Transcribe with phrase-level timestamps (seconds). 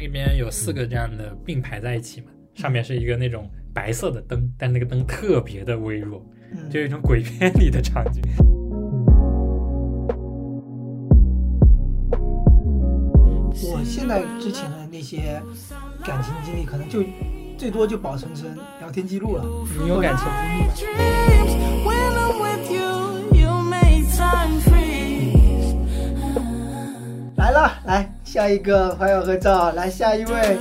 [0.00, 8.22] 那边有四个这样的并排在一起嘛，上面是一个那种白色的灯，但那个灯特别的微弱，嗯就有一种鬼片里的场景。
[13.60, 15.42] 我现在之前的那些
[16.04, 17.02] 感情经历，可能就
[17.56, 19.44] 最多就保存成聊天记录了。
[19.82, 20.28] 你有感情
[20.76, 21.56] 经历吗？dreams.
[21.84, 25.74] When I'm with you, you make time freeze.
[27.36, 30.58] 来了，来下一个朋友合照，来下一位。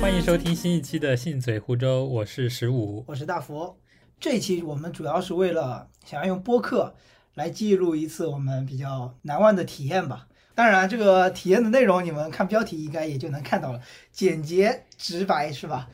[0.00, 3.04] 欢迎收听新一期的信嘴湖州，我是十五。
[3.06, 3.76] 我是大佛。
[4.18, 6.94] 这一期我们主要是为了想要用播客
[7.34, 10.26] 来记录一次我们比较难忘的体验吧。
[10.54, 13.80] 当然，这个体验的内容你们看标题应该也就能看到了，
[14.10, 15.90] 简洁直白是吧？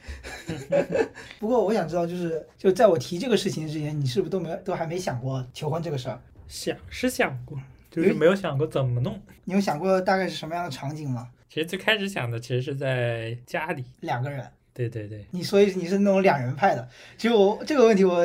[1.40, 6.22] 不过我想知道，就是就在我提这个事情之前，你是不是都没都还没想过求婚这个事儿？
[6.46, 7.58] 想是想过，
[7.90, 9.20] 就是没有想过怎么弄。
[9.44, 11.28] 你有想过大概是什么样的场景吗？
[11.48, 16.88] 其实最开始想的其实是在家里，两个人，对对对，你所以你是那种两人派的。
[17.18, 18.24] 其实我这个问题我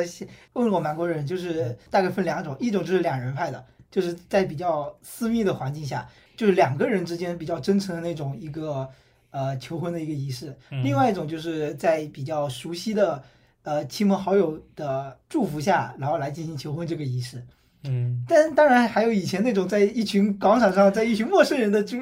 [0.52, 8.88] 问过蛮多人，就是大概分两种，一种就是两人派的，就是在比较私密的环境下，就是两个人之间比较真诚的那种一个
[9.30, 13.20] 呃求婚的一个仪式；嗯另外一种就是在比较熟悉的
[13.64, 17.44] 呃亲朋好友的祝福下，然后来进行求婚这个仪式。
[17.84, 21.96] 嗯，但当然还有以前那种在一群广场上，在一群陌生人的注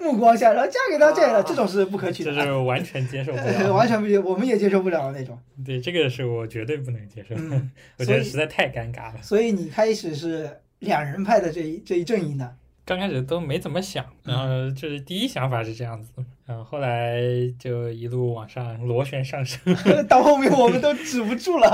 [0.00, 3.72] 目光下，然后嫁给他这样的，这种是不可取的，这是完全接受不呃了。
[3.72, 5.38] 完全不接，我们也接受不了的那种。
[5.64, 9.22] 对， 这个是我绝对不能接受，嗯我觉得实在太尴尬了。
[9.22, 16.10] 所以你开始是两人派的这一这一阵营的，刚开始都没怎么想，然后就是第一想法是这样子，
[16.46, 17.20] 然后后来
[17.58, 19.60] 就一路往上螺旋上升。
[20.08, 21.70] 到后面我们都止不住了。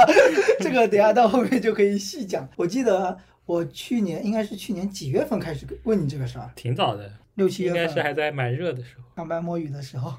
[0.60, 2.48] 这个等下到后面就可以细讲。
[2.56, 9.04] 我记得我去年应该是去年几月份开始问你这个事儿，挺早的，六七月应该是还在蛮热的时候。
[9.16, 10.12] 上班摸鱼的时候，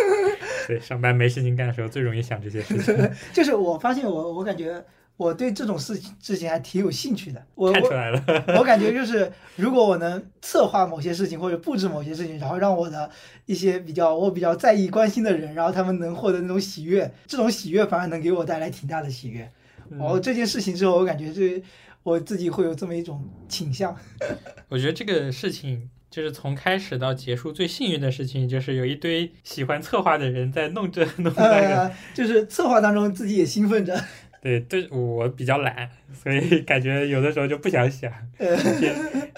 [0.68, 4.84] 对，上班没事情干的时候最容易想这些事情， 就是我发现我我感觉
[5.16, 7.44] 我对这种事情事情还挺有兴趣的。
[7.54, 8.24] 我我看出来了。
[8.58, 13.10] 我感觉就是，如果我能策划某些事情或者布置某些事情，然后让我的
[13.46, 19.50] 一些比较我比较在意关心的人，然后他们能获得那种喜悦，这种喜悦反而能给我带来挺大的喜悦。
[19.98, 21.60] 哦，嗯这件事情之后，我感觉这
[22.02, 23.96] 我自己会有这么一种倾向。
[24.68, 31.42] 我觉得这个事情就是从开始到结束最幸运的事情，就是有一堆喜欢策划的人在弄这弄那个。
[31.42, 34.02] 呃， 就是策划当中自己也兴奋着。
[34.42, 38.56] 对对，我比较懒，所以感觉有的时候就不想想，呃，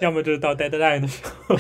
[0.01, 1.57] 要么就是到 deadline 的时候。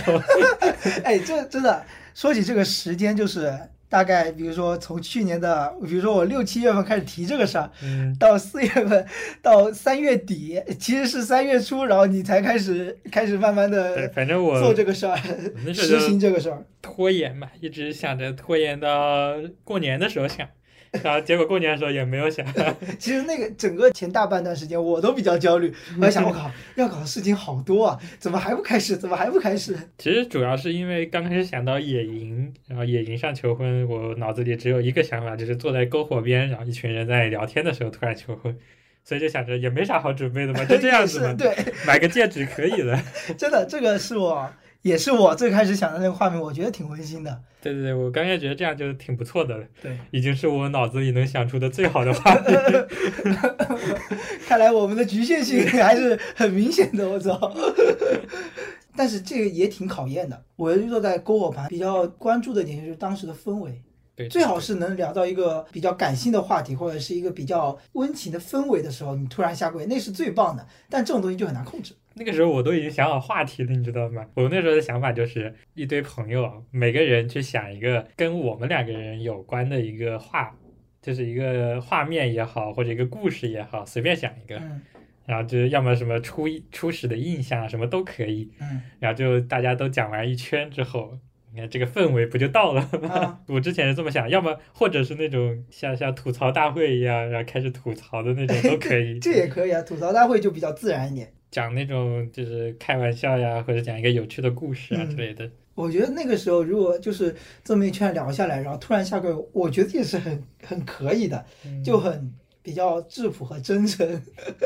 [1.03, 1.85] 哎，这真的
[2.15, 3.53] 说起这个时间，就是
[3.93, 9.07] 大概比如说从去年的，比如说我六七月份开始提这个事儿，嗯，到四月份，
[9.43, 15.15] 到三月底，其实是三月初，然后你才开始开始慢慢，的反正我做这个事儿，
[15.75, 16.65] 实行这个事儿。
[16.81, 20.49] 拖延嘛，一直想着拖延到过年的时候想，
[21.03, 22.45] 然后结果过年的时候也没有想。
[22.99, 28.97] 其实那个整个前大半段时间，我都比较焦虑，我在想，我靠，要搞的事情好多啊，怎么还不开始？
[28.97, 29.75] 怎么还不开始？
[29.97, 38.55] 其实主要是因为刚开始想到野营，然后野营上求婚，我脑子里只有一个想法，就是坐在篝火边，然后一群人在聊天的时候突然求婚，
[39.03, 41.55] 所以就想着也没啥好准备的嘛，就这样子嘛 对，
[41.87, 43.03] 买个戒指可以了。
[43.39, 44.49] 真的，这个是我
[44.83, 47.41] 也是我最开始想的那个画面，我觉得挺温馨的。
[47.61, 52.87] 对对对，我刚开始觉得这样就挺不错的了，对，已经是我脑子里能想出的最好的画面。
[54.47, 57.55] 看来我们的局限性还是很明显的，我操！
[58.97, 60.45] 但是这个也挺考验的。
[60.57, 63.81] 我坐在篝火旁，比较关注的点就是当时的氛围，
[64.17, 70.67] 对，最好是能聊到一个比较感性的话题，或者是一个比较温情的氛围的时候，你突然下跪，那是最棒的。
[70.91, 71.95] 但这种东西就很难控制。
[72.15, 74.27] 那个时候我都已经想好话题了，你知道吗？
[74.35, 80.55] 我那时候的想法就是一堆朋友啊，每个人去想一个跟我们两个人有关的一个画，
[81.01, 84.81] 就是一个画面也好，或者一个故事也好，随便想一个，嗯
[85.25, 91.19] 然后就是要么什么初初始的印象啊，什么都可以，嗯然后就大家都讲完一圈之后。
[91.55, 93.09] 你看这个氛围不就到了吗？
[93.13, 99.19] 啊 我之前是这么想，要么或者是那种像像吐槽大会一样，然后开始吐槽的那种都可以。
[99.21, 99.83] 这也可以啊。
[99.83, 101.31] 吐槽大会就比较自然一点。
[101.53, 105.49] 讲那种就是开玩笑呀，或者讲一个有趣的故事啊嗯之类的。
[105.75, 112.33] 我觉得那个时候，如果就是这么一圈聊下来，然后突然下个，我觉得也是很很可以的，嗯就很
[112.63, 114.23] 比较质朴和真诚。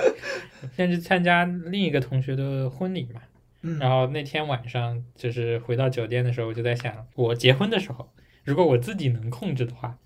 [0.75, 3.21] 先去参加另一个同学的婚礼嘛，
[3.63, 8.11] 嗯然后那天晚上就是回到酒店的时候，我就在想，我结婚的时候，
[8.45, 9.99] 如果我自己能控制的话，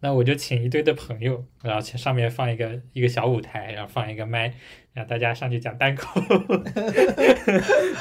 [0.00, 4.54] 那我就请一堆的朋友，然后上面放一个一个小舞台，然后放一个麦，
[4.98, 6.20] 让大家上去讲单口，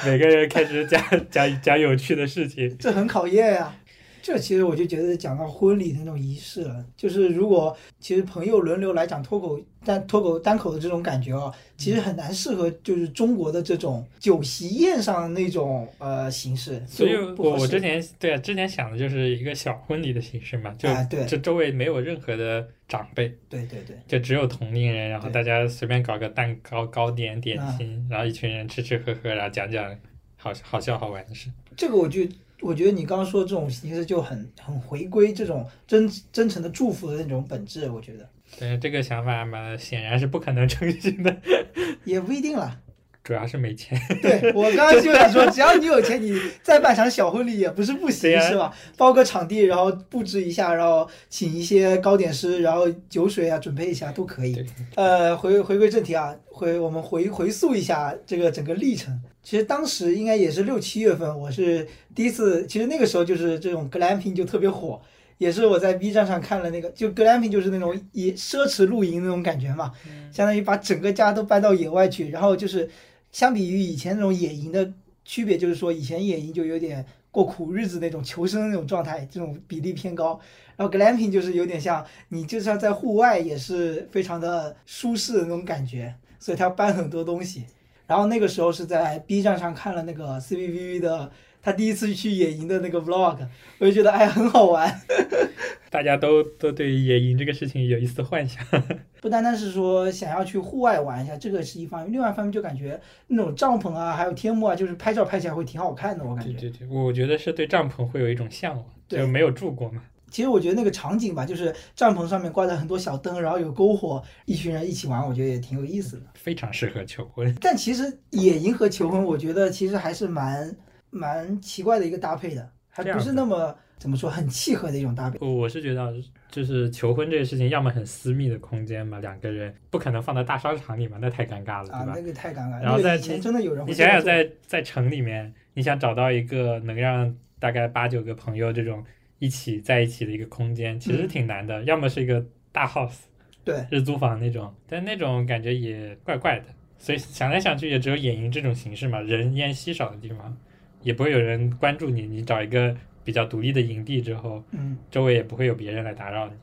[0.04, 1.00] 每个人开始讲
[1.30, 2.76] 讲讲有趣的事情。
[2.80, 3.72] 这很考验呀、
[4.20, 20.90] 这其实我就觉得讲到婚礼的那种仪式了，就是如果其实朋友轮流来讲脱口单脱口单口的这种感觉啊，其实很难适合就是中国的这种酒席宴上的那种呃形式，所以我我之前对啊，之前想的就是一个小婚礼的形式嘛，就
[21.28, 27.70] 这周围没有任何的长辈，对对对，就只有同龄人，然后大家随便搞个蛋糕、糕点、点啊。
[27.78, 29.94] 心，然后一群人吃吃喝喝，然后讲讲
[30.38, 31.52] 好好笑好玩的事。
[31.76, 32.22] 这个我就
[32.62, 38.30] 我觉得你刚刚说的这种形式就很很回归这种真真诚的祝福的那种本质，我觉得。
[38.60, 41.38] 但是这个想法嘛，显然是不可能成型的，
[42.06, 42.80] 也不一定啦。
[43.28, 44.00] 主要是没钱。
[44.24, 46.34] 对我刚刚就想说，只要你有钱，你
[46.64, 48.74] 再办场小婚礼也不是不行，是吧？
[48.96, 54.66] 包个场地，然后布置一下，然后请一些糕点师，然后酒水啊准备一下都可以对。
[54.96, 59.20] 呃，回回归正题啊，回我们回回溯一下这个整个历程。
[59.44, 61.86] 其实当时应该也是六七月份，我是
[62.16, 65.02] 第一次，其实那个时候就是这种 glamping 就特别火。
[65.38, 69.92] 也是我在 B 站上看了那个，就 glamping 就是那种以奢侈露营那种感觉嘛，
[70.32, 72.90] 相当于把整个家都搬到野外去，然后就是
[73.38, 74.92] 相比于以前那种野营的
[75.24, 80.40] 区别，就是说以前野营就有点过苦日子那种求生那种状态，这种比例偏高。
[80.76, 87.66] 然后 glamping 就是有点像你就算在户外也是非常的舒适的那种感觉，所以他搬很多东西。
[88.08, 91.32] 然后那个时候是在 B 站上看了那个 CBBV 的
[91.68, 93.46] 他第一次去野营的那个 vlog，
[93.78, 95.02] 我就觉得哎很好玩。
[95.92, 98.64] 大家都都对于野营这个事情有一丝幻想。
[99.20, 102.98] 不单单是说想要去户外玩一下，这个是一方面，另外一方面就感觉
[103.28, 106.54] 那种帐篷啊，还有天幕啊，就是拍照拍起来会挺好看的，我感觉。
[106.54, 110.02] 对对对，我觉得是对帐篷会有一种向往，就没有住过嘛。
[110.32, 116.24] 其实我觉得那个场景吧，就是帐篷上面挂着很多小灯，然后有篝火，一群人一起玩，我觉得也挺有意思的。
[116.36, 117.54] 非常适合求婚。
[117.60, 120.74] 但其实野营和求婚，我觉得其实还是蛮
[121.18, 125.38] 蛮奇怪的一个搭配的，还不是那么怎么说很契合的一种搭配。
[125.42, 126.14] 我我是觉得，
[126.52, 132.14] 就是求婚这个事情，要么很私密的空间嘛，两个人不可能放在大商场里嘛，那太尴尬了，啊，对吧？
[132.16, 132.82] 那个太尴尬了。
[132.82, 139.04] 然后在你想想在，在城里面，你想找到一个能让大概八九个朋友这种
[139.40, 141.84] 一起在一起的一个空间，其实嗯挺难的。
[141.84, 143.22] 要么是一个大 house
[143.64, 146.66] 对日租房那种，但那种感觉也怪怪的。
[147.00, 150.58] 所以想来想去，也只有野营这种形式嘛，人烟稀少的地方，
[151.02, 152.24] 也不会有人关注你。
[152.28, 156.54] 你找一个比较独立的营地之后，嗯，周围也不会有别人来打扰你。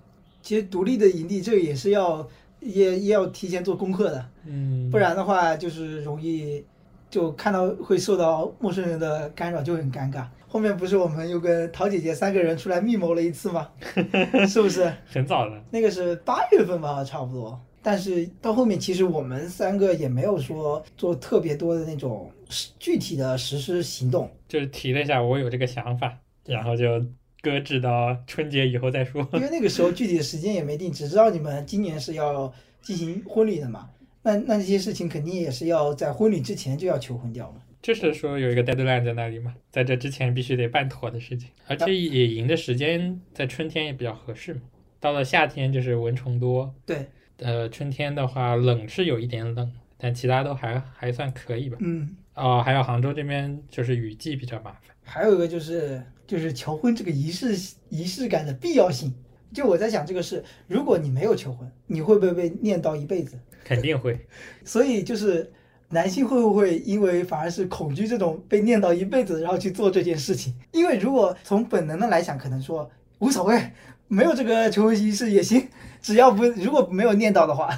[0.43, 2.27] 其实独立的营地这个也是要
[2.61, 4.27] 也也要提前做功课的。
[4.47, 6.65] 嗯，不然的话就是容易
[7.09, 10.25] 就看到会受到陌生人的干扰，就很尴尬。
[10.47, 13.69] 后面不是我们又跟陶姐姐三个人出来密谋了一次吗？
[14.49, 14.93] 是不是？
[15.07, 15.61] 很早了。
[15.71, 17.61] 那个是八月份吧，差不多。
[17.85, 22.31] 但是到后面，其实我们三个也没有说做特别多的那种
[22.79, 24.31] 具体的实施行动。
[24.49, 27.05] 就是提了一下我有这个想法，然后就
[27.43, 29.21] 搁置到春节以后再说。
[29.35, 32.51] 因为那个时候具体的时间也没定，只知道你们今年是要
[32.81, 33.91] 进行婚礼的嘛。
[34.23, 37.61] 那那这些事情肯定也是要在婚礼之前就要求婚掉嘛。
[37.83, 44.63] 就是说有一个 deadline 在那里嘛，在这之前必须得办妥的事情，而且野营的时间在春天也比较合适嘛。
[44.99, 47.07] 到了夏天就是蚊虫多，对，
[47.39, 51.77] 呃，春天的话冷是有一点冷，但其他都还还算可以吧。
[51.81, 54.95] 嗯，哦，还有杭州这边就是雨季比较麻烦。
[55.03, 57.57] 还有一个就是就是求婚这个仪式
[57.89, 59.13] 仪式感的必要性。
[59.53, 63.39] 就我在想这个事，如果你没有求婚，你会不会被念叨一辈子？
[63.63, 64.19] 肯定会，
[64.65, 65.49] 所以就是
[65.91, 70.53] 男性会不会因为反而是恐惧这种被念叨一辈子，然后去做这件事情？
[70.73, 73.71] 因为如果从本能的来讲，可能说无所谓，
[74.09, 75.69] 没有这个求婚仪式也行，
[76.05, 77.71] 只要不如果没有念到的话，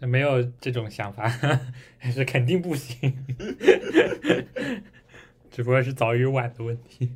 [0.00, 1.32] 没有这种想法
[2.12, 3.24] 是肯定不行，
[5.48, 7.12] 只不过是早与晚的问题。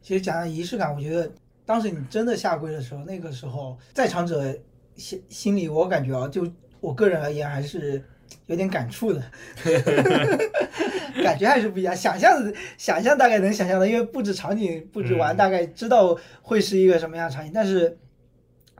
[0.00, 1.30] 其实讲到仪式感，我觉得
[1.64, 4.52] 当时你真的下跪的时候，那个时候在场者
[4.96, 6.44] 心心里，我感觉啊，就
[6.80, 8.02] 我个人而言还是
[8.46, 9.22] 有点感触的，
[11.22, 11.94] 感觉还是不一样。
[11.94, 17.96] 想象想象大概能想象的，因为布置场景布置完，嗯大概知道会是一个什么样的场景，但是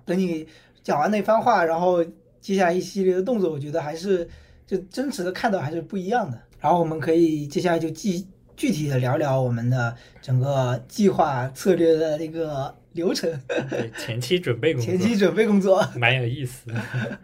[0.04, 0.48] 等你
[0.82, 2.04] 讲完那番话，然后
[2.40, 4.28] 接下来一系列的动作，我觉得还是
[4.66, 6.40] 就真实的看到还是不一样的。
[6.60, 8.24] 然后我们可以接下来就具
[8.56, 13.30] 具体的聊聊我们的整个计划策略的一个流程，
[13.68, 15.84] 对前期准备工作，前期准备工作。
[15.96, 16.74] 蛮有意思的。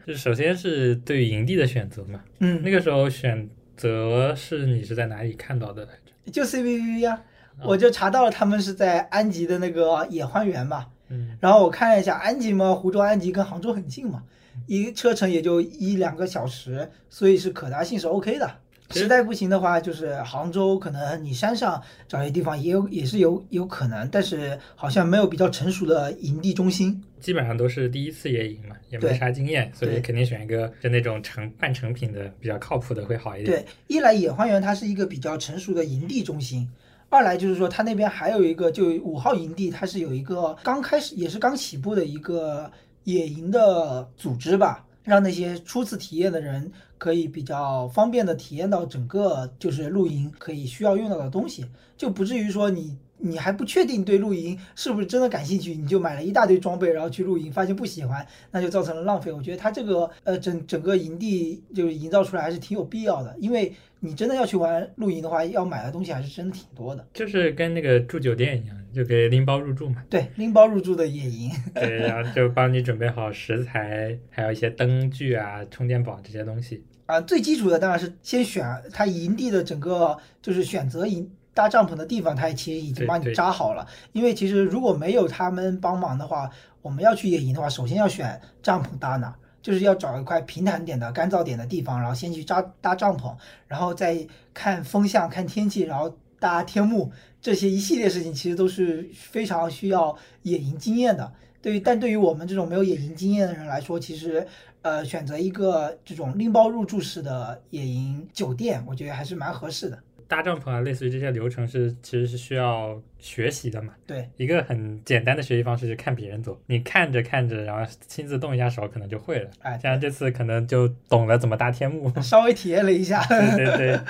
[0.07, 5.93] 就首先是对于营地的选择嘛，嗯，那个时候选择是你是在哪里看到的来
[6.27, 6.33] 着？
[6.33, 7.23] 就 C B V 呀、啊
[7.65, 10.87] 我就查到了他们是在安吉的那个野花园嘛。
[11.09, 14.23] 嗯，然后我看了一下安吉嘛，湖州安吉跟杭州很近嘛，
[14.67, 18.51] 一个车程也就一两个小时，所以是可达性是 OK 的。
[18.91, 26.99] 实实在不行的话，就是杭州，可能你山上找些地方也有，也是有有可能，但是好像没有比较成熟的营地中心。
[27.21, 33.63] 基本上都是第一次野营嘛，也没啥经验，所以肯定选一个就那种成半成品的比较靠谱的会好一点。
[33.63, 36.67] 对，一来野花园它是一个比较成熟的营地中心，
[37.11, 42.71] 二来就是说它那边还有一个，就五号营地，它是有一个刚开始也是刚起步的一个
[43.05, 52.97] 野营的组织吧，让那些初次体验的人可以比较方便的体验到整个就是露营可以需要用到的东西，就不至于说你。
[53.19, 59.33] 你还不确定对露营是不是真的感兴趣，你就买了一大堆装备，然后去露营，发现不喜欢，那就造成了浪费。
[59.33, 67.07] 我觉得它这个呃整整个营地就是营造出来还是挺有必要的，因为你真的要去玩露营的话，要买的东西还是真的挺多的。
[67.13, 70.03] 就是跟那个住酒店一样，就可以拎包入住嘛。
[70.09, 76.85] 对，拎包入住的野营， 对，然后就帮你准备好食材，还有一些灯具啊、充电宝这些东西。
[77.07, 83.85] 啊，最基础的当然是先选它营地的整个就是选择营搭帐篷的地方，它其实已经帮你扎好了。
[84.13, 86.49] 因为其实如果没有他们帮忙的话，
[86.83, 93.35] 我们要去野营的话，首先要选帐篷搭哪，就是要找一块平坦点的、干燥点的地方，然后先去扎搭帐篷，
[93.67, 94.25] 然后再
[94.55, 97.11] 看风向、看天气，然后搭天幕，
[97.43, 101.33] 这些一系列事情其实都是非常需要野营经验的。
[101.61, 104.47] 对于，但对于我们这种没有野营经验的人来说，其实
[104.83, 109.99] 呃，选择一个这种拎包入住式的野营酒店，我觉得还是蛮合适的。
[110.29, 113.95] 搭帐篷啊，类似于这些流程是其实是需要学习的嘛。
[114.07, 119.51] 对，一个很简单的学习方式是看别人做，你看着看着，然后亲自动一下手，可能就会了。
[119.63, 122.13] 哎，像这次可能就懂了怎么搭天幕。
[122.21, 123.25] 稍微体验了一下，
[123.57, 124.01] 对对对，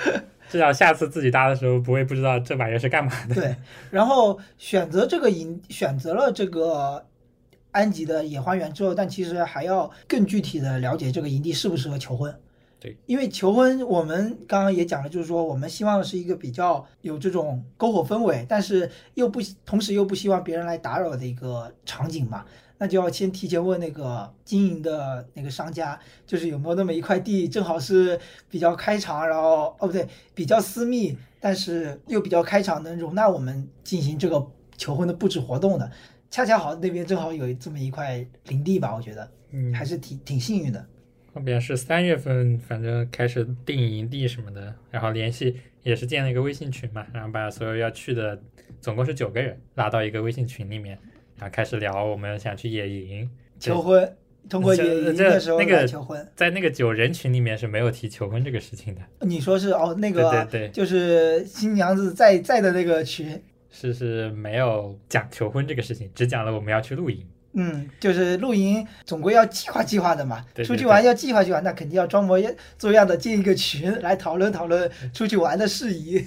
[0.49, 3.35] 至少下次自己搭的时候不会不知道这玩意儿是干嘛的。
[3.35, 3.55] 对，
[3.89, 7.05] 然后选择这个营，选择了这个
[7.71, 12.35] 安吉的野花园之后，但其实还要更具体的了解这个营地适不适合求婚。
[12.79, 22.45] 对，因为求婚我们刚刚也讲了，就是说我们希望是一个比较有这种篝火氛围，但是又不同时又不希望别人来打扰的一个场景嘛。
[22.77, 28.17] 那就要先提前问那个经营的那个商家，就是有没有那么一块地，正好是
[28.49, 35.91] 比较开场，然后哦不对，比较私密，但是又比较开场，能容纳我们进行这个求婚的布置活动的。
[36.31, 40.85] 恰恰好那边正好有这么一块林地吧，我觉得嗯，还是挺挺幸运的。
[41.33, 48.41] 后边是三月份，反正开始定营地什么的，然后联系也是建了一个微信群嘛，然后把所有要去的，
[48.81, 50.97] 总共是九个人拉到一个微信群里面，
[51.37, 53.29] 然后开始聊我们想去野营。
[53.59, 54.15] 求婚，
[54.49, 56.27] 通过野营这的时候那个来求婚。
[56.35, 67.23] 在那个九人群里面是没有提求婚这个事情的，你说是哦，那个对对对就是新娘子在在的那个群，是是没有讲求婚这个事情，只讲了我们要去露营。
[67.53, 72.39] 嗯，就是露营总归要计划计划的嘛，对对出去玩要计划计划，那肯定要装模
[72.77, 76.25] 作样的建一个群来讨论讨论出去玩的事宜。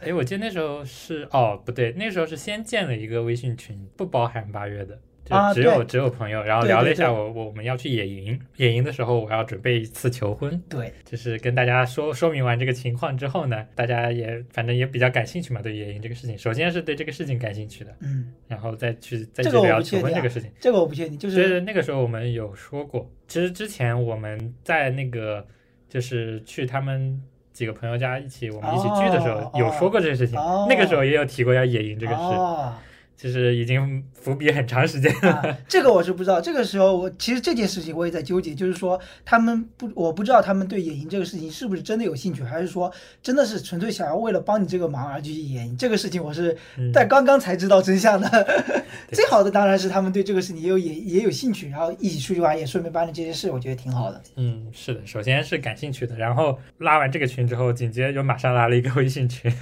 [0.00, 20.50] 哎，我记得那时候是哦，不对，那时候是先建了一个微信群，不包含八月的，就啊只有、对只有朋友，然后聊了一下我我们要去野营，野营的时候我要准备一次求婚，对，就是跟大家说说明完这个情况之后呢，大家也反正也比较感兴趣嘛，对野营这个事情，首先是对这个事情感兴趣的，嗯，然后再去再去聊求婚这个事情。
[20.60, 25.46] 这个我不确定，就对是对，那个时候我们有说过，其实之前我们在那个
[25.88, 27.18] 就是去他们
[27.52, 32.74] 几个朋友家一起我们一起聚的时候、哦有说过这个事情，哦那个时候也有提过要野营这个事，哦。
[33.16, 35.30] 就是已经伏笔很长时间了。
[35.30, 36.40] 啊，这个我是不知道。
[36.40, 42.92] 这个时候我其实这件事情我也在纠结，就是说他们不，我不知道他们对野营这个事情是不是真的有兴趣，还是说
[43.22, 45.76] 真的是纯粹想要为了帮你这个忙而去野营。
[45.76, 48.64] 这个事情我是 嗯在刚刚才知道真相的。
[49.12, 54.20] 最好的当然是他们对这个事情也有也也有兴趣，然后一起出去玩，也顺便办了这件事，我觉得挺好的。
[54.36, 59.52] 嗯，是的，首先是感兴趣的，然后拉完这个群之后，紧接着又马上拉了一个微信群，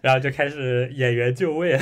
[0.00, 1.78] 然后就开始演员就位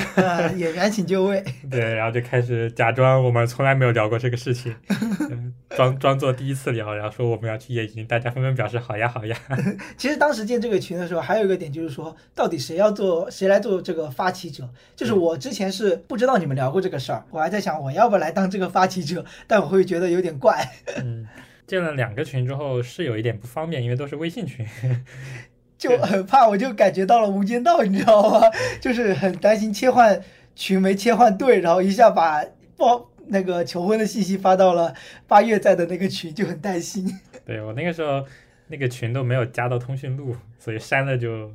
[0.55, 1.43] 演员请就位。
[1.69, 4.75] 对，然后就开始假装我们从来没有聊过这个事情，
[5.29, 9.37] 嗯装装作第一次聊，然后说我们要去野营，大家纷纷表示好呀好呀。
[9.97, 14.67] 其实当时建这个群的时候，还有一个点就是说，到底谁要做，谁来做这个发起者？
[14.95, 20.67] 就是我之前是不知道你们聊过这个事儿，我还在想我要不来当这个发起者，但我会觉得有点怪。
[20.97, 21.27] 嗯，
[21.67, 24.65] 建了两个群之后是有一点不方便，因为都是微信群。
[25.77, 28.41] 就很怕，我就感觉到了《无间道》，你知道吗？
[28.81, 30.19] 就是很担心切换
[30.55, 32.43] 群没切换对，然后一下把
[32.75, 34.93] 报那个求婚的信息发到了
[35.27, 37.07] 八月在的那个群，就很担心。
[37.45, 38.25] 对我那个时候
[38.67, 41.47] 那个群都没有加到通讯录，所以删了就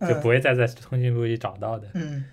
[0.00, 1.88] 就嗯不会再在通讯录里找到的。
[1.94, 2.24] 嗯，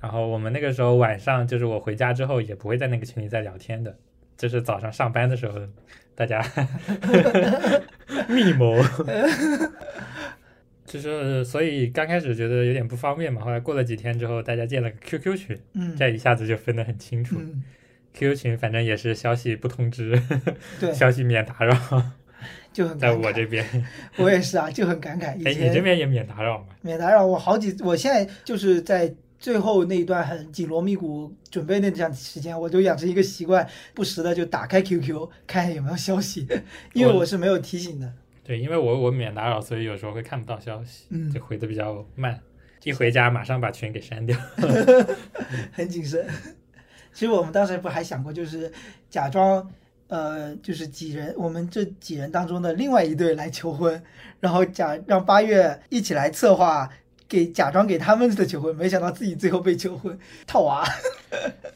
[0.00, 3.94] 然后我们那个时候晚上，就是我回家之后也不会在那个群里再聊天的，
[4.36, 5.58] 就是早上上班的时候，
[6.14, 6.42] 大家
[8.26, 8.74] 密谋。
[10.88, 17.36] 就是，所以刚开始觉得有点不方便嘛，后来过了几天之后，大家建了个 QQ 群，嗯这一下子就分得很清楚。
[17.38, 17.62] 嗯
[18.14, 20.20] ，QQ 群反正也是消息不通知，
[20.80, 22.02] 对， 消息免打扰，
[22.72, 23.12] 就很在。
[23.12, 23.64] 我这边。
[24.16, 25.36] 我也是啊，就很感慨。
[25.38, 26.66] 以哎，你这边也免打扰吗？
[26.80, 36.46] 免打扰我好几，我现在就是在最后那一段很紧锣密鼓准备那段时间，我就养成一个习惯，不时的就打开 QQ 看有没有消息，
[36.94, 38.12] 因为我我是没有提醒的。
[38.48, 42.40] 对，因为我我免打扰，所以有时候会看不到消息，嗯就回的比较慢。
[42.82, 44.34] 一回家马上把群给删掉。
[45.70, 46.26] 很谨慎。
[47.12, 48.72] 其实我们当时不还想过，就是
[49.10, 49.70] 假装，
[50.06, 54.02] 呃，就是几人，我们这几人当中的另外一对来求婚，
[54.40, 56.88] 然后假让八月一起来策划，
[57.28, 60.82] 给假装给他们的求婚，没想到自己最后被求婚，套娃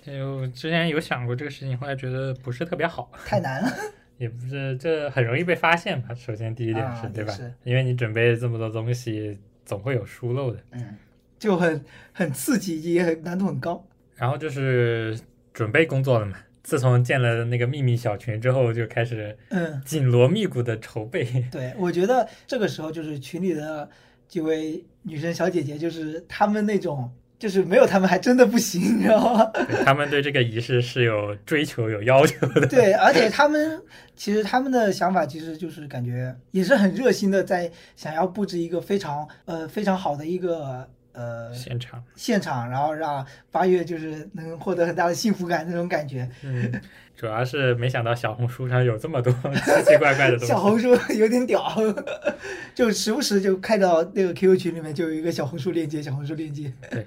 [0.01, 3.71] 就之前有想过这个事情，后来觉得不是特别好，太难了。
[4.23, 6.15] 也不是这很容易被发现吧。
[6.15, 7.37] 首先第一点是、啊对吧？
[7.65, 10.61] 因为你准备这么多东西，总会有疏漏的。
[10.71, 10.97] 嗯，
[11.41, 13.85] 就很很刺激，也很难度很高。
[14.15, 15.19] 然后就是
[15.53, 16.37] 准备工作了嘛。
[16.63, 21.25] 自从建了那个秘密小群之后，就开始嗯，紧锣密鼓的筹备。
[21.51, 23.91] 对，我觉得这个时候就是群里的
[24.29, 27.11] 几位女生小姐姐，就是她们那种，
[27.43, 29.51] 就是没有他们还真的不行， 你知道吗？
[29.85, 32.65] 他们对这个仪式是有追求、有要求的。
[32.69, 33.83] 对，而且他们
[34.15, 46.31] 其实他们的想法其实就是感觉也是很热心的，在想要布置一个非常呃非常好的一个呃现场，现场，然后让八月就是能获得很大的幸福感那种感觉。
[46.45, 46.73] 嗯，
[47.17, 50.47] 主要是没想到小红书上有这么多奇奇怪怪的东西。
[50.47, 51.75] 小红书 有点屌，
[52.73, 56.73] 就时不时就看到那个 QQ 群里面就有一个小红书链接，小红书链接。
[56.89, 57.05] 对，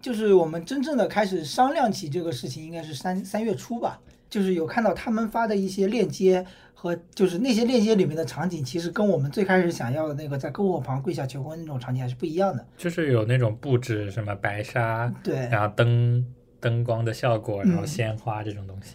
[0.00, 4.00] 就是我们真正的开始商量起这个事情，应该是三三月初吧。
[4.28, 12.64] 就是有看到他们发的一些链接和就是那些链接里面的场景，其实跟我们最开始想要的那个在篝火旁跪下求婚那种场景还是不一样的。
[12.76, 16.24] 就是有那种布置，什么白纱，对，然后灯
[16.60, 18.94] 灯光的效果，然后嗯鲜花这种东西。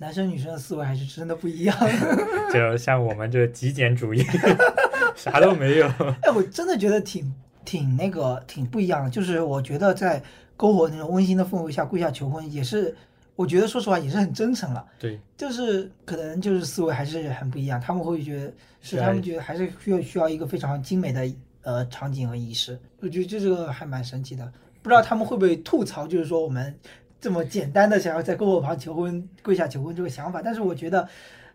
[0.00, 1.76] 男生女生的思维还是真的不一样。
[2.52, 4.24] 就像我们这极简主义，
[5.14, 5.86] 啥都没有。
[6.22, 7.32] 哎，我真的觉得挺
[7.64, 10.22] 挺那个挺不一样的，就是我觉得在
[10.56, 12.94] 篝火那种温馨的氛围下跪下求婚，也是
[13.36, 14.84] 我觉得说实话也是很真诚了。
[14.98, 21.28] 对，就是可能就是思维还是很不一样，他们会觉得是他们觉得还是需要需要一个非常精美的
[21.62, 24.52] 呃场景和仪式，我觉得这个还蛮神奇的。
[24.82, 26.74] 不知道他们会不会吐槽，就是说我们
[27.20, 31.08] 这么简单的想要在篝火旁求婚、跪下求婚这个想法，但是我觉得。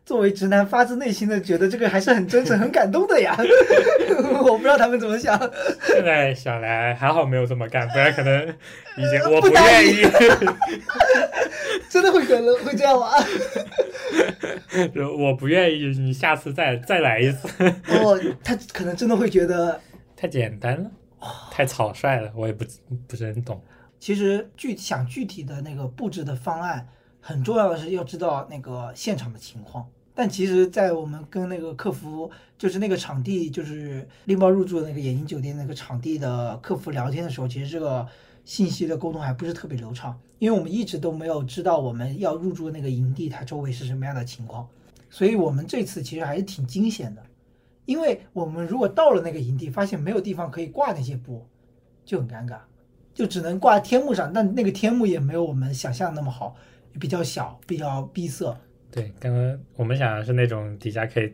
[0.08, 3.36] 作为直男，发自内心的觉得这个还是很真诚、很感动的呀。
[4.42, 5.38] 我不知道他们怎么想。
[5.86, 10.02] 现在想来还好没有这么干，不然可能已经我不愿意，
[11.90, 13.12] 真的会可能会这样吗？
[14.96, 17.50] 就我不愿意，你下次再再来一次。
[17.90, 19.78] 哦，他可能真的会觉得
[20.16, 20.90] 太简单了，
[21.52, 22.64] 太草率了，我也不
[23.10, 23.62] 不是很懂。
[24.00, 26.88] 其实具想具体的那个布置的方案，
[27.20, 29.86] 很重要的是要知道那个现场的情况。
[30.20, 32.28] 但其实，在我们跟那个客服，
[32.58, 38.04] 就是那个场地，就是拎包入住的那个野营酒店那个场地的客服聊天的时候，其实这个
[38.44, 44.68] 信息的沟通还不是特别流畅，因为我们一直都没有知道我们要入住的那个营地它周围是什么样的情况，
[45.08, 47.24] 所以我们这次其实还是挺惊险的，
[47.86, 51.46] 因为我们如果到了那个营地，发现没有地方可以挂那些布，
[52.04, 52.58] 就很尴尬。
[53.14, 56.56] 就只能挂天幕上，但那个天幕也没有我们想象那么好，
[57.00, 58.56] 比较小，比较闭塞。
[58.98, 61.32] 对，刚刚我们想的是那种底下可以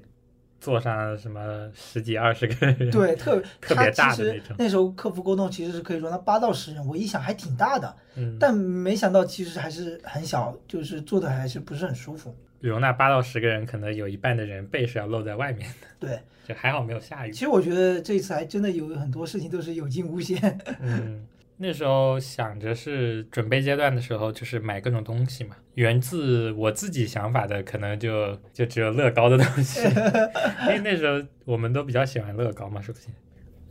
[0.60, 12.36] 坐上什么十几二十个人，对，特特别大的那种那时候客服沟通其实是可以容纳八到十人，我一想还挺大的，嗯，但没想到其实还是很小，就是坐的还是不是很舒服。
[12.60, 17.40] 容纳八到十个人，可能有一半的人背是要露在外面的，对，就还好没有下雨其。
[17.40, 20.58] 实我觉得这次还真的有很多事情都是有惊无险。
[20.80, 21.26] 嗯，
[21.64, 25.56] 那时候想着是准备阶段的时候，就是买各种东西嘛。
[25.76, 29.80] 源自我自己想法的，可能就就只有乐高的东西，
[30.68, 33.06] 因为那时候我们都比较喜欢乐高嘛，是不是？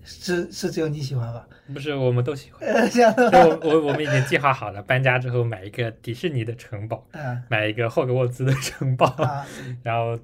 [0.04, 1.46] 是是只有你喜欢吧？
[1.72, 2.66] 不是，我们都喜欢。
[2.68, 9.46] 呃，这样我我我们已经计划好了，搬家之后买一个迪士尼的城堡，嗯买一个霍格沃兹的城堡，啊，
[9.84, 10.18] 然后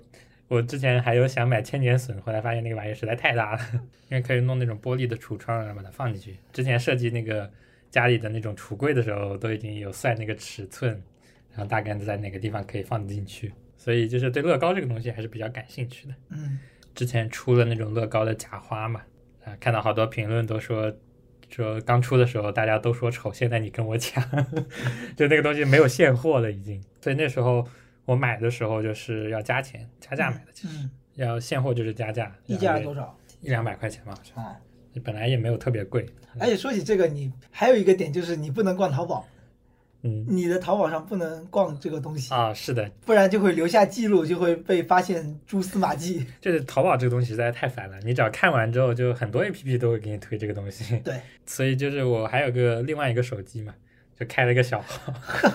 [0.49, 3.61] 我之前还有想买千年隼，后来发现那个玩意实在太大了，
[4.09, 6.39] 因为可以弄那种玻璃的橱窗，然后把它放进去。
[6.53, 7.51] 之前设计那个
[7.91, 10.91] 家里的那种橱柜的时候，都已经有算那个尺寸，
[11.51, 16.15] 然后大概在哪个地方可以放得进去，所以就是对乐高这个东西还是比较感兴趣的。
[16.31, 16.59] 嗯，
[16.95, 19.03] 之前出了那种乐高的假花嘛，
[19.45, 20.91] 啊，看到好多评论都说
[21.51, 24.23] 说刚出的时候大家都说丑，现在你跟我抢，
[25.15, 27.69] 就那个东西没有现货了已经，所以那时候
[28.09, 34.57] 我买的时候就是要加钱加价买的，其实、嗯要现货就是加价，一价多少一两百块钱吧，好像啊？
[35.03, 36.07] 本来也没有特别贵。
[36.39, 39.27] 而且说起这个，你还有一个点就是你不能逛淘宝，
[40.03, 46.25] 嗯你的淘宝上不能逛这个东西，啊，是的，不然就会留下记录，就会被发现蛛丝马迹。
[46.41, 50.97] 就是淘宝这个东西实在太烦了，你只要看完之后，就很多 A P P 都会给你推这个东西。
[50.99, 53.75] 对， 所以就是我还有个另外一个手机嘛，
[54.19, 55.13] 就开了个小号。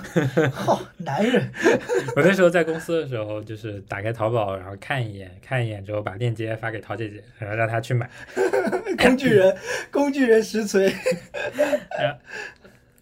[0.51, 1.51] 好、男人，
[2.15, 8.09] 我那时候在公司的时候，就是打开淘宝，然后看一眼，看一眼之后把链接发给陶姐姐，然后让她去买。
[8.97, 9.57] 工具人，
[9.91, 10.93] 工具人实锤。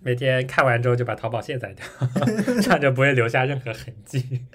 [0.03, 1.85] 每天看完之后就把淘宝卸载掉，
[2.59, 4.45] 这样就不会留下任何痕迹。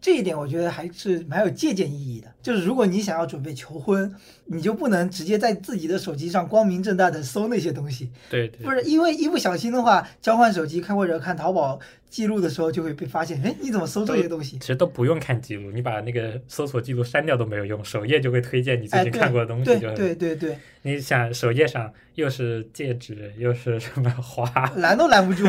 [0.00, 2.28] 这一点我觉得还是蛮有借鉴意义的。
[2.42, 14.58] 就是如果你想要准备求婚，你就不能直接在自己的手机上光明正大的搜那些东西，对对不是因为一不小心的话，交换手机看或者看淘宝记录的时候就会被发现，哎，你怎么搜这些东西？
[14.60, 19.64] 其实都不用看记录，你把那个搜索记录删掉都没有用，首页就会推荐你最哎，近看过的东西。
[19.64, 25.44] 对就对对对，你想首页上又是戒指，又是什么花，拦都拦不住。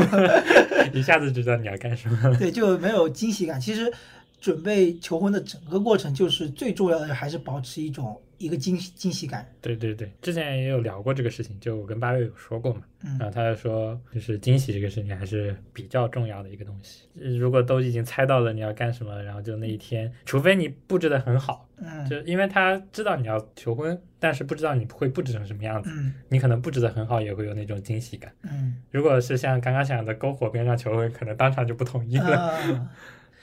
[0.94, 2.36] 一下子知道你要干什么了。
[2.38, 3.62] 对，就没有惊喜感。
[3.62, 3.92] 其实
[4.40, 9.48] 准备求婚的整个过程，就是最重要的还是保持一种一个惊喜惊喜感。
[9.62, 17.08] 对对对，之前也有聊过这个事情，就我跟八月有说过嘛，嗯然后他就说，就是惊喜这个事情还是比较重要的一个东西。
[17.20, 28.32] 呃如果都已经猜到了你要干什么，然后就那一天，除非你布置的很好，嗯就因为他知道你要求婚，但是不知道你会布置成什么样子，嗯你可能布置的很好，也会有那种惊喜感。
[28.44, 32.38] 嗯如果是像刚刚想的篝火边上求婚，可能当场就不同意了。
[32.38, 32.92] 啊。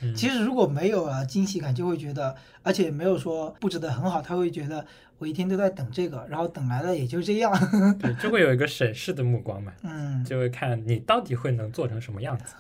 [0.05, 4.85] 嗯其实如果没有了惊喜感，就会觉得，而且没有说布置的很好，他会觉得
[5.19, 7.53] 我一天都在等这个，然后等来了也就这样。
[7.99, 12.55] 对，就会有一个审视的目光嘛，嗯，就会看你到底会能做成什么样子。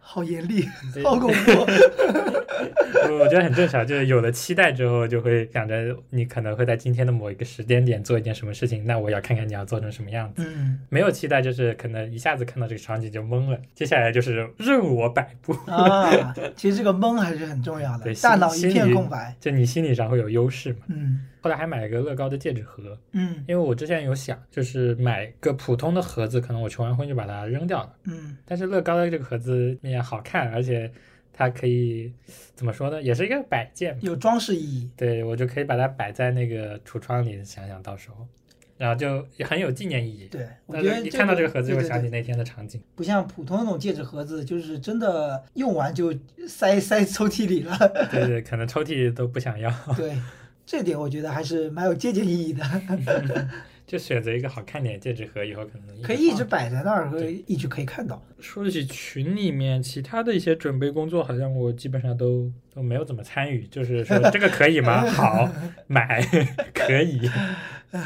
[0.00, 1.66] 好严厉，对好恐怖。
[3.20, 10.44] 我觉得很正常，就是有了期待之后，就会想着你可能会在今天的某一个时间点做一件什么事情，那我要看看你要做成什么样子。
[10.46, 19.34] 嗯没有期待，就是可能一下子看到这个场景就懵了，接下来就是任我摆布，啊，其实这个懵还是很重要的对，，大脑一片空白。
[19.40, 20.78] 就你心理上会有优势嘛。
[20.88, 27.92] 嗯后来还买了个乐高的戒指盒，嗯因为我之前有想，就是买个普通的盒子，可能我求完婚就把它扔掉了。
[28.06, 30.90] 嗯但是乐高的这个盒子也好看，而且
[31.38, 32.12] 它可以
[32.56, 33.96] 怎么说呢，也是一个摆件。
[34.02, 34.90] 有装饰意义。
[34.96, 38.26] 对我就可以把它摆在那个橱窗里，想想到时候，
[38.76, 40.26] 然后就也很有纪念意义。
[40.28, 42.82] 对，我觉得一看到这个盒子，就会想起那天的场景。
[42.96, 46.12] 不像普通那种戒指盒子，就是真的用完就
[46.48, 47.78] 塞 塞抽屉里了。
[48.10, 50.18] 对对，可能抽屉都不想要，对，
[50.66, 52.64] 这点我觉得还是蛮有借鉴意义的，
[53.88, 56.44] 就选择一个好看点的戒指盒，以后可能可以一直。
[56.44, 58.22] 摆在那儿，可以一直可以看到。
[58.38, 63.66] 说起群里面其他的一些准备工作，好像我基本上都都没有怎么参与。
[63.66, 65.06] 就是说 这个可以吗？
[65.10, 65.50] 好，
[65.88, 66.22] 买
[66.74, 67.30] 可以。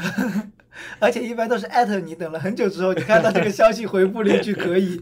[0.99, 5.01] 而且一般都是艾特你，等了很久之后，你看到这个消息回复了一句可以。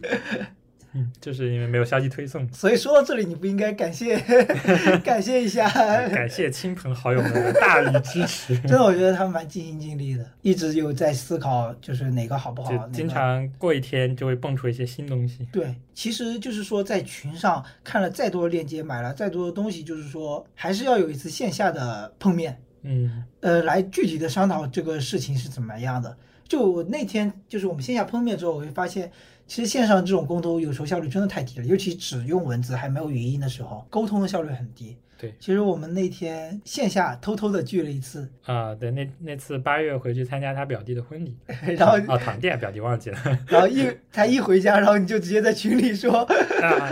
[0.94, 2.46] 嗯，就是因为没有消息推送。
[2.52, 4.18] 所以说到这里，你不应该感谢
[5.02, 5.68] 感谢一下。
[6.08, 8.54] 感谢亲朋好友们的大力支持。
[8.60, 12.88] 真的，我觉得他们蛮尽心尽力的，一直有在思考，就是哪个好不好。
[12.88, 15.48] 经常过一天就会蹦出一些新东西。
[15.50, 26.14] 对，其实就是说，在群上看了再多的链接，买了再多的东西，就是说，还是要有一次线下的碰面，嗯呃，来具体的商讨这个事情是怎么样的。
[26.48, 29.10] 就我那天就是我们线下碰面之后，我会发现，
[29.52, 34.96] 其实线上这种沟通有时候效率真的太低了，尤其只用文字还没有语音的时候，沟通的效率很低。
[35.18, 41.36] 对其实我们那天线下偷偷的聚了一次，啊，对，那那次八月回去参加他表弟的婚礼，
[41.76, 46.26] 然后哦，堂弟啊表弟忘记了 然后一他一回家，然后你就直接在群里说啊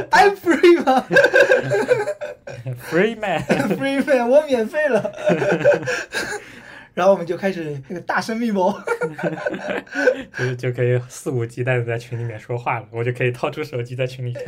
[0.12, 1.06] I'm free 吗
[2.90, 5.10] ，Free Man，？free man，我免费了。
[6.94, 8.72] 然后我们就开始那个大声密谋，
[10.36, 14.44] 就是就可以肆无忌惮的在群里面说话了，我就可以掏出手机在群里看。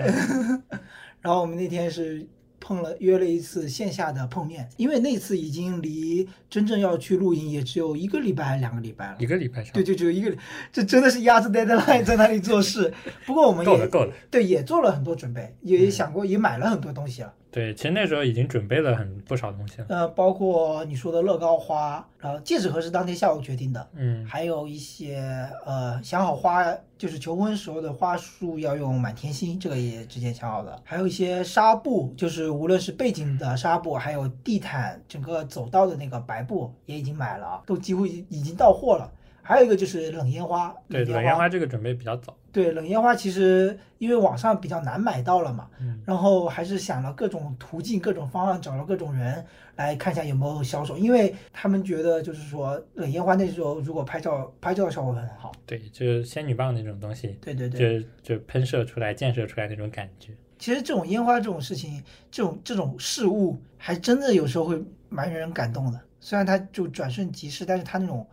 [1.21, 2.27] 然后我们那天是
[2.59, 9.27] 碰了约了一次线下的碰面，因为那次已经离真正要去露营也只有一个礼拜还是两个礼拜了一。
[9.27, 10.37] 个礼拜上对，，就只有一个礼，
[10.73, 12.93] 这真的是压着 deadline 在那里做事。
[13.25, 14.13] 不过我们也够了够了。
[14.31, 17.33] 对也做了很多准备，也想过也买了很多东西了。
[17.53, 19.87] 对，其实那时候已经准备了很不少东西了。
[19.91, 26.65] 呃，包括你说的乐高花，然后戒指盒是当天下午决定的，嗯，还有一些呃想好花，
[26.97, 30.81] 就是求婚时候的花束要用满天星，这个也之前想好的。
[30.83, 39.13] 还有一些纱布，就是无论是背景的纱布，还有地毯整个走道的那个白布也已经买了，都几乎已已经到货了。
[39.43, 42.37] 还有一个就是冷烟花，对，冷烟烟花这个准备比较早。
[42.53, 49.45] 对，冷烟花其实因为网上比较难买到了嘛，嗯然后还是想了各种途径、各种方案，找了各种人
[49.77, 55.51] 来看一下有没有销售，因为他们觉得就是说冷烟花那时候如果拍照拍照效果很好。
[55.67, 60.33] 对，就是仙女棒那种东西，对对对，就就喷射出来、溅射出来那种感觉。
[60.59, 65.99] 其实这种烟花这种事情，这种这种事物，还真的有时候会蛮让人感动的。
[66.21, 68.25] 虽然它就转瞬即逝，但是它那种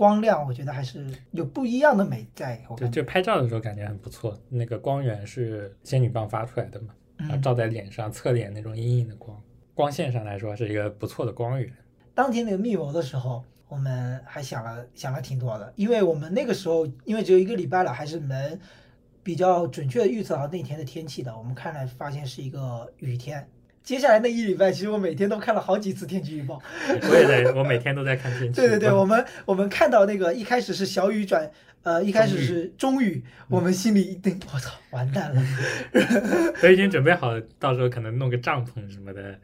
[0.00, 2.58] 光亮，我觉得还是有不一样的美在。
[2.74, 4.34] 对，就拍照的时候感觉很不错。
[4.48, 9.38] 那个光源是仙女棒发出来的嘛，然后嗯，照在脸上，侧脸那种阴影的光，
[9.74, 11.70] 光线上来说是一个不错的光源。
[12.14, 18.58] 当天那个密谋的时候，我们还想了想了挺多的，因为我们那个时候因为只有一个礼拜了，还是能
[19.22, 21.36] 比较准确的预测到那天的天气的。
[21.36, 23.46] 我们看来发现是一个雨天。
[23.82, 26.60] 接下来那一礼拜，其实我每天都看了好几次天气预报。
[27.08, 28.60] 我也在，我每天都在看天气。
[28.60, 31.50] 对对对，我们我们看到那个一开始是小雨转，
[31.82, 35.42] 呃，一开始是中雨，我们心里一定，我操，完蛋了。
[36.62, 39.38] 我已经准备好，到时候可能弄个帐篷什么的，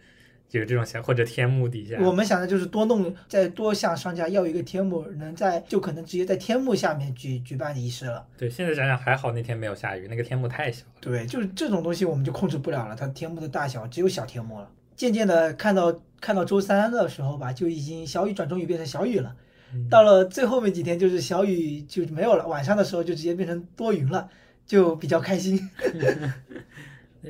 [0.52, 1.96] 有这种想或者天幕底下。
[2.00, 8.26] 我们想的就是多弄，再多向商家要一个天幕，能在就可能直接在天幕下面举举办仪式了。
[8.38, 10.92] 对，现在想想还好那天没有下雨，那个天幕太小了。
[11.00, 14.70] 对，就是这种东西我们就控制不了了，它天幕的大小只有小天幕了。
[14.94, 19.34] 渐渐的看到看到周三的时候吧，就已经小雨转中雨变成小雨了。
[19.74, 24.28] 嗯到了最后面几天，就是小雨就没有了，晚上的时候就直接变成多云了，
[24.64, 25.58] 就比较开心。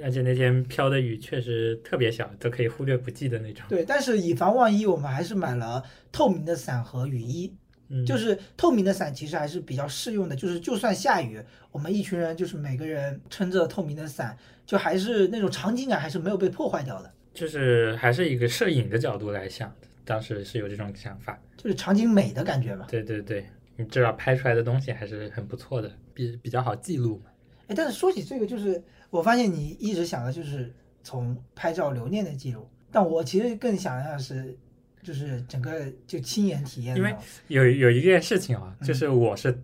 [0.02, 3.64] 而且那天飘的雨确实特别小，都可以忽略不计的那种。
[3.68, 7.54] 对，但是以防万一，我们还是买了透明的伞和雨衣。
[7.88, 19.72] 嗯，就是透明的伞其实还是比较适用的，就是就算下雨，我们一群人就是每个人撑着透明的伞，就还是那种场景感还是没有被破坏掉的，就是还是一个摄影的角度来想，
[20.04, 21.40] 当时是有这种想法。
[21.56, 22.86] 就是场景美的感觉嘛。
[22.88, 23.46] 对对对，
[23.76, 27.30] 你至少拍出来的东西还是很不错的，比比较好记录嘛。
[27.68, 34.56] 哎，但是说起这个，就是我发现你一直想的就是从拍照留念的记录，但我其实更想要的是，
[35.02, 35.72] 就是整个
[36.06, 37.14] 就亲眼体验因为
[37.48, 39.62] 有有一件事情啊，嗯就是我是。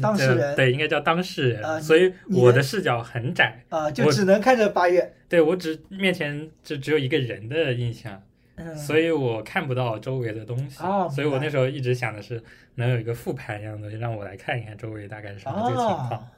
[0.00, 8.22] 当事人对，应该叫当事人，呃所以我的视角很窄，啊、就只能看着八月，对我只面前就只有一个人的印象，
[8.54, 12.40] 嗯，所以我看不到周围的东西，哦所以我那时候一直想的是
[12.76, 16.30] 能有一个复盘一样的东西，让我来看一看周围大概是什么这个情况，啊，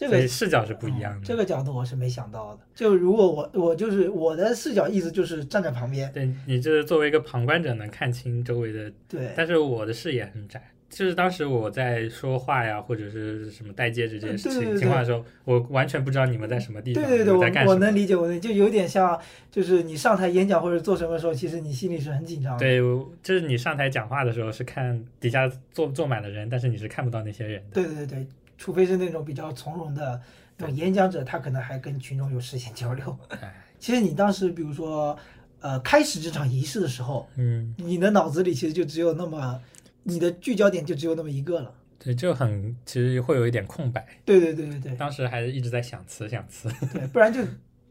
[0.00, 1.18] 这所个以视角是不一样的。
[1.18, 2.60] 嗯这个角度我是没想到的。
[2.74, 10.62] 就如果我我就是我的视角，意思就是站在旁边，对你就是作为一个旁观者能看清周围的，对，但是我的视野很窄。
[10.88, 17.64] 就是当时我在说话呀，或者是什么戴戒指这些事情对对对情况的时候，我完全不知道你们在什么地方，对对对，你们在。
[17.64, 19.16] 我我能理解，我能就有点像，
[19.52, 22.58] 就是你上台演讲或者做什么时候，其实你心里是很紧张的。
[22.58, 22.78] 对，
[23.22, 27.74] 就是你上台讲话的时候是看底下坐坐满了人，但是你是看不到那些人的。
[27.74, 28.26] 对对对对，
[28.60, 30.20] 除非是那种比较从容的
[30.58, 33.18] 那种演讲者，他可能还跟群众有视线交流。
[33.30, 35.18] 哎， 其实你当时比如说，
[35.60, 39.58] 呃，开始这场仪式的时候，嗯，你的脑子里其实就只有那么，
[40.02, 41.72] 你的聚焦点就只有那么一个了。
[41.98, 44.06] 对，就很其实会有一点空白。
[44.26, 47.40] 对对对对对当时还一直在想词想词，对，不然就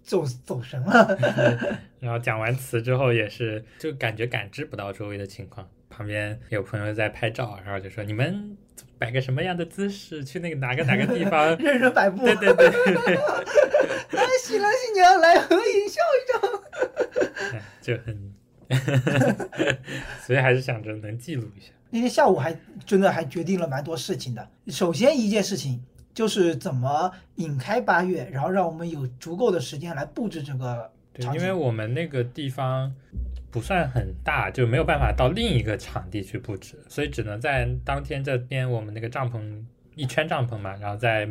[0.03, 1.17] 走走神了。
[1.99, 5.67] 然后讲完词之后也是就感觉感知不到周围的情况。
[5.89, 8.55] 旁边有朋友在拍照，然后就说你们
[8.99, 11.55] 摆个什么样的姿势去那个哪个哪个地方？
[11.57, 12.25] 任人摆布。
[12.25, 13.15] 对对对对对，
[14.11, 17.53] 来，新郎新娘来合影笑一张。
[17.53, 18.33] 哎就很，
[20.27, 21.71] 所以还是想着能记录一下。
[21.89, 24.47] 那天下午还真的还决定了蛮多事情的。
[24.67, 25.81] 首先一件事情
[26.13, 31.41] 就是怎么引开八月，然后让我们有足够的时间来布置这个对，场景。
[31.41, 32.93] 因为我们那个地方
[33.51, 39.63] 不算很大，就没有办法到另一个场地去布置，所以只能在当天这边我们那个帐篷
[39.95, 41.27] 一圈帐篷嘛，然后在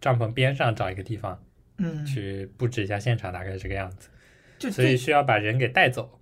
[0.00, 1.38] 帐篷边上找一个地方
[1.76, 4.08] 嗯，去布置一下现场，大概是这个样子。
[4.58, 6.18] 就所以需要把人给带走。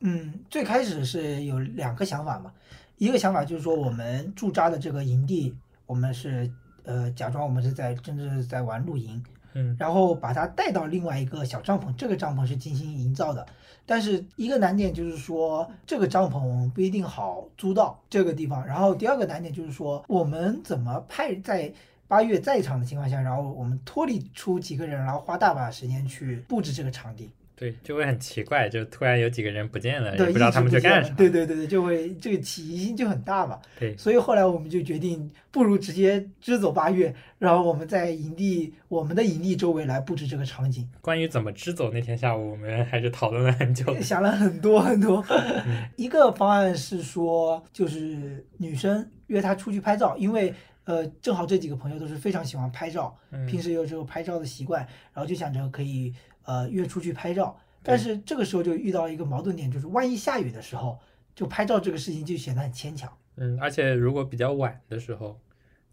[0.00, 2.52] 嗯最开始是有两个想法嘛，
[2.98, 5.54] 一个想法就是说我们驻扎的这个营地，
[5.86, 6.50] 我们是
[6.84, 9.22] 呃假装我们是在真正是在玩露营，
[9.54, 13.46] 嗯，然后把它带到另外一个小帐篷，这个帐篷是精心营造的。
[13.86, 18.66] 但是一个难点就是说，这个帐篷不一定好租到这个地方。
[18.66, 21.72] 然后第二个难点就是说，我们怎么派在
[22.08, 27.30] 八月在场的情况下，然后我们脱离出几个人，然后花大把时间去布置这个场地。
[27.58, 31.14] 对，就会很奇怪，就突然有几个人不见了，也对，不知道他们一直不见去干啥。
[31.14, 33.58] 对对对对，就会这个起疑心就很大嘛。
[33.80, 40.86] 对所以后来我们就决定，不如直接支走八月，然后我们在营地我们的营地周围来布置这个场景。
[41.00, 43.98] 关于怎么支走，那天下午我们还是讨论了很久。
[44.02, 45.24] 想了很多很多。
[45.30, 50.52] 嗯 一个方案是说，就是女生约她出去拍照，因为
[50.84, 56.12] 呃正好这几个朋友都是非常喜欢拍照，嗯平时有这种拍照的习惯，然后就想着可以
[56.46, 57.58] 呃约出去拍照。
[57.82, 60.98] 但是这个时候就遇到一个矛盾点，就是万一下雨的时候，
[61.36, 63.08] 就拍照这个事情就显得很牵强。
[63.36, 65.38] 嗯，而且如果比较晚的时候，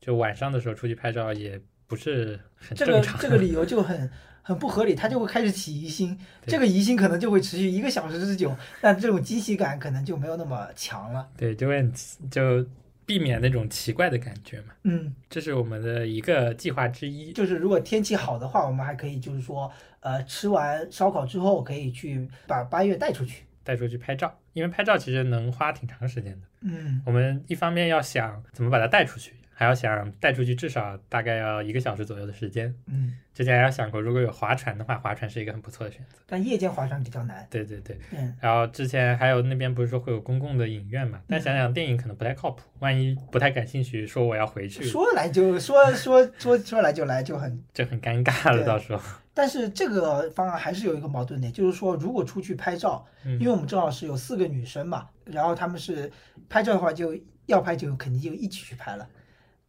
[0.02, 3.20] 就晚上的时候出去拍照也不是很这个正常。
[3.20, 4.10] 这个理 由就很
[4.42, 11.30] 很不合理，他就会开始起疑心，这个疑心可能就会持续一个小时之久，但这种惊喜感可能就没有那么强了。
[11.38, 11.88] 对，就会
[12.32, 12.66] 就
[13.06, 14.74] 避免那种奇怪的感觉嘛。
[14.84, 17.32] 嗯，这是我们的一个计划之一。
[17.34, 19.72] 就是如果天气好的话，我们还可以就是说，
[20.04, 23.44] 呃，吃完烧烤之后可以去把八月带出去。
[23.64, 26.48] 带出去拍照，因为拍照其实能花挺长时间的。
[26.62, 32.74] 嗯我们一方面要想怎么把它带出去，还要想带出去至少大概要一个小时左右的时间。
[32.88, 36.18] 嗯，之前还有想过，如果有划船的话，划船是一个很不错的选择。
[36.26, 37.46] 但夜间划船比较难。
[37.50, 41.22] 对对对，嗯，然后之前还有那边不是说会有公共的影院嘛？
[41.28, 48.64] 但想想电影可能不太靠谱，万一不太感兴趣，说我要回去，说来就说说说说来就来就很 就很尴尬了。
[48.64, 49.02] 到时候，
[49.34, 56.12] 但是这个方案还是有一个矛盾点，就是说，如果出去拍照，嗯因为我们正好是有四个女生嘛，然后她们是
[56.50, 59.08] 拍照的话，就要拍就肯定就一起去拍了，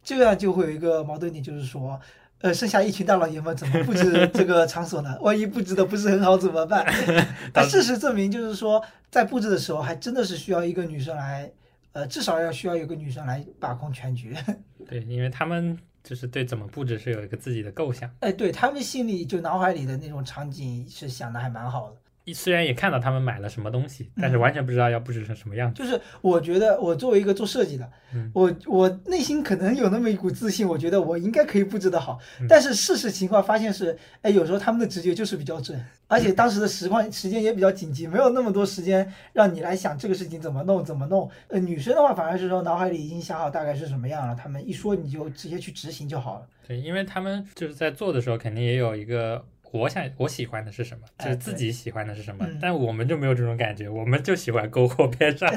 [0.05, 1.99] 这样就会有一个矛盾点，就是说，
[2.39, 5.17] 呃，剩下一群大老爷们怎么布置 这个场所呢？
[5.19, 6.85] 万一布置的不是很好怎么办？
[7.51, 11.51] 但事实证明，就是说，在布置的时候，还真的是需要一个女生来，
[11.93, 14.35] 呃，至少要需要有个女生来把控全局。
[14.87, 18.07] 对，因为他们就是对怎么布置是有一个自己的构想。
[18.19, 21.97] 哎，对他们心里就脑海里的那种场景是想的还蛮好的。
[22.33, 25.81] 虽然也看到他们买了什么东西，但嗯是完全不知道要布置成什么样子。
[25.81, 32.19] 就是我觉得我作为一个做设计的，嗯我我内心可能有那么一股自信，我觉得我应该可以布置得好。
[32.39, 41.29] 嗯但是事实情况发现是，哎，有时候他们的直觉就是比较准，而且当时的时况时间也比较紧急，没有那么多时间让你来想这个事情怎么弄怎么弄。
[41.49, 46.47] 呃，女生的话反而是说脑海里已经想好大概是什么样了，他们一说你就直接去执行就好了。
[46.67, 52.45] 对，因为他们就是在做的时候，肯定也有一个我想我喜欢的是什么，就哎是自己喜欢的是什么。
[52.47, 55.51] 嗯但我们就没有这种感觉，我们就喜欢篝火边上，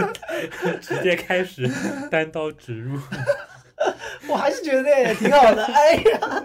[0.80, 1.68] 直接开始
[2.10, 3.00] 单刀直入。
[4.28, 6.44] 我还是觉得那也挺好的，哎呀，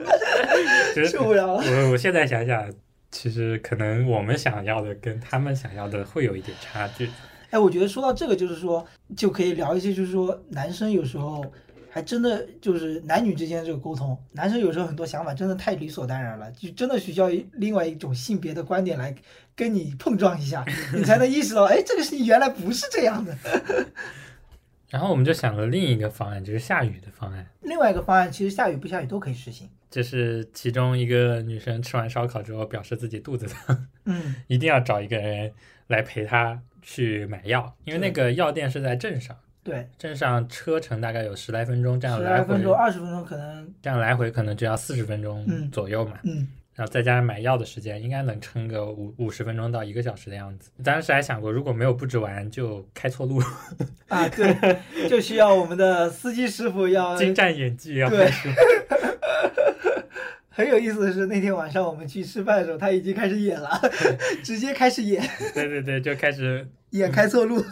[0.94, 1.64] 就是受不了了。
[1.64, 2.72] 我我现在想想，
[3.10, 7.10] 其实可能我们想要的跟他们想要的会有一点差距。
[7.50, 8.86] 哎，我觉得说到这个，就是说
[9.16, 11.44] 就可以聊一些，就是说男生有时候
[11.94, 19.14] 还真的就是男女之间这个沟通，男生有时候很多想法真的太理所当然了，就真的需要另外一种性别的观点来
[19.56, 20.64] 跟你碰撞一下，
[20.96, 23.38] 你才能意识到，哎，这个事情原来不是这样的。
[24.90, 27.46] 然后我们就想了另一个方案，就是下雨的方案。
[27.62, 29.70] 另外一个方案，其实下雨不下雨都可以实行。
[29.90, 35.52] 这是其中一个女生吃完烧烤之后，表示自己肚子疼，嗯， 一定要找一个人
[35.88, 46.18] 来陪她去买药，因为那个药店是在镇上，对，镇上车程大概有十来分钟，这样十来回来分钟、二十分钟可能，这样来回可能就要四十分钟嗯左右嘛。
[46.24, 50.72] 嗯，然后再加上买药的时间，应该能撑个五五十分钟到一个小时的样子。
[50.84, 53.40] 当时还想过，如果没有布置完就开错路，
[54.10, 58.50] 啊，对，就需要我们的司机师傅要 精湛演技要对拍出。
[60.54, 63.70] 很有意思的是，那天晚上我们去吃饭的时候，他已经开始演了，
[64.44, 65.24] 直接开始演。
[65.54, 67.64] 对对对，就开始演开错路。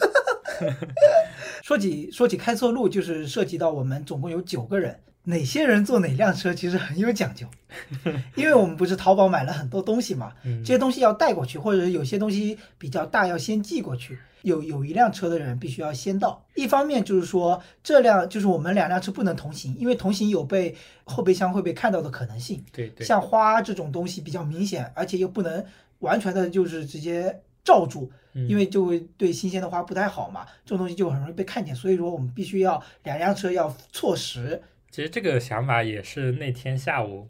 [1.70, 7.46] 说起说起开错路，就是涉及到我们总共有九个人，哪些人坐哪辆车其实很有讲究，
[8.34, 14.18] 因为我们不是淘宝买了很多东西嘛，嗯这些东西要带过去，或者是有些东西比较大要先寄过去。
[14.42, 22.66] 有有一辆车的人必须要先到，一方面就是说这辆就是我们两辆车不能同行，因为同行有被后备箱会被看到的可能性。
[22.72, 25.64] 对对，像花这种东西比较明显，而且又不能
[26.00, 31.76] 完全的就是直接罩住，嗯因为就会对新鲜的花不太好嘛，这种东西就很容易被看见。
[31.76, 37.28] 所以说我们必须要两辆车要错时，其实这个想法也是那天下午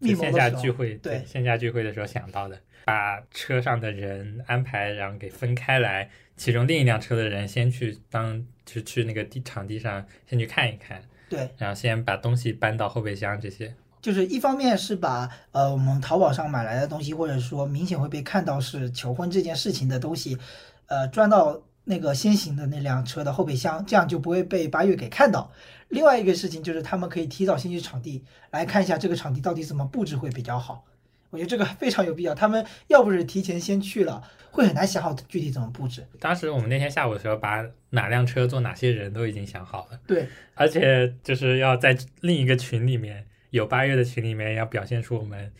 [0.00, 13.72] 线下聚会，对线下聚会的时候想到的，把车上的人安排，然后给分开来，其中另一辆车的人先去当，就去那个地场地上先去看一看，对，然后先把东西搬到后备箱这些。
[14.06, 20.38] 就是一方面是把呃我们淘宝上买来的东西，或者说明显会被看到是求婚这件事情的东西，
[20.86, 25.50] 呃装到那个先行的那辆车的后备箱，这样就不会被八月给看到。
[25.88, 28.22] 另外一个事情就是他们可以提早先去场地
[28.52, 30.84] 来看一下这个场地到底怎么布置会比较好。
[31.30, 32.32] 我觉得这个非常有必要。
[32.32, 34.22] 他们要不是提前先去了，
[34.52, 36.06] 会很难想好具体怎么布置。
[36.20, 43.26] 当时我们那天下午的时候，把哪辆车坐哪些人都已经想好了，对，而且就是要在另一个群里面
[43.56, 45.50] 有八月的群里面要表现出我们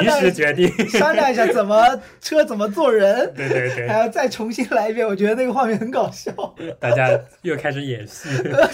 [0.00, 5.06] 临时决定， 商量一下怎么 车怎么做人，对对对还，要再重新来一遍。
[5.06, 6.32] 我觉得那个画面很搞笑，
[6.78, 8.28] 大家又开始演戏，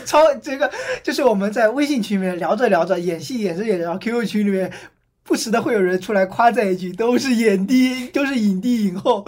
[0.05, 0.71] 超这个
[1.03, 4.71] 就是我们在微信群里面聊着聊着，演戏演着演着，然后 QQ 群里面
[5.23, 9.25] 不时的会有人出来夸赞一句，都是影帝，都是影帝影后，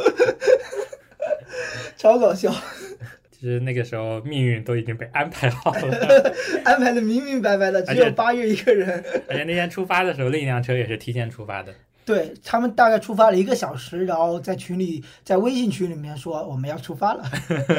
[1.96, 2.52] 超搞笑，
[3.40, 6.32] 其实那个时候命运都已经被安排好了，
[6.64, 8.88] 安排的明明白白的，只有八月一个人。
[9.28, 11.72] 而且那天出发的时候，另一辆车也是提前出发的。
[12.04, 17.22] 对他们大概出发了一个小时，然后在群里，在微信群里面说我们要出发了，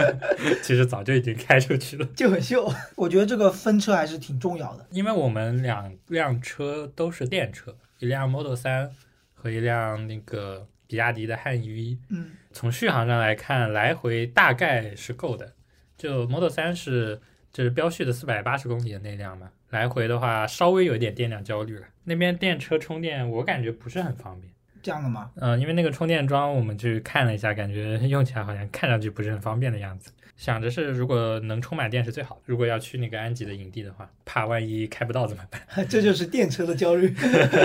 [0.61, 2.71] 其实早就已经开出去了，就很秀。
[2.95, 4.85] 我觉得这个分车还是挺重要的。
[4.91, 8.91] 因为我们两辆车都是电车，一辆 Model 三
[9.33, 11.99] 和一辆那个比亚迪的汉 EV。
[12.09, 15.53] 嗯，从续航上来看，来回大概是够的。
[15.95, 17.21] 就 Model 3是
[17.53, 21.85] 就是标续的四百八十公里的那辆嘛，来回的话稍微有一点电量焦虑了。
[22.05, 24.51] 那边电车充电我感觉不是很方便。
[24.81, 25.29] 这样的吗？
[25.35, 30.11] 嗯、因为那个充电桩我们去看了一下，感觉用起来好像看上去不是很方便的样子。
[30.39, 32.41] 想着是如果能充满电是最好的。
[32.45, 35.61] 如果要去那个安吉的营地的话，怕万一开不到怎么办？
[35.89, 37.13] 这就是电车的焦虑，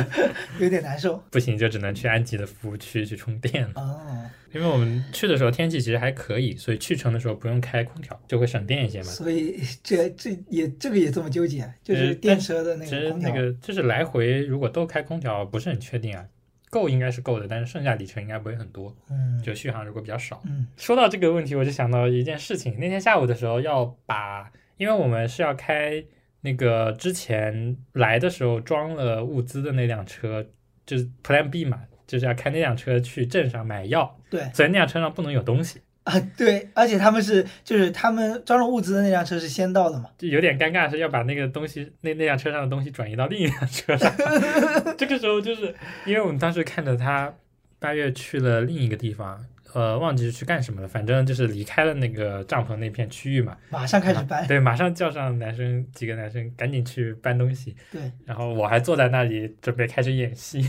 [0.58, 1.22] 有点难受。
[1.30, 3.72] 不行就只能去安吉的服务区去充电了。
[3.76, 9.04] 哦，因为我们去的时候天气其实还可以，所以去程的时候不用开空调，就会省电一些嘛。
[9.04, 13.30] 所以这这也这个也这么纠结，就是呃电车的那其实个空调。
[13.30, 16.26] 那个就是来回如果都开空调不是很确定啊，
[16.74, 20.42] 够应该是够的，但是剩下里程应该不会很多，嗯就续航如果比较少。
[20.44, 22.76] 嗯说到这个问题，我就想到一件事情。
[22.80, 26.04] 那天下午的时候，要把，因为我们是要开
[26.40, 30.44] 那个之前来的时候装了物资的那辆车，
[30.84, 35.80] 就是 Plan B 嘛，就是要开那辆车去镇上买药，对所以那辆车上不能有东西，
[36.10, 40.10] 啊对，而且他们是就是他们装了物资的那辆车是先到的嘛。
[40.18, 44.12] 就有点尴尬，是要把那个东西那那辆车上的东西转移到另一辆车上。
[44.96, 45.74] 这个时候就是
[46.04, 47.34] 因为我们当时看着他
[47.78, 49.44] 八月去了另一个地方。
[49.72, 60.64] 呃，忘记是去干什么了，反正就是离开了那个帐篷那片区域嘛，马上开始搬，对，马上叫上男生几个男生赶紧去搬东西，对，然后我还坐在那里准备开始演戏。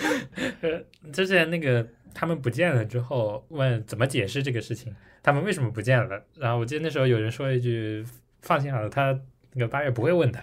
[0.62, 1.86] 呃，之前那个
[2.18, 4.92] 他们不见了之后，问怎么解释这个事情，
[5.22, 6.20] 他们为什么不见了？
[6.34, 8.04] 然后我记得那时候有人说一句
[8.42, 9.16] ：“放心好了，他
[9.52, 10.42] 那个八月不会问的。”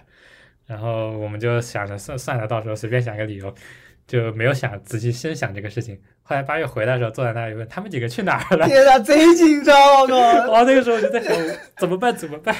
[0.64, 3.54] 然后我们就想着算算了，到时候随便想个理由，
[4.06, 5.98] 就没有想仔细深想这个事情。
[6.22, 8.66] 后来八月回来的时候，坐在那里问他们几个去哪儿了。
[8.66, 10.50] 天呐，贼紧张， 我靠！
[10.50, 11.32] 哇，那个时候我就在想
[11.78, 12.14] 怎么办？
[12.16, 12.52] 怎么办？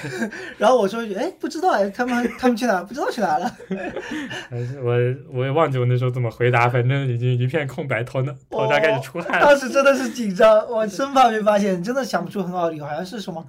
[0.56, 2.84] 然后我说一句，哎，不知道哎，他们他们去哪儿？
[2.84, 3.56] 不知道去哪儿了。
[4.84, 4.94] 我
[5.32, 9.46] 我也忘记我那时候怎么回答，反正已经一片空白，头脑头大开始出汗了。
[9.46, 13.44] 当时真的是紧张，我生怕被发现，真的想不出很好的理由，好像是什么，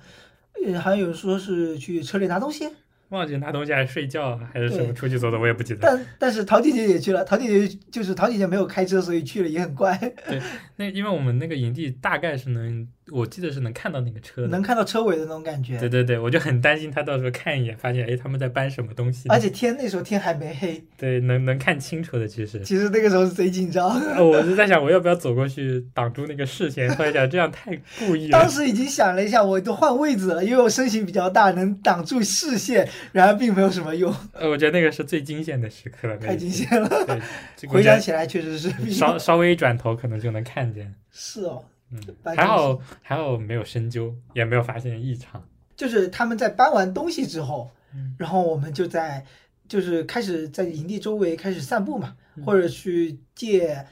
[0.82, 2.68] 好像有人说是去车里拿东西，
[3.10, 5.80] 忘记拿东西还是睡觉还是什么出去走走，我也不记得。
[5.82, 9.98] 但但是陶姐姐也去了，陶姐姐就是陶姐姐没有开车，所以去了也很乖，
[10.76, 14.48] 那因为我们那个营地大概是能，我记得是能看到那个车的。
[14.48, 15.88] 能看到车尾的那种感觉对。
[15.90, 19.30] 对对，我就很担心他到时候看一眼，发现哎他们在搬什么东西。
[19.30, 22.60] 而且天那时候天还没黑，对能能看清楚的其实。
[22.62, 23.90] 其实那个时候是贼紧张。
[24.02, 28.40] 呃我就在想我要不要走过去挡住那个视线，后来想这样太故意了。
[28.40, 36.90] 当时已经想了一下，我都换位置了，因为我身形比较大，能挡住视线，然而并没有什么用，呃，我觉得那个是最惊险的时刻太惊险了。
[37.06, 40.94] 对，回想起来确实是稍稍微一转头可能就能看见。
[41.12, 45.44] 是哦，嗯，还好还好没有深究，也没有发现异常。
[45.76, 49.24] 就是他们在搬完东西之后，嗯然后我们就在
[49.68, 53.86] 就是开始在营地周围开始散步嘛，嗯或者去借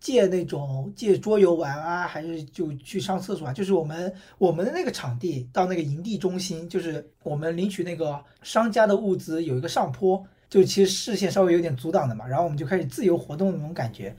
[0.00, 3.52] 借那种借桌游玩啊，还是就去上厕所啊。
[3.52, 14.14] 就是我们我们的那个场地到那个营地中心，就是我们领取那个商家的物资有一个上坡，就其实视线稍微有点阻挡的嘛，然后我们就开始自由活动的那种感觉。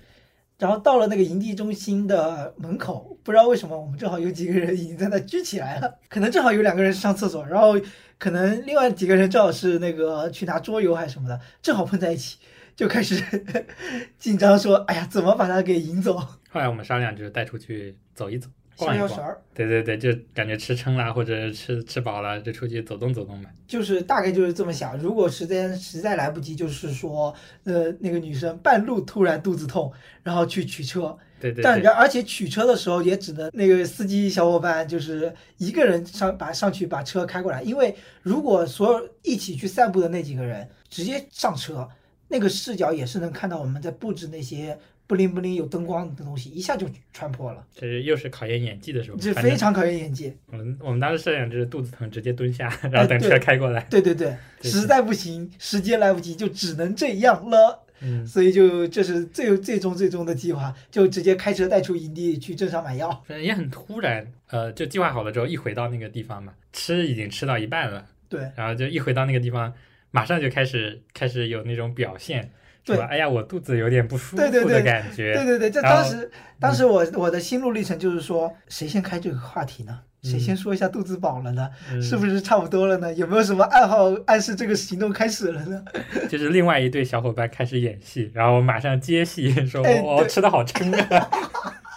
[0.59, 7.79] 然后到了那个营地中心的门口，不知道为什么我们正好有几个人已经在那聚起来了， 可能正好有两个人上厕所，然后
[8.17, 12.37] 可能另外几个人正好是那个去拿桌游还是什么的，正好碰在一起，
[12.75, 13.23] 就开始
[14.19, 16.17] 紧张说：“哎呀，怎么把他给引走？
[16.51, 18.49] 后来我们商量就是带出去走一走，
[18.79, 19.09] 逛一逛。
[19.09, 19.41] 消消食儿。
[19.53, 24.97] 对对对，就感觉吃撑了或者吃吃饱了，就出去走动走动嘛。”就是大概就是这么想。
[24.97, 27.33] 如果时间实在来不及，就是说，
[27.65, 29.91] 呃，那个女生半路突然肚子痛，
[30.23, 41.87] 然后去取车，对对对，但然而且取车的时候也只能那个司机小伙伴就是一个人上把上去把车开过来，因为如果所有一起去散步的那几个人直接上车，
[42.29, 44.77] 那个视角也是能看到我们在布置那些
[45.09, 50.31] 不灵不灵有灯光的东西，一下就穿破了，这是又是考验演技的时候，这非常考验演技。
[50.51, 53.81] 我们我们当时设想就是肚子疼直接蹲下， 然后等车开过来。
[53.89, 57.87] 对对对，对实在不行，时间来不及，就只能这样了。
[58.01, 63.09] 嗯，所以就这是最最终最终的计划，就直接开车带出营地去镇上买药。
[63.27, 64.31] 反正也很突然。
[64.51, 69.73] 呃，就计划好了之后，一回到那个地方嘛，吃已经吃到一半了，对然后就一回到那个地方，
[70.11, 72.51] 马上就开始开始有那种表现，
[72.89, 75.33] 对说哎呀，我肚子有点不舒服的感觉。
[75.33, 79.99] 对对对，这然后当时当时我我的心路历程就是说，谁先开这个话题呢？
[80.21, 81.69] 谁嗯先说一下肚子饱了呢？
[81.93, 83.13] 嗯是不是差不多了呢？
[83.13, 85.81] 有没有什么暗号暗示这个行动开始了呢？
[86.29, 91.29] 就是另外一对小伙伴开始演戏，然后我马上接戏，说哎我吃的好撑啊，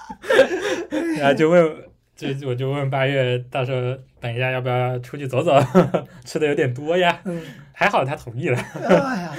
[1.18, 1.74] 然后就问，
[2.14, 3.80] 就我就问八月，到时候
[4.20, 5.58] 等一下要不要出去走走，
[6.24, 8.58] 吃的有点多呀，嗯，还好他同意了。
[8.88, 9.32] 哎呀，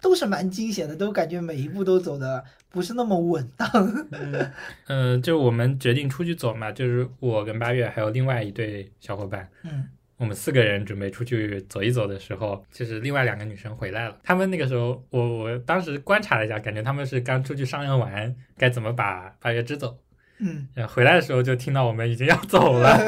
[0.00, 3.68] 都是蛮惊险的，都感觉每一步都走的不是那么稳当。
[4.10, 4.52] 嗯，
[4.86, 9.84] 呃，就我们决定出去走嘛，就是我跟八月还有另外一对小伙伴，嗯
[10.18, 14.18] 我们四个人准备出去走一走的时候，就是另外两个女生回来了。
[14.22, 19.98] 她们那个时候，我我当时观察了一下，感觉她们是刚出去商量完该怎么把八月支走。
[20.38, 22.98] 嗯，然后回来的时候就听到我们已经要走了，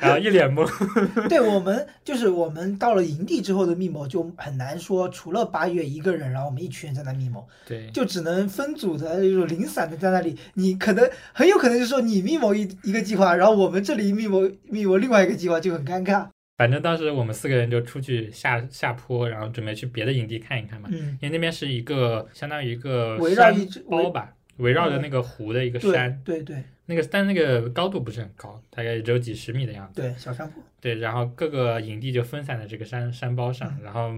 [0.00, 0.66] 然后一脸懵。
[1.28, 10.36] 对我们就是我们到了营地之后的密谋就很难说，除了八月一个人，然后我们一群人在那密谋，对，就只能分组的那种零散的在那里。
[10.54, 16.26] 你可能很有可能就是说你密谋一一个计划，然后我们这里密谋密谋另外一个计划，就很尴尬。
[16.56, 30.00] 反正当时我们四个人就出去下下坡，然后准备去别的营地看一看嘛，嗯，因为那边是一个相当于一个围绕一包吧，围绕着那个湖的一个对山，对对那个但那个高度不是很高，大概只有几十米的样子。
[30.00, 30.62] 对，小山坡。
[30.80, 34.10] 对，然后各个营地就分散在这个山山包嗯上，然后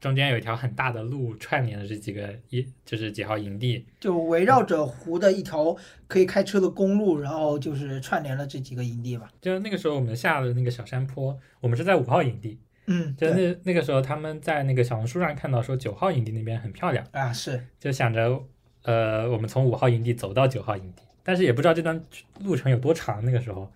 [0.00, 3.86] 中间有一条很大的路串联了这几个一就是几号营地。
[4.00, 9.30] 就围绕着湖的一条可以开车的公路，然后就是串联了这几个营地吧。
[9.40, 12.58] 就那个时候我们下了那个小山坡，我们是在五号营地。
[12.86, 18.42] 嗯，就那那个时候他们在那个小红书上看到说九号营地那边很漂亮，啊是，就想着
[18.82, 22.00] 呃我们从五号营地走到九号营地，但是也不知道这段
[22.44, 23.24] 路程有多长。
[23.24, 23.68] 那个时候。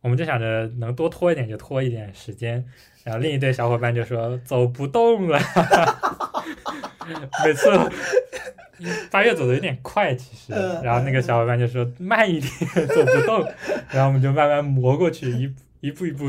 [0.00, 2.62] 我们就想着能多拖一点就拖一点时间，
[3.04, 5.40] 然后另一对小伙伴就说走不动了，
[7.42, 7.70] 每次
[9.10, 10.82] 八月走的有点快，其实，嗯。
[10.82, 13.50] 然后那个小伙伴就说慢一点，走不动，
[13.88, 16.26] 然后我们就慢慢磨过去，一一步一步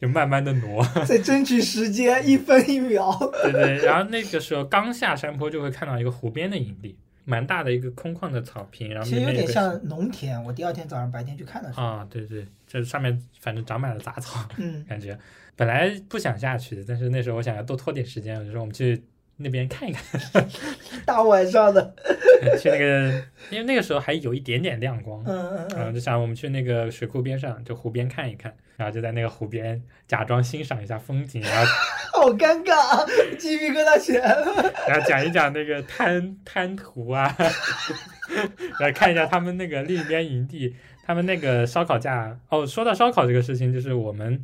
[0.00, 3.12] 就慢慢的挪，在争取时间，一分一秒。
[3.42, 6.96] 对对，然后那个时候刚下山坡就会看到一个湖边的营地，
[7.28, 10.42] 蛮大的一个空旷的草坪，然后其实有点像农田。
[10.42, 15.16] 我第二天早上白天去看的时候，啊，对对，这上面反正长满了杂草，嗯，感觉
[15.54, 19.04] 本来不想下去的，但是那时候我想要多拖点时间，我就说我们去
[19.38, 20.46] 那边看一看，
[21.06, 21.94] 大晚上的，
[22.60, 23.10] 去那个，
[23.50, 31.72] 因为那个时候还有一点点亮光，嗯嗯嗯，就想我们去那个水库边上，就湖边看一看，然后就在那个湖边假装欣赏一下风景，然后
[32.20, 33.06] 好尴尬，啊
[33.38, 34.72] 鸡皮疙瘩起来了。
[34.88, 37.34] 然后讲一讲那个滩滩涂啊，
[38.80, 40.74] 来看一下他们那个另一边营地，
[41.06, 42.36] 他们那个烧烤架。
[42.48, 44.42] 哦，说到烧烤这个事情，就是我们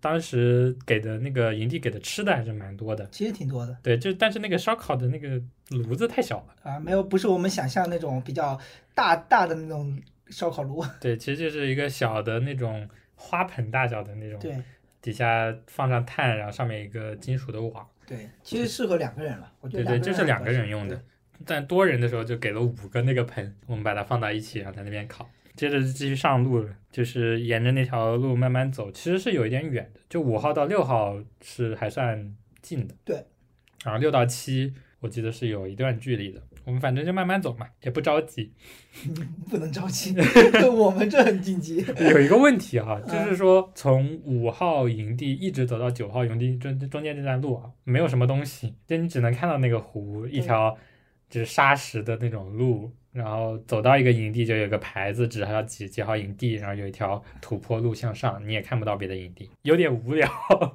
[0.00, 3.06] 当时给的那个营地给的吃的还是蛮多的。
[3.12, 6.70] 其实挺多的对，就但是那个烧烤的那个炉子太小了。
[6.70, 8.58] 啊，没有，不是我们想象那种比较
[8.94, 10.84] 大大的那种烧烤炉。
[11.00, 14.56] 对，其实就是一个小的那种花盆大小的那种，对
[15.02, 17.86] 底下放上炭，然后上面一个金属的网。
[18.06, 19.52] 对，其实适合两个人了。
[19.60, 21.00] 我觉得对对，就是两个人用的。
[21.46, 25.26] 但多人的时候就给了五个那个盆，我们把它放到一起，然后在那边烤。
[25.60, 30.00] 接着继续上路了，就是沿着那条路慢慢走，其实是有一点远的。
[30.08, 33.26] 就五号到六号是还算近的，对。
[33.84, 36.40] 然后六到七，我记得是有一段距离的。
[36.64, 38.54] 我们反正就慢慢走嘛，也不着急。
[39.50, 40.14] 不能着急，
[40.72, 41.84] 我们这很紧急。
[42.10, 50.74] 有一个问题哈、嗯就是说从五号营地一直走到九号营地中中间这段路啊，没有什么东西，就你只能看到那个湖，一条
[51.28, 60.28] 就是沙石的那种路，然后走到一个营地就有个牌子指还几几号营地，然后有一条土坡路向上，你也看不到别的营地，有点无聊。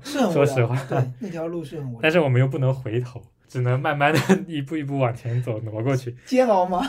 [0.03, 1.99] 是很 无聊说实话对，那条路是很无聊。
[2.01, 6.15] 但是我们又不能回头，只能慢慢的一步一步往前走，挪过去。
[6.25, 6.81] 煎熬吗？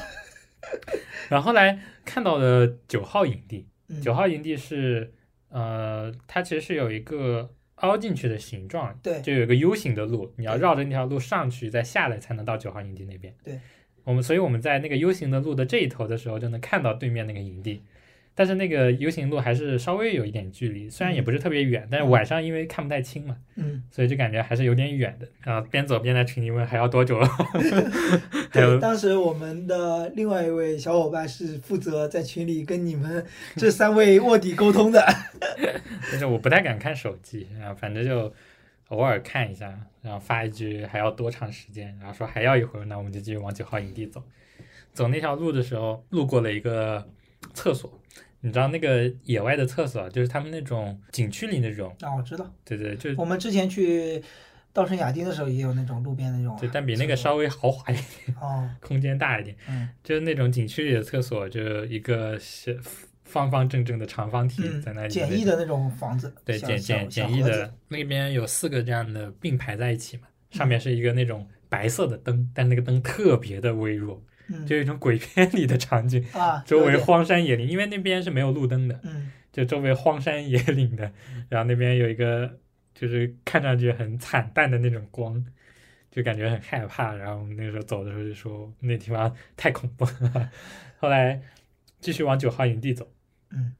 [1.29, 5.13] 然后后来看到的九号营地，嗯九号营地是，
[5.49, 13.33] 呃，它其实是有一个凹进去的形状，对就有一个 U 型的路，你要绕着那条路上去，再下来才能到九号营地那边。
[13.45, 13.61] 对，
[14.07, 17.83] 我们所以我们在那个 U 型的路的这一头的时候，就能看到对面那个营地，
[18.37, 25.27] 但是那个 U 型路还是稍微有一点距离，虽然也不是特别远，但是晚上因为看不太清嘛，嗯，所以就感觉还是有点远的。
[25.43, 27.29] 然后边走边在群里问还要多久， 了
[28.53, 33.27] 对，当时我们的另外一位小伙伴是负责在群里跟你们
[33.57, 35.05] 这三位卧底沟通的。
[36.13, 38.33] 但是我不太敢看手机，啊反正就
[38.89, 44.23] 偶尔看一下，然后发一句还要多长时间，然后说还要一会儿，那我们就继续往九号营地走。
[44.93, 47.07] 走那条路的时候，路过了一个
[47.53, 48.01] 厕所，
[48.41, 54.23] 你知道那个野外的厕所，就是他们那种景区里那种，啊，我知道，对对，就我们之前去
[54.73, 56.57] 稻城亚丁的时候也有那种路边的那种。
[56.59, 59.89] 对但比那个稍微豪华一点，哦，空间大一点，嗯。
[60.03, 62.81] 就是那种景区里的厕所，就一个是
[63.27, 81.11] 方方正正的长方体在那嗯，里，简易的那种房子，对，简简简易的，那边有四个这样的并排在一起嘛，上面是一个那种白色的灯，但那个灯特别的微弱，嗯就有一种鬼片里的场景，啊，周围荒山野岭，因为那边是没有路灯的，嗯就周围荒山野岭的，
[81.49, 82.59] 然后那边有一个
[82.95, 85.45] 就是看上去很惨淡的那种光，
[86.11, 87.15] 就感觉很害怕。
[87.15, 90.51] 然后我们那个时候走的时候就说那地方太恐怖了，
[90.99, 91.41] 后来
[92.01, 93.11] 继续往九号营地走，
[93.57, 93.73] 嗯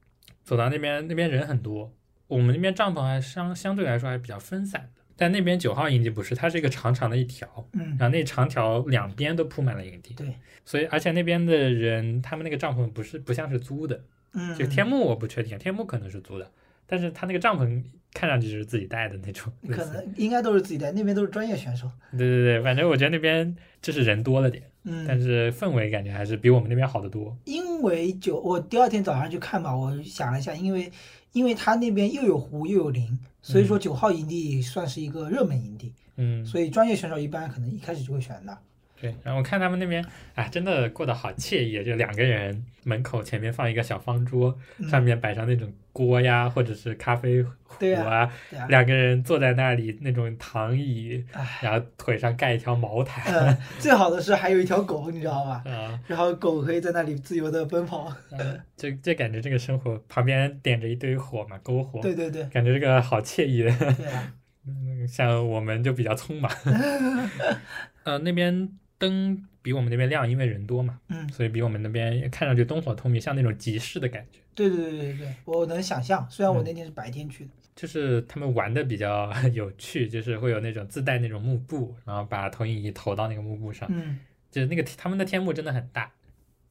[0.43, 1.93] 走到那边那边人很多，
[2.29, 14.05] 我们那边帐篷还相相对来说还比较分散的，但那边九号营地不是，它是一个长长的一条，嗯然后那长条两边都铺满了营地，对，所以而且那边的人他们那个帐篷不是不像是租的。
[14.39, 16.51] 嗯，就天幕我不确定，天幕可能是租的，
[16.87, 19.51] 但是他那个帐篷看上去就是自己带的那种。
[19.71, 21.91] 可能应该都是自己带，那边都是专业选手。
[22.13, 24.63] 对对对，反正我觉得那边就是人多了点，
[25.07, 27.37] 但嗯，是氛围感觉还是比我们那边好得多。
[27.45, 30.91] 因为九，我第二天早上去看嘛，我想了一下，因为
[31.33, 38.57] 因为他那边又有湖又有林，所以说九号营地算是一个热门营地，嗯，所以专业选手一般可能一开始就会选那。
[39.01, 39.15] 对。
[39.23, 41.83] 然后我看他们那边，哎，真的过得好惬意，啊！
[41.85, 53.25] 就两个人，门口前面放一个小方桌，嗯上面摆上那种锅呀，或者是咖啡壶啊，啊，两个人坐在那里那种躺椅，哎，然后腿上盖一条毛毯。
[53.33, 55.63] 呃，最好的是还有一条狗，你知道吧？
[55.71, 58.13] 啊，然后狗可以在那里自由的奔跑。
[58.31, 63.71] 嗯，就就感觉这个生活旁边点着一堆火嘛，篝火，对对对，感觉这个好惬意的。
[63.95, 64.33] 对啊，
[64.67, 66.51] 嗯，像我们就比较匆忙。
[68.05, 68.69] 呃，那边
[68.99, 74.41] 灯比我们那边亮，因为人多嘛，嗯，所以比我们那边看上去灯火通明，像那种集市的感觉。
[74.55, 77.51] 对对对对对，我能想象，虽然我嗯那天是白天去的。
[77.75, 84.19] 就是他们玩的比较有趣，就是会有那种自带那种幕布，然后把投影仪投到那个幕布上，嗯，
[84.51, 86.11] 就是那个他们的天幕真的很大，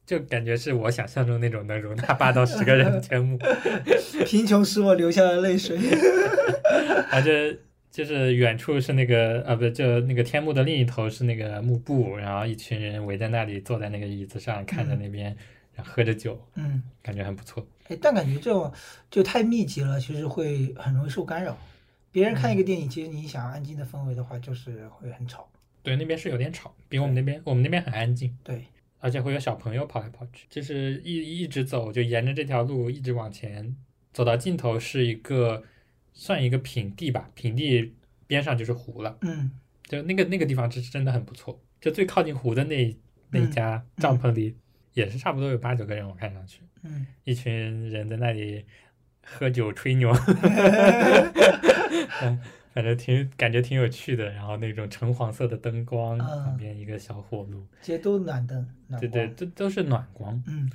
[0.04, 3.38] 就感觉是我想象中那种能容纳八到十个人的天幕。
[4.26, 5.78] 贫穷使我流下了泪水。
[7.12, 7.56] 而且
[7.96, 15.34] 就是远处是那个呃，不，就那个天幕的另一头是那个幕布，然后一群人围在那里，坐在那个椅子上，看着那边，
[15.74, 17.66] 然后喝着酒，嗯，感觉很不错。
[17.88, 18.70] 哎，但感觉这种
[19.10, 21.58] 就太密集了，其实会很容易受干扰。
[22.12, 25.50] 别人看一个电影，其实你想要安静的氛围的话，就是会很吵。
[25.82, 28.66] 对，那边是有点吵，比我们那边我们那边很安静，对，
[29.00, 33.74] 而且会有小朋友跑来跑去，就是一一直走，就沿着这条路一直往前，
[34.12, 35.64] 走到尽头是一个
[36.16, 37.94] 算一个平地吧，平地
[38.26, 39.16] 边上就是湖了。
[39.22, 39.52] 嗯
[39.84, 42.98] 就那个那个地方是真的很不错，就最靠近湖的那
[43.30, 44.58] 那一家帐篷里，
[44.94, 47.54] 也是差不多有八九个人，我看上去嗯，一群
[47.92, 48.66] 人在那里
[49.24, 50.12] 喝酒吹牛，
[52.24, 52.40] 嗯
[52.74, 54.32] 反正挺感觉挺有趣的。
[54.32, 59.36] 然后那种橙黄色的灯光，嗯旁边一个小火炉，这些都暖灯，暖对对，光。
[59.36, 60.44] 这都是暖光。
[60.48, 60.72] 嗯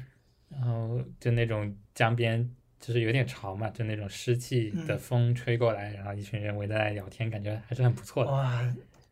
[0.48, 2.48] 然后就那种江边，
[2.80, 8.30] 就是有点潮嘛，就那种湿气的嗯风吹过来，然后一群人围在那里聊天，感觉还是很不错的。
[8.32, 8.60] 哇，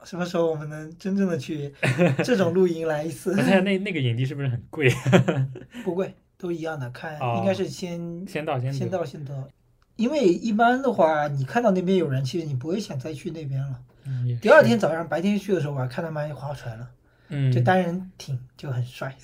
[0.05, 1.73] 什么时候我们能真正的去
[2.25, 4.89] 这种露营来一次那那个营地是不是很贵？
[5.85, 6.89] 不贵，都一样的。
[6.91, 8.89] 看哦应该是先先到先先。
[8.89, 9.49] 到先得，
[9.97, 13.81] 因为一般的话，你看到那边有人，其实你不会想再去那边了。
[14.07, 16.89] 嗯第二天早上白天去的时候，我还看他们还划船了，
[17.29, 19.15] 嗯，就单人艇就很帅。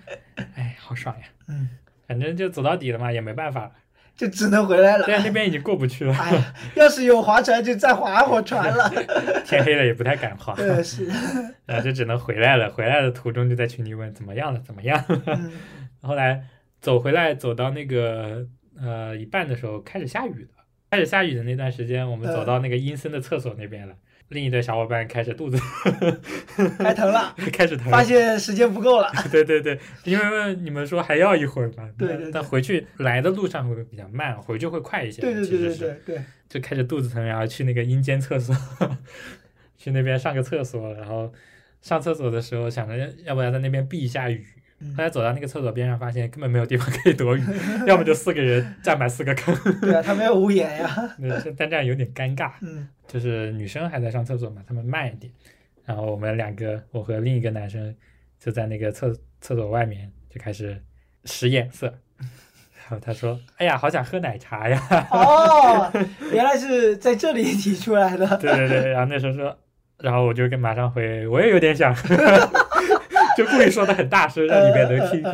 [0.56, 1.26] 哎，好爽呀！
[1.46, 1.68] 嗯，
[2.08, 3.72] 反正就走到底了嘛，也没办法了。
[4.14, 5.04] 就只能回来了。
[5.04, 8.90] 对啊，那边已经过不去了，哎呀，要是有划船，就再划会儿船了。
[9.44, 11.06] 天黑了也不太敢划，对，是，
[11.66, 12.70] 然 后就只能回来了。
[12.70, 15.22] 回来的途中就在群里问怎么样了，怎么样了。
[15.26, 15.52] 嗯，
[16.02, 16.44] 后来
[16.80, 18.46] 走回来，走到那个
[18.80, 20.64] 呃一半的时候开始下雨了。
[20.90, 23.94] 开始下雨的那段时间，我们走到那个阴森的厕所那边了。
[24.32, 25.56] 另一队小伙伴开始肚子
[26.78, 29.10] 还疼了， 开始疼，发现时间不够了。
[29.30, 35.20] 对对对，因为你们说还要一会儿嘛，对对对但回去来的路上会比较慢，回去会快一些。
[35.20, 38.54] 对对对对对对，就开始肚子疼，然后去那个阴间厕所，
[39.76, 41.32] 去那边上个厕所，然后
[41.80, 44.61] 上厕所的时候想着要要不要在那边避一下雨，嗯
[44.96, 47.42] 后来走到那个厕所边上，发现根本没有地方可以躲雨，
[47.86, 50.88] 要么就四个人占满四个坑，对啊，他没有屋檐呀。
[51.20, 52.52] 对但这样有点尴尬。
[52.60, 55.30] 嗯就是女生还在上厕所嘛，他们慢一点，
[55.84, 57.94] 然后我们两个，我和另一个男生
[58.40, 60.82] 就在那个厕厕所外面就开始
[61.26, 61.86] 使眼色，
[62.18, 64.80] 然后他说：“哎呀，好想喝奶茶呀。
[65.10, 65.92] 哦，
[66.32, 68.26] 原来是在这里提出来”的。
[68.38, 69.54] 对对对，然后那时候说，
[69.98, 72.16] 然后我就跟马上回，我也有点想喝，
[73.36, 75.32] 就故意说的很大声，让里面能听到。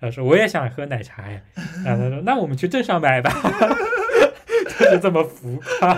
[0.00, 1.40] 他说我也想喝奶茶呀，
[1.84, 3.30] 然后他说那我们去镇上买吧，
[4.78, 5.94] 就是这么浮夸。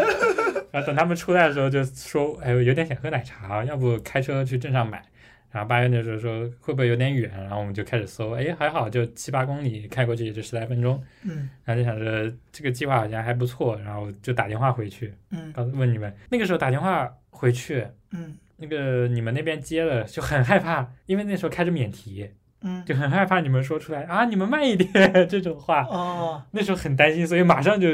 [0.71, 5.03] 然后等他们出来的时候就说，哎，我有点想喝奶茶，要不开车去镇上买。
[5.51, 10.99] 然后八月那时候说会不会有点远，然后我们就开始搜，哎，还好就七八公里，开过去也就十来分钟。
[11.25, 22.31] 嗯然后就想着这个计划好像还不错，然后就打电话回去，嗯问你们，那个时候打电话回去，嗯那个你们那边接了就很害怕，因为那时候开着免提，
[22.63, 22.83] 嗯。
[22.87, 25.83] 就很害怕你们说出来啊，你们慢一点这种话。
[25.91, 27.89] 哦那时候很担心，所以马上就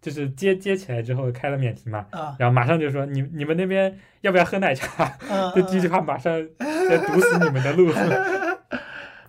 [0.00, 5.18] 就是接接起来之后开了免提嘛，啊然后马上就说你你们那边要不要喝奶茶？
[5.28, 7.90] 嗯，这第一句话马上要堵死你们的路。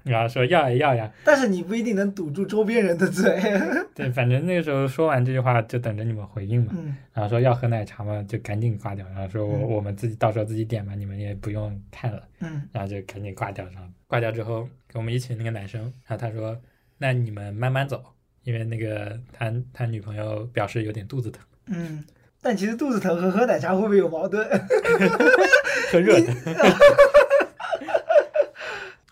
[0.07, 3.39] 然后说要呀要呀，但是你不一定能堵住周边人的嘴。
[3.93, 6.73] 对，反正那个时候说完这句话就等着你们回应嘛。
[6.75, 9.05] 嗯然后说要喝奶茶嘛，就赶紧挂掉。
[9.07, 12.21] 然后说我嗯我们自己到时候自己点嘛，你们也不用看了。
[12.41, 13.65] 嗯然后就赶紧挂掉。
[13.65, 16.55] 然后挂掉之后，跟我们一起那个男生，然后他说
[16.99, 18.03] ：“那你们慢慢走，
[18.43, 22.03] 因为那个他他女朋友表示有点肚子疼，嗯。
[22.39, 24.47] 但其实肚子疼和喝奶茶会不会有矛盾？
[25.91, 26.33] 喝热的。”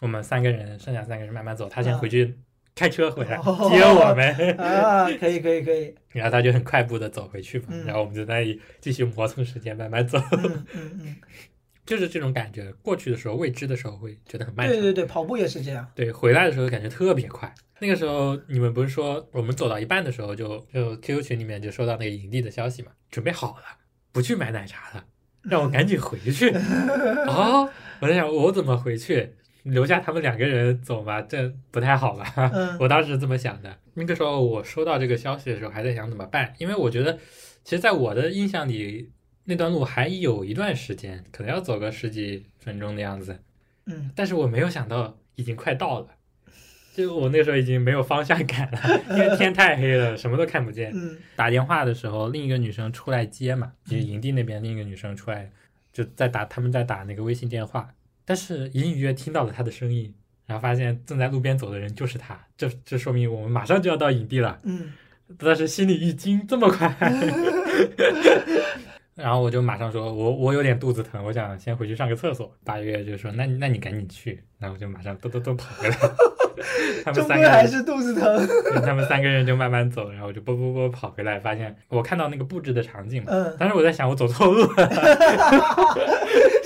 [0.06, 2.38] 我们三个人，剩下三个人慢慢走，他先回去
[2.76, 5.95] 开车回来哦接我们， 啊，可以可以可以。
[6.12, 11.16] 然后他就很快步的走回去嘛，嗯然后我们就在那里继续磨蹭时间，慢慢走，嗯嗯嗯，
[11.88, 12.72] 就是这种感觉。
[12.84, 15.88] 过去的时候未知的时候会觉得很漫长，对对对，跑步也是这样。
[15.95, 17.51] 对，回来的时候感觉特别快。
[17.80, 23.64] 那个时候你们不是说我们走到一半的时候就就 QQ 群里面就收到那个营地的消息嘛，准备好了，
[24.12, 25.03] 不去买奶茶了，
[25.41, 26.51] 让我赶紧回去。
[27.28, 27.68] 哦，
[27.99, 29.34] 我在想我怎么回去，
[29.66, 32.34] 留下他们两个人走吧，这不太好吧？
[32.53, 33.78] 嗯 我当时这么想的。
[33.93, 37.20] 那个时候我收到这个消息的时候还在想怎么办，因为我觉得
[37.63, 39.11] 其实在我的印象里。
[39.47, 43.41] 那段路还有一段时间，可能要走个十几分钟的样子，
[43.86, 46.07] 嗯但是我没有想到已经快到了，
[46.95, 48.80] 就我那时候已经没有方向感了，
[49.16, 50.91] 因为天太黑了，什么都看不见。
[50.95, 55.51] 嗯打电话的时候，另一个女生出来接嘛，就是营地那边另一个女生出来，
[55.93, 57.93] 就在打他们在打那个微信电话，
[58.26, 60.13] 但是隐隐约听到了他的声音，
[60.45, 64.59] 然后发现正在路边走的人就是他，这这说明我们马上就要到营地了。
[64.63, 64.91] 嗯
[65.39, 66.88] 当时心里一惊，这么快。
[69.15, 72.53] 然后我就马上说，我我有点肚子疼，我想先回去上个厕所。
[72.63, 75.95] 八月就说，那那你赶紧去，然后我就马上咚咚咚跑回来。
[77.05, 78.47] 他们三个人，还是肚子疼。
[78.47, 83.28] 对他们三个人就慢慢走，然后我就啵啵啵跑回来，发现我看到那个布置的场景嘛。
[83.32, 84.89] 嗯，当时我在想，我走错路了，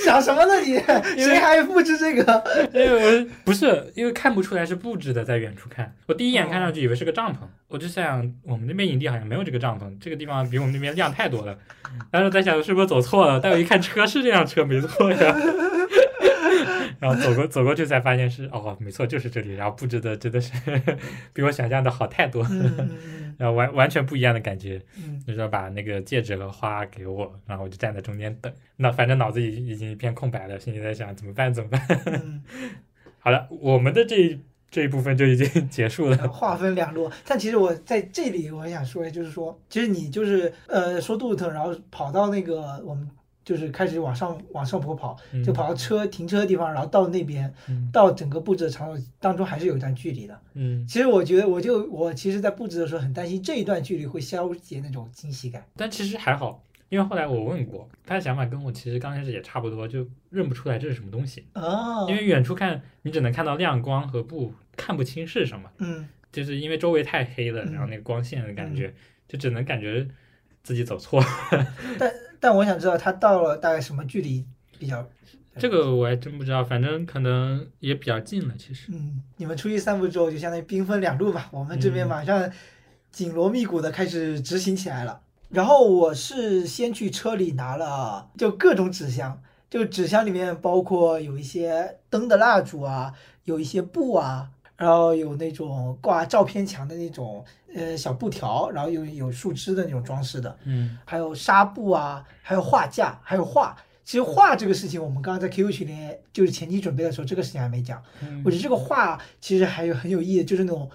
[0.06, 0.78] 想什么呢你？
[1.22, 2.44] 谁还布置这个？
[2.72, 11.58] 因为我不是因为看不出来是布置的，在远处看，我第一眼看上去以为是个帐篷，我就想我们那边营地好像没有这个帐篷，这个地方比我们那边亮太多了。
[12.12, 15.36] 当时在想是不是走错了，但我一看车是这辆车，没错呀。
[17.00, 19.54] 然后走过走过去才发现是哦，没错，就是这里。
[19.54, 20.52] 然后布置的真的是
[21.34, 22.46] 比我想象的好太多，
[23.38, 24.82] 然后完完全不一样的感觉。
[24.98, 28.52] 嗯就说把那个戒指和花给我，然后我就站在中间等。
[28.76, 31.82] 那反正脑子已已经一片空白了，心里在想怎么办怎么办。
[32.06, 32.44] 嗯
[33.20, 34.40] 好了，我们的这一
[34.72, 36.28] 这一部分就已经结束嗯，了。
[36.30, 37.12] 划分两路。
[37.28, 43.08] 但其实我在这里我想说，就是说，其实你就是呃说肚子疼，然后跑到那个我们
[43.50, 50.40] 就是开始往上往上坡跑，嗯就跑到车停车的地方，然后到那边嗯到整个布置的场所当中还是有一段距离的。
[50.54, 55.66] 嗯，其实我觉得，我就我其实，在布置的时候很担心这一段距离会消解那种惊喜感。
[55.76, 61.48] 但其实还好，因为后来我问过，他的想法跟我其实刚开始也差不多，就认不出来这是什么东西。
[61.56, 65.72] 哦，因为远处看，你只能看到亮光和布，看不清是什么。
[65.80, 68.94] 嗯就是因为周围太黑了，嗯然后那个光线的感觉，
[69.28, 70.08] 就只能感觉
[70.62, 71.26] 自己走错了。
[71.98, 72.12] 但
[72.56, 74.46] 我想知道他到了大概什么距离
[74.78, 75.08] 比较。
[75.58, 78.54] 这个我还真不知道，反正可能也比较近了。
[78.58, 81.50] 其实，嗯，你们出去散步之后，就相当于兵分两路吧。
[81.52, 82.50] 我们这边嗯马上
[83.12, 85.20] 紧锣密鼓的开始执行起来了。
[85.50, 93.14] 然后我是先去车里拿了就各种纸箱，就纸箱里面包括有一些灯的蜡烛啊，
[93.44, 97.44] 有一些布啊，然后有那种挂照片墙的那种
[97.76, 103.76] 呃小布条，然后有有树枝的那种装饰的，嗯还有纱布啊，还有画架，还有画。
[104.06, 108.02] 其实画这个事情，我们刚刚在 QQ 群里就是前期准备的时候，这个事情还没讲。
[108.22, 110.90] 嗯我觉得这个画其实还有很有意义，就是那种，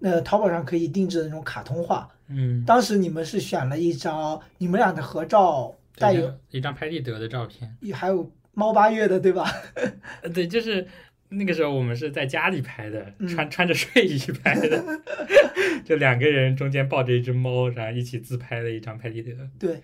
[0.00, 2.08] 呃，淘宝上可以定制的那种卡通画。
[2.26, 7.76] 嗯，当时你们是选了一张你们俩的合照，带有一张拍立得的照片。
[7.94, 9.50] 还有猫八月的，对吧？
[10.22, 10.86] 呃对，就是
[11.32, 14.82] 那个时候我们是在家里拍的，嗯穿穿着睡衣拍的，
[15.84, 19.32] 就两个人中间抱着一只猫，然后一起自拍的一张拍立得。
[19.58, 19.80] 对，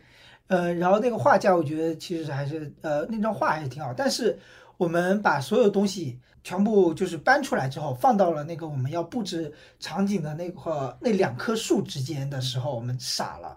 [0.49, 4.37] 呃，然后那个画架，我觉得其实还是呃那张画还是挺好，但是
[4.77, 13.57] 我们把所有东西全部就是搬出来之后，放到了那个我们要布置场景的那个那两棵树之间的时候，我们傻了。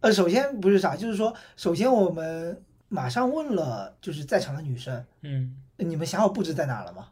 [0.00, 7.08] 呃，首先不是傻，就是说，首先我们马上问了，就是在场的女生，嗯，你们想好布置在哪了吗？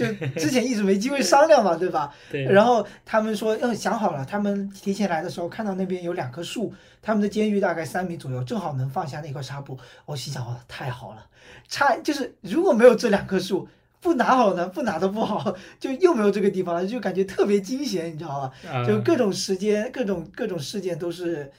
[0.00, 2.14] 就之前一直没机会商量嘛， 对吧？
[2.30, 2.44] 对。
[2.44, 4.24] 然后他们说，嗯，想好了。
[4.24, 6.72] 他们提前来的时候看到那边有两棵树，
[7.02, 9.78] 他们的监狱大概三米左右，正好能放下那块纱布。
[10.06, 11.26] 我心想，哇，太好了，
[11.68, 13.68] 差就是如果没有这两棵树，
[14.00, 18.52] 不拿好呢，不拿的不好， 就又没有这个地方了，就感觉特别惊险，你知道吧？
[18.72, 21.50] 啊就各种时间、各种各种事件都是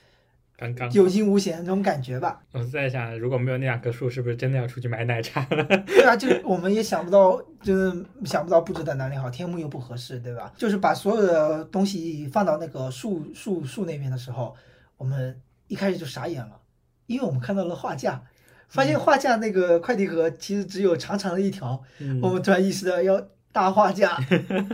[0.61, 2.39] 刚刚，有惊无险那种感觉吧。
[2.51, 5.63] 我在想，如果没有那两棵树，是不是真的要出去买奶茶了？
[5.87, 10.53] 对啊，就是我们也想不到，真的想不到布置在哪里好，天幕又不合适，对吧？
[10.55, 14.55] 就是把所有的东西放到那个树树树那边的时候，
[14.97, 15.35] 我们
[15.67, 16.59] 一开始就傻眼了，
[17.07, 18.21] 因为我们看到了画架，
[18.69, 23.19] 发现画架那个快递盒其实只有长长的一条，嗯我们突然意识到要
[23.51, 24.17] 大画架，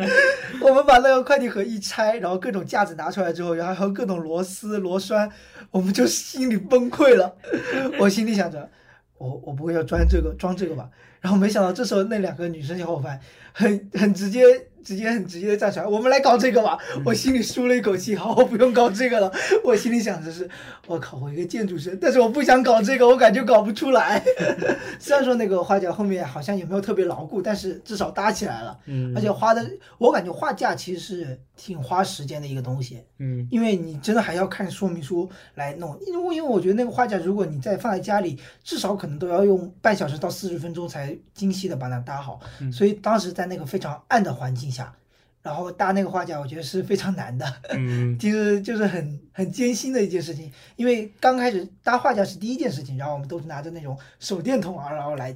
[0.62, 5.30] 我们把那个快递盒一拆，然后各种架子拿出来之后，然后还有各种螺丝螺栓，
[5.72, 7.36] 我们就心里崩溃了。
[8.00, 8.70] 我心里想着，
[9.18, 10.90] 我我不会要装这个装这个吧？
[11.20, 13.20] 然后没想到这时候那两个女生小伙伴
[13.52, 14.44] 很很直接。
[14.88, 16.80] 直接很直接的站出来，我们来搞这个吧！
[17.04, 19.30] 我心里舒了一口气，好，我不用搞这个了。
[19.62, 20.50] 我心里想的是，
[20.86, 24.24] 我靠，我一个建筑生，但是我不想搞这个，我感觉搞不出来。
[24.98, 28.80] 虽然说那个画架后面好像也没有特别牢固，但是至少搭起来了。
[28.86, 36.00] 嗯，而且花的，我感觉画架其实是挺花时间的一个东西，嗯因为你真的还要看说明书来弄。
[36.08, 42.40] 因为因为我觉得那个画架，如果你再放在家里，至少可能都要用半小时到四十分钟才精细的把它搭好。
[42.62, 44.96] 嗯所以当时在那个非常暗的环境下，
[45.42, 47.46] 然后搭那个画架，我觉得是非常难的。
[47.70, 48.18] 嗯。
[48.20, 55.36] 其 实就是很很艰辛的一件事情，因为刚开始搭画架是第一件事情，然后我们都是拿着那种手电筒啊，然后来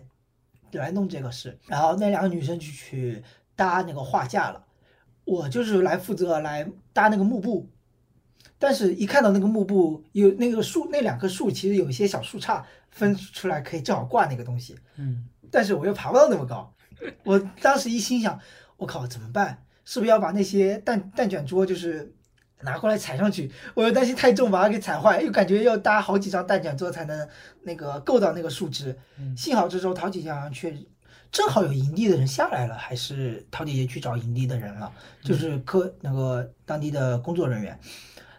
[0.73, 3.23] 来弄这个事，然后那两个女生就去
[3.55, 4.63] 搭那个画架了，
[5.25, 7.67] 我就是来负责来搭那个幕布，
[8.59, 15.25] 但是一看到那个幕布有那个树那两棵树，其实有一些小树杈分出来可以正好挂那个东西，嗯。
[15.53, 16.73] 但是我又爬不到那么高，
[17.25, 18.39] 我当时一心想，
[18.81, 19.63] 我靠，怎么办？
[19.85, 22.15] 是不是要把那些蛋蛋卷桌就是
[22.61, 23.51] 拿过来踩上去？
[23.75, 27.29] 我又担心太重把它给踩坏，又感觉要搭好几张蛋卷桌才能
[27.61, 28.97] 那个够到那个树枝。
[29.19, 30.75] 嗯幸好这时候陶姐姐好像却
[31.31, 37.79] 正好有营地的人下来了，还是陶姐姐去找营地的人了，就是科那个当地的工作人员。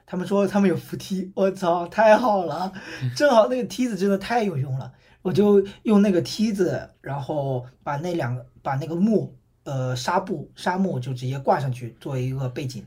[0.05, 2.72] 他们说他们有扶梯，我操，太好了！
[3.16, 9.34] 正好那个梯子真的太有用了，我就用那个梯子，然后把那两个把那个木
[9.65, 12.85] 呃纱布纱幕就直接挂上去作为一个背景，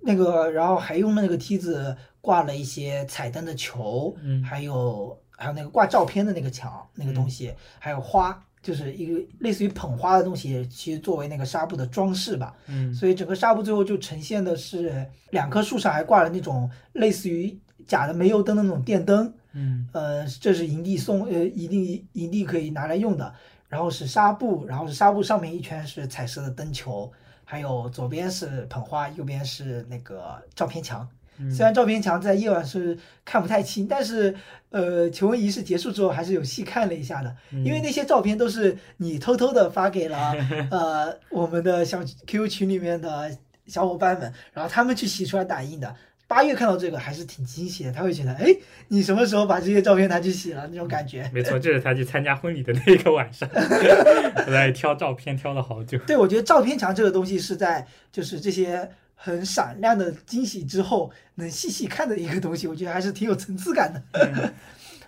[0.00, 12.54] 那个然后还用那个梯子挂了一些彩灯的球，嗯还有还有那个挂照片的那个墙那个东西，还有花，就是一个类似于捧花的东西，其实作为那个纱布的装饰吧。
[12.66, 23.34] 嗯所以整个纱布最后就呈现的是两棵树上还挂了那种类似于假的煤油灯的那种电灯，嗯呃，这是营地送呃营地营地可以拿来用的。
[23.70, 27.10] 然后是纱布，然后是纱布上面一圈是彩色的灯球，
[27.44, 31.08] 还有左边是捧花，右边是那个照片墙。
[31.38, 34.34] 嗯虽然照片墙在夜晚是看不太清，但是
[34.68, 40.34] 呃，求婚仪式结束之后还是有细看了一下的，嗯因为那些照片都是你偷偷的发给了
[40.70, 43.34] 呃我们的小 QQ 群里面的
[43.66, 45.96] 小伙伴们，然后他们去洗出来打印的。
[46.30, 48.54] 八月看到这个还是挺惊喜的，他会觉得，哎，
[48.86, 51.28] 你什么时候把这些照片拿去洗了那种感觉。
[51.34, 53.48] 没错，这是他去参加婚礼的那个晚上，
[54.46, 55.98] 我在挑照片挑了好久。
[56.06, 64.00] 对，我觉得照片墙这个东西是在就是这些很闪亮的惊喜之后，能细细看的一个东西，我觉得还是挺有层次感的。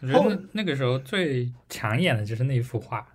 [0.01, 3.07] 我觉得 那那个时候最抢眼的就是那一幅画，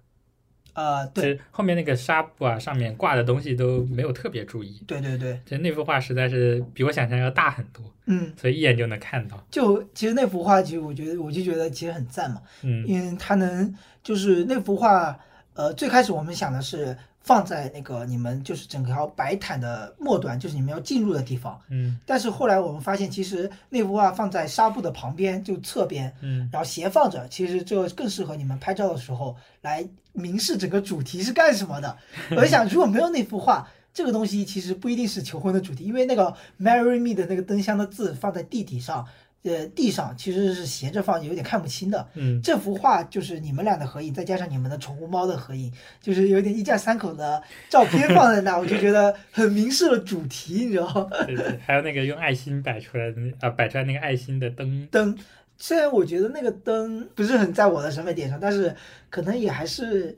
[0.78, 4.80] 呃，对，后面那个纱布啊上面挂的东西都没有特别注意。
[4.86, 9.44] 对对对，其实那幅画实在是比我想象要大很多，嗯，所以一眼就能看到。
[9.50, 13.74] 就其实那幅画，其实我觉得我就觉得其实很赞嘛，嗯因为它能
[14.04, 15.18] 就是那幅画，
[15.56, 16.96] 呃，最开始我们想的是
[17.28, 21.60] 放在那个你们就是整条白毯的末端，就是你们要进入的地方。
[21.70, 31.98] 嗯但是后来我们发现，其实那幅画放在纱布的旁边，就侧边，嗯然后斜放着，其实这更适合你们拍照的时候来明示整个主题是干什么的。
[32.32, 39.06] 我就想，如果没有那幅画，这个东西其实不一定是求婚的主题，因为那个 “marry me” 的那个灯箱的字放在地底上，
[39.48, 42.08] 呃，地上其实是斜着放，有点看不清的。
[42.16, 45.72] 嗯这幅画就是你们俩的合影，再加上你们的宠物猫的合影，
[46.02, 51.08] 就是有点一家三口的照片放在那， 我就觉得很明示了主题，你知道吗？
[51.26, 55.18] 对对，还有那个用爱心摆出来的那啊摆出来那个爱心的灯，灯，
[55.58, 58.76] 虽然我觉得那个灯不是很在我的审美点上，但是
[59.10, 60.18] 可能也还是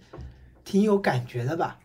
[0.66, 1.80] 挺有感觉的吧。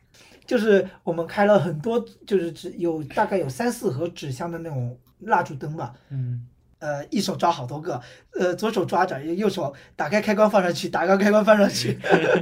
[0.47, 6.47] 就是我们开了很多，就是只有大概有三四盒纸箱的那种蜡烛灯吧，嗯
[6.85, 7.99] 呃，一手抓好多个，
[8.39, 11.99] 呃，左手抓着，右手打开开关放上去，打开开关放上去。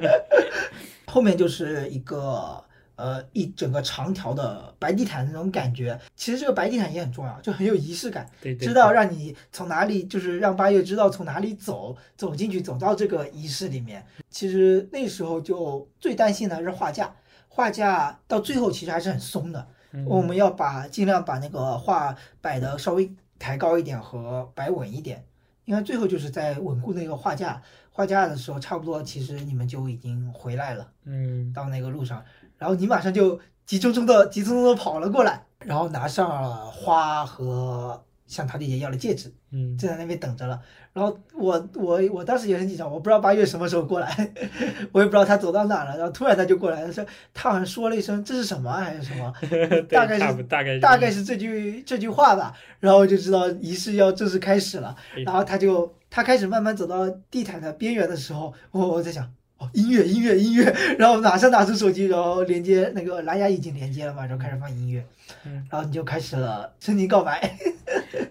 [1.07, 2.65] 后面就是一个
[2.97, 5.97] 呃一整个长条的白地毯那种感觉。
[6.17, 8.29] 其实这个白地毯也很重要，就很有仪式感。
[8.41, 14.05] 对对，知道让你从哪里，就是让八月知道从哪里走，走进去，走到这个仪式里面。
[14.29, 17.15] 其实那时候就最担心的还是画架，
[17.49, 19.65] 画架到最后其实还是很松的。
[19.95, 23.13] 嗯我们要把尽量把那个画摆的稍微
[23.43, 25.27] 抬高一点和摆稳一点，
[25.65, 27.61] 应该最后就是在稳固那个画架。
[27.91, 30.89] 画架的时候，差不多其实你们就已经回来了。
[31.05, 32.25] 嗯到那个路上，
[32.57, 40.59] 然后你马上就急匆匆的、急匆匆的跑了过来，然后拿上了花和向陶丽姐要了戒指，嗯就在那边等着了。
[40.95, 44.09] 然后我我我当时也很紧张，我不知道八月什么时候过来，
[44.93, 45.97] 我也不知道他走到哪了。
[45.99, 47.05] 然后突然他就过来了，说
[47.35, 49.33] 他好像说了一声这是什么啊还是什么，
[49.91, 52.55] 大概是大概大概是这句这句话吧。
[52.81, 54.97] 然后我就知道仪式要正式开始了。
[55.15, 59.31] 哎然后他就他开始慢慢走到地毯的边缘的时候，我我在想。
[59.63, 60.65] 哦，音乐，音乐，音乐，
[60.99, 65.05] 然后马上拿出手机，然后连接那个蓝牙已经连接了嘛，然后开始放音乐，
[65.47, 67.57] 嗯然后你就开始了深情告白。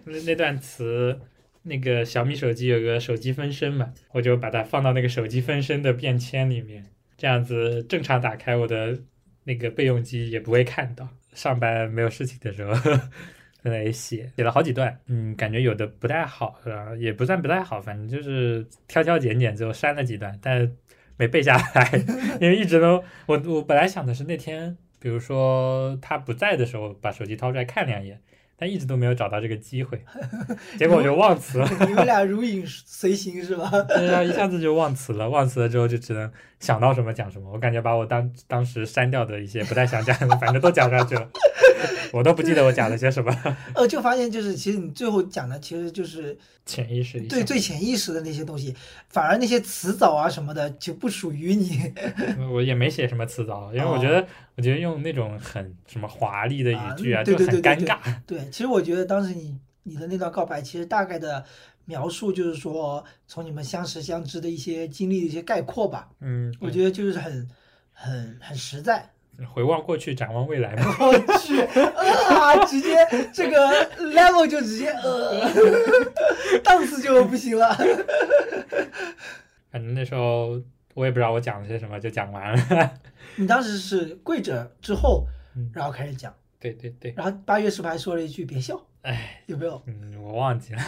[0.04, 1.18] 那那段词，
[1.64, 6.86] 那个小米手机有个手机分身嘛，我就把它放到那个手机分身的便签里面，
[7.18, 9.00] 这样子正常打开我的
[9.46, 11.08] 那个备用机也不会看到。
[11.34, 12.74] 上班没有事情的时候，
[13.64, 16.94] 在那里写，写了好几段，嗯，感觉有的不太好，是吧？
[16.98, 20.70] 也不算不太好，反正就是挑挑拣拣，最后删了几段，但
[21.22, 22.04] 没背下来，
[22.42, 28.20] 因为一直都我我本来想的是那天，比如说他不在的时候，把手机掏出来看两眼。
[28.58, 30.00] 但一直都没有找到这个机会，
[30.78, 31.68] 结果我就忘词了。
[31.88, 33.68] 你们俩如影随形是吧？
[33.90, 37.52] 对啊，一下子就忘词了，忘词了之后就只能想到什么讲什么。
[37.52, 41.28] 我感觉把我当当时删掉的一些不太想讲的，反正都讲上去了，
[42.14, 43.36] 我都不记得我讲了些什么。
[43.76, 48.76] 呃，就发现就是，其实你最后讲的其实就是潜意识里对最潜意识的那些东西，
[49.10, 51.94] 反而那些词藻啊什么的就不属于你。
[52.52, 54.26] 我也没写什么词藻，因为我觉得，
[54.56, 58.22] 我觉得用那种很什么华丽的语句啊，啊对就很对对对对尴尬。
[58.26, 61.44] 对，其实我觉得当时你你的那段告白，其实大概的
[61.86, 66.10] 描述就是说，从你们相识相知的一些经历的一些概括吧。
[66.20, 67.50] 嗯，我觉得就是很
[67.94, 69.10] 很很实在。
[69.54, 70.96] 回望过去，展望未来嘛。
[71.00, 72.96] 我去啊，直接
[73.34, 73.58] 这个
[74.14, 75.50] level 就直接呃，
[76.64, 77.76] 档次就不行了。
[79.72, 80.62] 反正那时候
[80.94, 82.92] 我也不知道我讲了些什么，就讲完了。
[83.38, 85.26] 你当时是跪着之后
[85.56, 88.80] 嗯，然后开始讲，对对对，然后八月是不是还说了一句别笑？
[89.02, 89.82] 哎，有没有？
[89.88, 90.82] 嗯，我忘记了，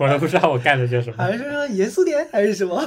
[0.00, 2.84] 我都不知道我干了些什么，好像是说严肃点，还是什么？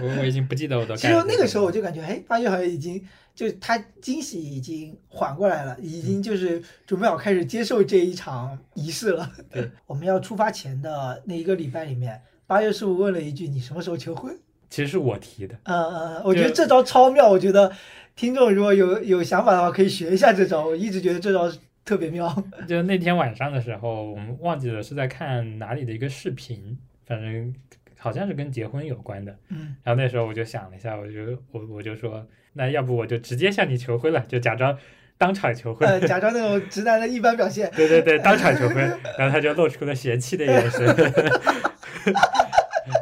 [0.00, 1.06] 我我已经不记得我都其。
[1.06, 3.02] 实那个时候我就感觉，哎，八月好像已经
[3.34, 9.30] 就是他惊喜已经缓过来了，已经就是准备好开始接受这一场仪式了。
[9.50, 14.36] 对， 我们要出发前的那一个礼拜里面，八月十五问了一句：“你什么时候求婚
[14.68, 17.72] 其实是我提的，？”嗯嗯，我觉得这招超妙，我觉得
[18.14, 20.66] 听众如果有有想法的话，可以学一下这招。
[20.66, 21.50] 我一直觉得这招
[21.84, 22.44] 特别妙。
[22.68, 27.54] 就那天晚上的时候，我们忘记了是在看哪里的一个视频，反正
[28.02, 29.38] 好像是跟结婚有关的。
[29.48, 34.76] 嗯，然后那时候我就想了一下，我就我我就说，那要不我就直接向你求婚了，就假装
[35.16, 35.88] 当场求婚。
[35.88, 37.70] 呃，假装那种直男的一般表现。
[37.76, 38.76] 对对对，当场求婚，
[39.16, 40.84] 然后他就露出了嫌弃的眼神，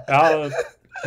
[0.07, 0.29] 然后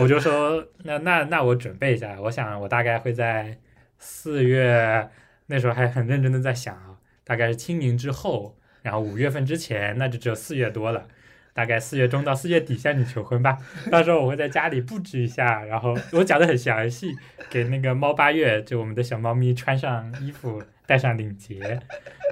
[0.01, 3.59] 我就说，那那那我准备一下，我想我大概会在
[3.99, 5.07] 四月，
[5.45, 11.07] 那时候还很认真的在想啊，大概是清明之后，然后五月份之前，那就只有四月多了。
[11.53, 13.57] 大概四月中到四月底向你求婚吧，
[13.91, 17.15] 到时候我会在家里布置一下，然后我讲的很详细，
[17.49, 21.79] 给那个猫八月，就我们的小猫咪穿上衣服，戴上领结，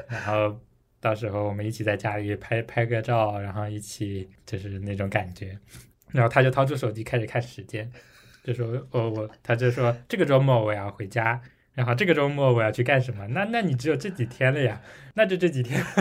[0.08, 0.60] 然后
[1.00, 5.58] 到时候我们一起在家里拍拍个照，然后一起就是那种感觉。
[6.12, 7.90] 然后他就掏出手机开始看时间，
[8.44, 11.40] 就说哦我，他就说这个周末我要回家，
[11.74, 13.26] 然后这个周末我要去干什么？
[13.30, 14.82] 那那你只有这几天了呀，
[15.16, 15.84] 那就这几天。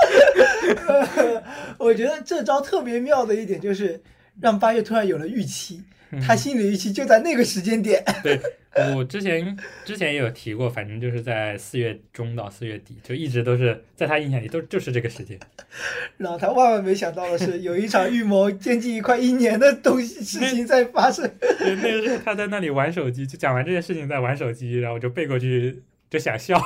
[1.78, 4.02] 我觉得这招特别妙的一点就是
[4.40, 5.82] 让八月突然有了预期，
[6.26, 8.02] 他心理预期就在那个时间点。
[8.22, 8.40] 对
[8.96, 15.38] 我之前之前也有提过，反正就是在四月中到四月底，就一直都是在他印象里都就是这个时间。
[16.16, 21.28] 然后他万万没想到的是，有一场预谋将近快一年的东西事情在发生。
[21.58, 26.60] 对，那个时候他在那里玩手机，就讲完这件事情在玩手机，然后我就背过去就想笑。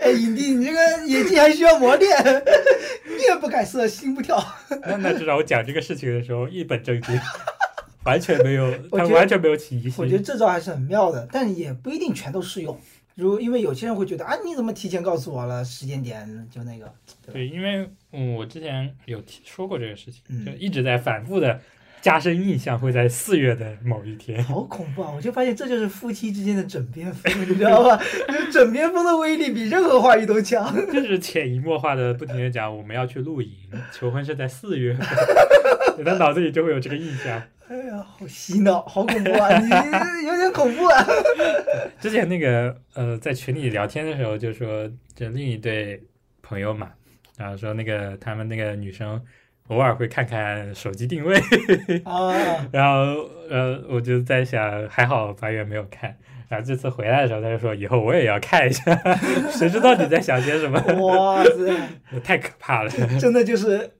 [0.00, 2.10] 哎，影帝，你这个演技还需要磨练，
[3.18, 4.42] 面不改色心不跳。
[4.82, 7.20] 那那至少我讲这个事情的时候一本正经，
[8.04, 10.22] 完全没有，他完全没有起疑心我觉得。
[10.22, 12.80] 这招还是很妙的，但也不一定全都适用。
[13.16, 16.90] 如因为有些人会觉得啊，你怎么提前告诉我了时间点就那个，
[17.26, 17.34] 对？
[17.34, 21.60] 对，因为嗯，我之前有提说过这个事情，嗯就一直在反复的
[22.00, 24.42] 加深印象，会在四月的某一天。
[24.44, 25.10] 好恐怖啊！
[25.14, 27.96] 我就发现这就是夫妻之间的枕边风，你知道吧？
[28.28, 30.74] 就是枕边风的威力比任何话语都强。
[30.92, 33.50] 就是潜移默化的不停的讲我们要去露营，
[33.92, 34.96] 求婚是在四月
[35.98, 37.42] 你的脑子里就会有这个印象。
[37.68, 39.58] 哎呀，好洗脑，好恐怖啊！
[39.60, 41.06] 你有点恐怖啊！
[42.00, 46.02] 之前那个呃，在群里聊天的时候就说，这另一对
[46.42, 46.90] 朋友嘛，
[47.36, 49.22] 然后说那个他们那个女生
[49.70, 51.36] 偶尔会看看手机定位，
[52.04, 52.30] 啊，
[52.72, 56.16] 然后呃，我就在想，还好八月没有看。
[56.48, 58.94] 然后这次回来的时候，他就说以后我也要看一下，
[59.50, 60.78] 谁知道你在想些什么？
[61.06, 63.92] 哇塞，太可怕了，真的就是。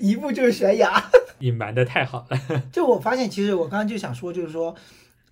[0.00, 1.02] 一步就是悬崖。
[1.38, 2.62] 隐瞒的太好了。
[2.70, 4.74] 就我发现，其实我刚刚就想说，就是说，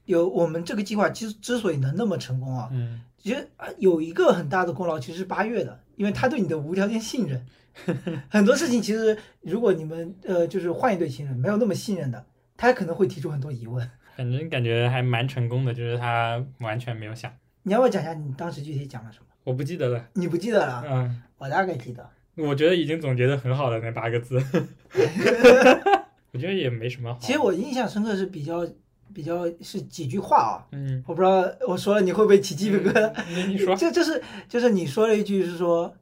[0.07, 7.45] 有我们这个计划之之所以能那么成功啊，嗯，其实啊有一个很大的功劳，其实是八月的，因为他对你的无条件信任。
[8.29, 12.25] 很多事情其实，如果你们呃就是换一对情人，没有那么信任的，
[12.57, 13.89] 他可能会提出很多疑问。
[14.17, 19.27] 反正感觉还蛮成功的，就是他完全没有想，你要不要讲一下你当时具体讲了什么？
[19.45, 20.09] 我不记得了。
[20.15, 20.85] 你不记得了？
[20.87, 22.09] 嗯，我大概记得。
[22.37, 24.43] 我觉得已经总结的很好了，那八个字。
[26.33, 27.19] 我觉得也没什么好。
[27.21, 28.67] 其实我印象深刻是比较
[29.15, 33.13] 比较是几句话啊，嗯，我不知道我说了你会不会起鸡皮疙瘩？
[33.29, 35.93] 你你说， 就就是就是你说了一句是说，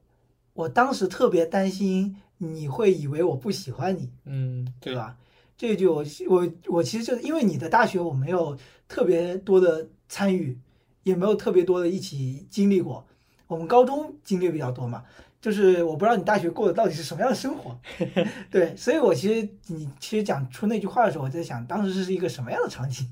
[0.57, 4.95] 我当时特别担心你会以为我不喜欢你，嗯，对？
[4.95, 5.15] 吧？
[5.55, 10.57] 这一句我我我其实就是因为你的大学我没有特别多的参与，
[11.03, 13.05] 也没有特别多的一起经历过，
[13.45, 15.03] 我们高中经历比较多嘛。
[15.39, 17.79] 就是我不知道你大学过的到底是什么样的生活，
[18.49, 23.07] 对，所以我其实你其实讲出那句话的时候，我在想当时是一个什么样的场景，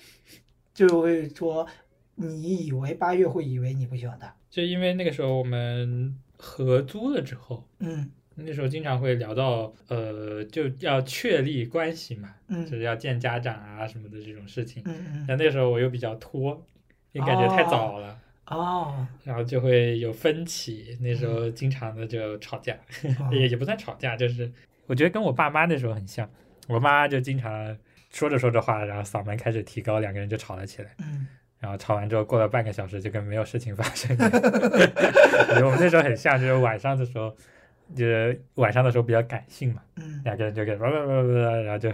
[0.72, 1.66] 就会说
[2.14, 8.10] 你以为八月会以为你不喜欢他，就因为那个时候我们合租了之后，嗯。
[8.42, 14.82] 那时候经常会聊到，呃，就要确立关系嘛，就嗯是要见家长啊什么的这种事情。
[14.86, 15.24] 嗯嗯。
[15.28, 16.64] 但那时候我又比较拖，
[17.12, 18.18] 因为感觉太早了。
[18.46, 22.72] 哦，然后就会有分歧，那时候经常的就吵架，
[23.18, 23.28] 哦。
[23.34, 24.50] 也也不算吵架，就是
[24.86, 26.26] 我觉得跟我爸妈那时候很像，
[26.66, 27.76] 我妈就经常
[28.10, 31.26] 说着说着话，然后嗓门开始提高，两个人就吵了起来，嗯
[31.60, 34.30] 然后吵完之后过了半个小时就跟没有事情发生一样。
[35.64, 37.30] 我们那时候很像，就是晚上的时候，
[37.94, 40.20] 就是晚上的时候比较感性嘛，嗯。
[40.24, 41.92] 两个人就给叭叭叭叭，然后就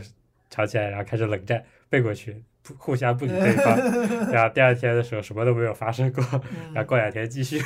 [0.49, 3.77] 吵起来，然后开始冷战，背过去，不互相不理对方，
[4.31, 6.23] 然后第二天的时候什么都没有发生过，
[6.73, 7.59] 然后嗯，过两天继续，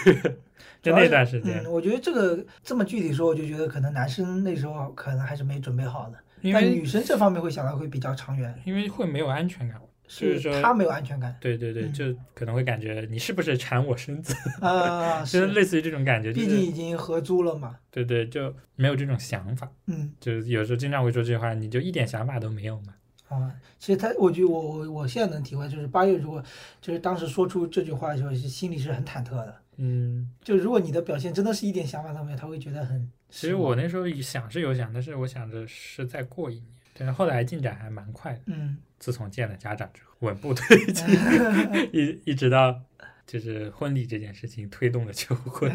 [0.80, 9.78] 就那段时间，嗯，我觉得这个这么具体说，我就觉得可能男生那时候可能还是没准备好的，因为但女生这方面会想到会比较长远，因为会没有安全感，
[10.18, 11.36] 就是说他没有安全感。
[11.40, 11.92] 对对对，嗯。
[11.92, 12.04] 就
[12.34, 20.12] 可能会感觉你是不是缠我身子，啊， 就是类似于这种感觉，就毕竟已经合租了嘛，对对，就没有这种想法，嗯。
[20.18, 22.94] 就是有时候经常会说这句话，你就一点想法都没有嘛。
[23.28, 26.42] 啊，其实他，我觉得我我我现在能体会，就是八月如果
[26.80, 29.54] 就是当时说出这句话的时候，是心里是很忐忑的。
[29.76, 36.66] 嗯，就如果你的表现真的是一点想法都没有，他会觉得很其实我那时候想是有想，但是我想着是再过一年，
[37.00, 38.40] 但是后来进展还蛮快的。
[38.48, 41.06] 嗯自从见了家长之后，稳步推进，
[41.90, 42.78] 一一直到
[43.26, 45.72] 就是婚礼这件事情推动了求婚，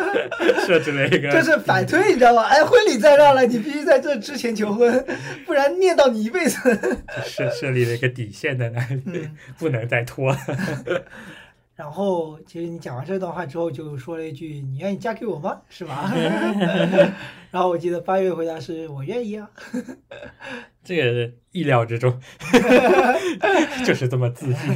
[0.66, 2.42] 设置了一个就是反推，你知道吗？
[2.44, 5.06] 哎，婚礼再让了，你必须在这之前求婚，
[5.44, 6.56] 不然念叨你一辈子。
[7.26, 10.34] 设设立了一个底线在那里，嗯，不能再拖。
[11.74, 16.12] 然后其实你讲完这段话之后，就说了一句：“你愿意嫁给我吗？”是吧？
[17.50, 19.50] 然后我记得八月回答是：“我愿意啊。
[20.84, 22.20] 这个意料之中，
[23.84, 24.74] 就是这么自信。”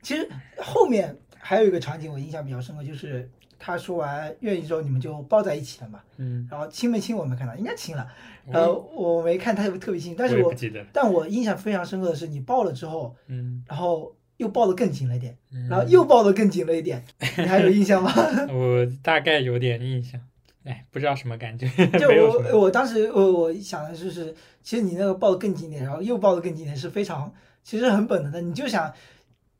[0.00, 0.26] 其实
[0.56, 6.00] 后面还有一个场景我印象比较深刻，就是他说完愿意之后，你们就抱在一起了嘛。
[6.16, 8.08] 嗯，然后亲没亲我没看到，应该亲了。
[8.50, 10.54] 呃，我没看他特别亲，但是我
[10.92, 15.68] 但我印象非常深刻的是，你抱了之后，嗯，然后又抱得更紧了一点，嗯。
[15.68, 17.04] 然后又抱得更紧了一点，
[17.38, 18.10] 你还有印象吗？
[18.50, 20.20] 我大概有点印象，
[20.64, 22.08] 哎，不知道什么感觉，就
[22.52, 27.32] 我我当时我我想的就是，其实你那个抱得更紧一点，然后又抱得更紧一点是非常
[27.62, 28.92] 其实很本能的，你就想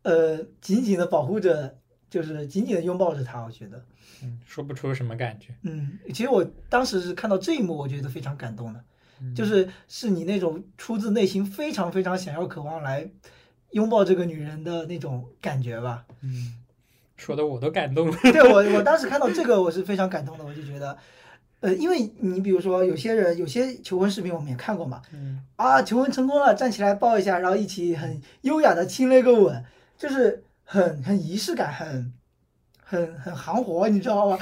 [0.03, 1.77] 呃紧紧的保护着，
[2.09, 3.85] 就是紧紧的拥抱着他，我觉得。
[4.21, 8.85] 嗯说不出什么感觉，嗯，其实我当时是看到这一幕，我觉得非常感动的，
[9.21, 9.33] 嗯。
[9.33, 13.09] 就是是你那种出自内心非常非常想要、渴望来
[13.71, 16.05] 拥抱这个女人的那种感觉吧。
[16.23, 16.55] 嗯，
[17.17, 20.97] 说的我都感动了， 对我，我当时看到这个，我是非常感动的，我就觉得，
[21.61, 29.65] 呃，因为你比如说有些人有些求婚视频我们也看过嘛，嗯啊，求婚成功了，站起来抱一下，然后一起很优雅的亲了一个吻，
[29.97, 32.13] 就是很很仪式感，很
[32.83, 34.39] 很很行活，你知道吗？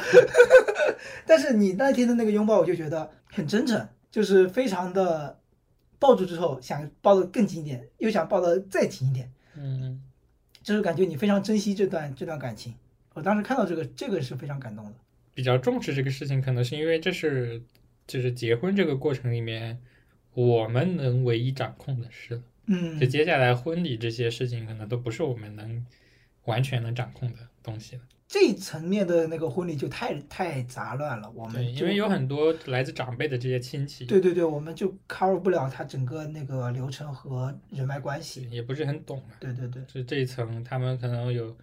[1.27, 5.39] 但是你那天的那个拥抱，我就觉得很真诚，就是非常的
[5.99, 10.03] 抱住之后想抱得更紧一点，又想抱得再紧一点，嗯，
[10.63, 12.75] 就是感觉你非常珍惜这段这段感情。
[13.15, 14.93] 我当时看到这个，这个是非常感动的。
[15.35, 17.63] 比较重视这个事情，可能是因为这是
[18.07, 19.81] 就是结婚这个过程里面
[20.35, 22.43] 我们能唯一掌控的事了。
[22.67, 25.87] 嗯就，接下来婚礼这些事情，可能都不是我们能
[26.45, 28.03] 完全能掌控的东西了。
[28.29, 38.49] 这一层面的那个婚礼就太太杂乱了，我，们就因为有很多来自长辈的这些亲戚，对对对，我们就 cover 不了他整个那个流程和人脉关系。
[38.51, 39.35] 也不是很懂嘛。
[39.39, 41.57] 对对对，就这一层，他们可能有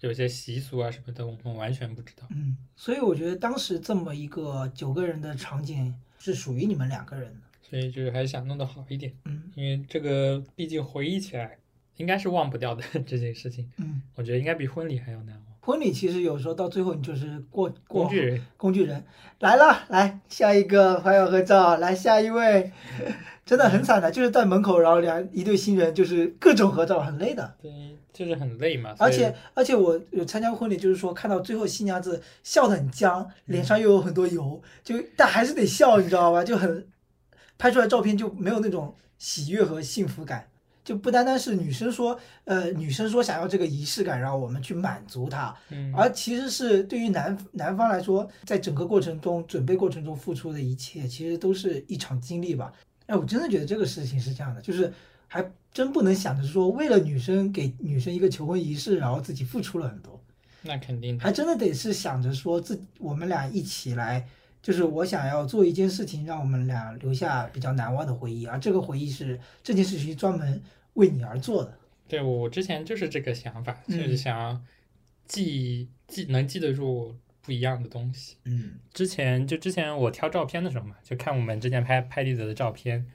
[0.00, 2.26] 有些习俗啊什么的，我们完全不知道。
[2.30, 7.40] 嗯，所以我觉得当时这么一个九个人的场景是属于你们两个人的。
[7.68, 11.58] 所以就是还是想弄得好一点，嗯因为这个毕竟回忆起来
[11.96, 15.55] 应该是忘不掉的 这件事情，嗯，我觉得应该比婚礼还要难忘。
[15.66, 19.04] 婚礼其实有时候到最后你就是过过工具人，工具人
[19.40, 22.70] 来了，来下一个朋友合照，来下一位，
[23.44, 27.52] 真的很惨的，就是在门口，然后两一对新人就是各种合照，很累的。
[27.60, 27.72] 对，
[28.12, 28.94] 就是很累嘛。
[28.96, 36.44] 而且而且我有参加过婚礼，就是说看到最后新娘子笑得很僵，脸上又有很多油，就但还是得笑，你知道吧？
[36.44, 36.86] 就很
[37.58, 40.46] 拍出来照片就没有那种喜悦和幸福感。
[40.86, 52.72] 就不单单是女生说，呃，女生说想要这个仪式感，然后我们去满足她，嗯，而其实是对于男男方来说，在整个过程中准备过程中付出的一切，其实都是一场经历吧。
[53.06, 54.92] 哎，我真的觉得这个事情是这样的，就是
[55.26, 60.22] 还真不能想着说为了女生给女生一个求婚仪式，然后自己付出了很多，
[60.62, 61.24] 那肯定的。
[61.24, 64.24] 还真的得是想着说自我们俩一起来，
[64.62, 70.62] 就是我想要做一件事情，让我们俩留下比较难忘的回忆，而这个回忆是这件事情专门
[70.96, 71.78] 为你而做的。
[72.06, 74.62] 对我我之前就是这个想法，嗯就是想
[75.26, 78.36] 记记能记得住不一样的东西。
[78.44, 83.06] 嗯之前就之前我挑照片的时候嘛，就看我们之前拍拍立得的照片，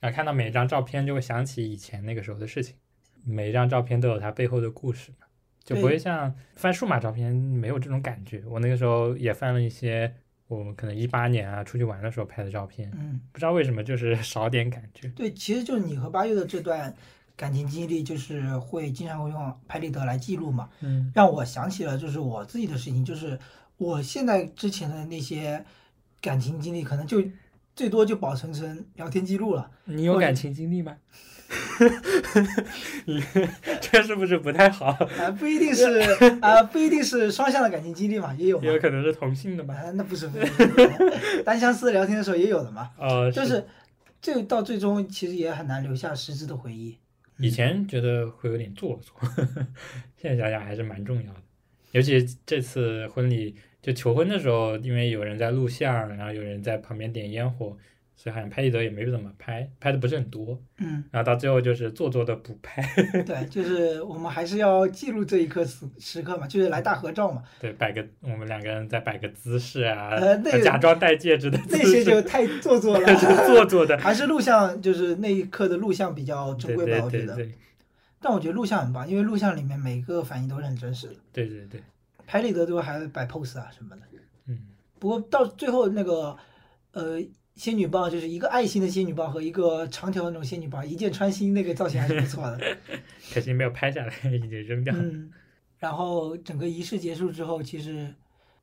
[0.00, 2.76] 然后看到每一张照片就会想起以前那个时候的事情，
[3.24, 5.26] 每一张照片都有它背后的故事嘛，
[5.62, 8.42] 就不会像翻数码照片没有这种感觉。
[8.46, 10.10] 我那个时候也翻了一些
[10.46, 13.20] 我们可能一八年啊出去玩的时候拍的照片，嗯。
[13.30, 15.08] 不知道为什么就是少点感觉。
[15.08, 16.94] 对，其实就是你和八月的这段
[17.38, 23.38] 感情经历，就是会经常会用拍立得来记录嘛，嗯让我想起了就是我自己的事情，就是
[23.76, 25.64] 我现在之前的那些
[26.20, 27.22] 感情经历，可能就
[27.76, 29.70] 最多就保存成聊天记录了。
[29.84, 30.96] 你有感情经历吗？
[33.06, 33.22] 你
[33.80, 34.86] 这是不是不太好？
[35.18, 36.00] 啊、不一定是
[36.42, 38.72] 啊、不一定是双向的感情经历嘛，也有也。
[38.74, 39.74] 有可能是同性的嘛？
[39.74, 40.52] 啊，那不是不是，
[41.46, 43.64] 单相思聊天的时候也有的嘛，哦，就是
[44.20, 46.98] 这到最终其实也很难留下实质的回忆。
[47.38, 49.14] 以前觉得会有点做作，
[50.16, 51.42] 现在想想还是蛮重要的。
[51.92, 57.76] 尤其这次婚礼就求婚的时候，因为有人在录像，然后有人在旁边点烟火，
[58.20, 60.60] 所以好像拍立得也没怎么拍，拍的不是很多。
[60.78, 62.82] 嗯，然后到最后就是做作的补拍，
[63.22, 67.40] 对， 就是我们还是要记录这一刻时时刻嘛，就是来大合照嘛。
[67.60, 73.96] 对，摆个我们两个人再摆个姿势啊，呃那个假装戴戒指的姿那些，就太做作了， 是做作的。
[73.98, 77.36] 还是录像，就是那一刻的录像比较珍贵吧，对对我觉得。
[77.36, 77.54] 对对
[78.20, 81.80] 但我觉得录像很棒，因为录像里面每个反应都是很真实的，对对对，
[82.26, 84.02] 拍立得都还摆 pose 啊什么的。
[84.46, 84.58] 嗯，
[84.98, 86.36] 不过到最后那个，
[86.90, 87.20] 呃，
[87.58, 92.60] 仙女棒就是一个爱心的仙女棒和一个长条的那种仙女棒，一箭穿心，那个造型还是不错的。
[93.34, 95.02] 可惜没有拍下来，已经扔掉了。
[95.02, 95.28] 嗯，
[95.80, 98.14] 然后整个仪式结束之后，其实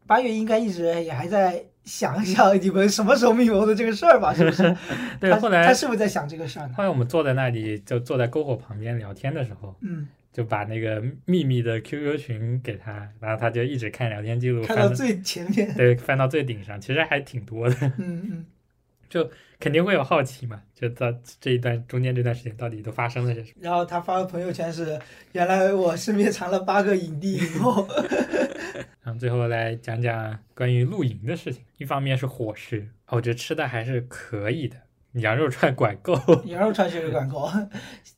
[0.08, 4.34] 八月应该一直也还在想想你们什么时候密谋的这个事儿吧？
[4.34, 4.64] 是不是？
[5.20, 6.74] 对，他后来他是不是在想这个事儿呢？
[6.78, 18.46] 后来我们坐在那里，就坐在篝火旁边聊天的时候，嗯就把那个秘密的 QQ 群给他，然后他就一直看聊天记录，看到最前面，对翻到最顶上，其实还挺多的，嗯嗯，
[19.60, 23.58] 肯定会有好奇嘛，就到这一段中间这段时间到底都发生了些什么。
[23.64, 25.00] 然后他发的朋友圈是，
[25.32, 27.88] 原来我身边藏了八个影帝影后，
[29.02, 31.64] 然后最后来讲讲关于露营的事情。
[31.78, 34.76] 一方面是伙食，我觉得吃的还是可以的，
[35.14, 36.14] 羊肉串管够。
[36.46, 37.50] 羊肉串确实管够，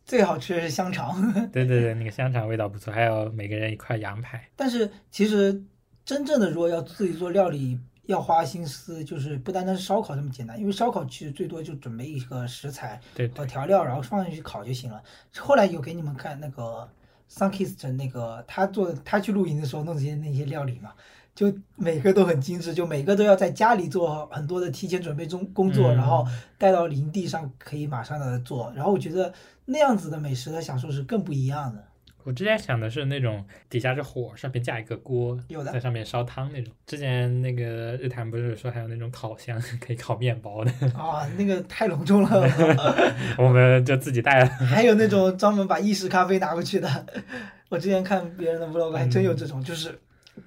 [0.06, 1.32] 最好吃的是香肠。
[1.52, 4.44] 对对对，那个香肠味道不错，还有每个人一块羊排。
[4.56, 5.64] 但是其实
[6.04, 15.02] 真正的如果要自己做料理，要花心思，就是不单单是烧烤这么简单，因为烧烤其实最多就准备一个食材对和调料，然后放进去烤就行了。
[15.38, 16.90] 后来有给你们看那个
[17.30, 20.94] Sunkiss 的那个他做，他去露营的时候弄这些那些料理嘛，
[21.36, 26.26] 就每个都很精致，就每个都要在家里做很多的提前准备中工作，嗯然后
[26.58, 28.72] 带到林地上可以马上的做。
[28.74, 29.34] 然后我觉得
[29.66, 31.84] 那样子的美食的享受是更不一样的。
[32.28, 36.74] 我之前想的是那种底下是火，上面架一个锅，有的在上面烧汤那种。
[36.86, 37.64] 之前那个
[38.02, 42.46] 日坛不是说还有那种烤箱 可以烤面包的，啊，那个太隆重了。
[43.40, 44.46] 我们就自己带了。
[44.50, 47.06] 还有那种专门把意式咖啡拿过去的，
[47.70, 49.98] 我之前看别人的 vlog 还真有这种，就是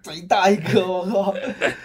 [0.03, 1.35] 贼大一颗， 我靠！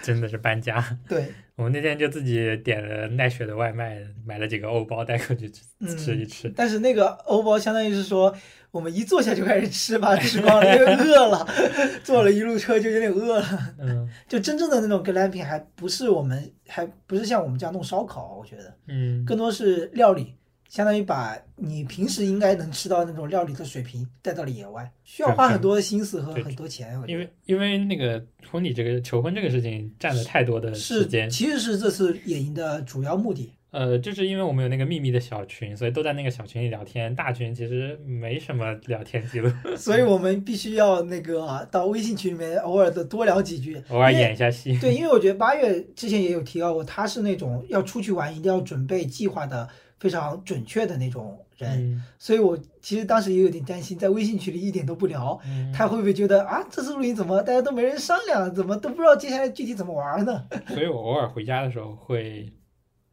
[0.02, 0.98] 真的是搬家。
[1.08, 6.52] 对，我们那天就自己点了奈雪的外卖，买了几个欧包带过去吃嗯吃一吃。
[6.56, 8.34] 但是那个欧包相当于是说，
[8.70, 11.46] 我们一坐下就开始吃，把 它吃光了，因为饿了，
[12.04, 13.74] 坐了一路车就有点饿了。
[13.78, 20.34] 嗯就真正的那种 glamping 还不是我们，还不是像我们这样弄烧烤，我觉得嗯，更多是料理。
[20.68, 27.00] 相当于把你平时应该能吃到那种料理的水平带到了野外，需要花很多的心思和很多钱。
[27.06, 33.52] 因为因为那个婚礼这个求婚这个事情占了太多的时间，其实是这次野营的主要目的。
[33.72, 37.14] 呃，就是因为我们有那个秘密的小群，所以都在那个小群里聊天。
[37.14, 43.82] 大群其实没什么聊天记录， 所以我们必须要那个到微信群里面偶尔的多聊几句。
[43.90, 44.78] 偶尔演一下戏。
[44.78, 49.68] 对，因为我觉得八月之前也有提到过，他是那种要出去玩一定要准备计划的
[49.98, 60.46] 非常准确的那种人，嗯所以我其实当时也有点担心，在微信群里一点都不聊，嗯，他会不会觉得啊，这次露营怎么大家都没人商量，怎么都不知道接下来具体怎么玩呢？
[60.68, 62.52] 所以我偶尔回家的时候会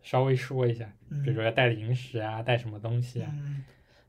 [0.01, 0.91] 稍微说一下，
[1.23, 3.31] 比如说要带零食啊，带什么东西啊。
[3.33, 3.63] 嗯，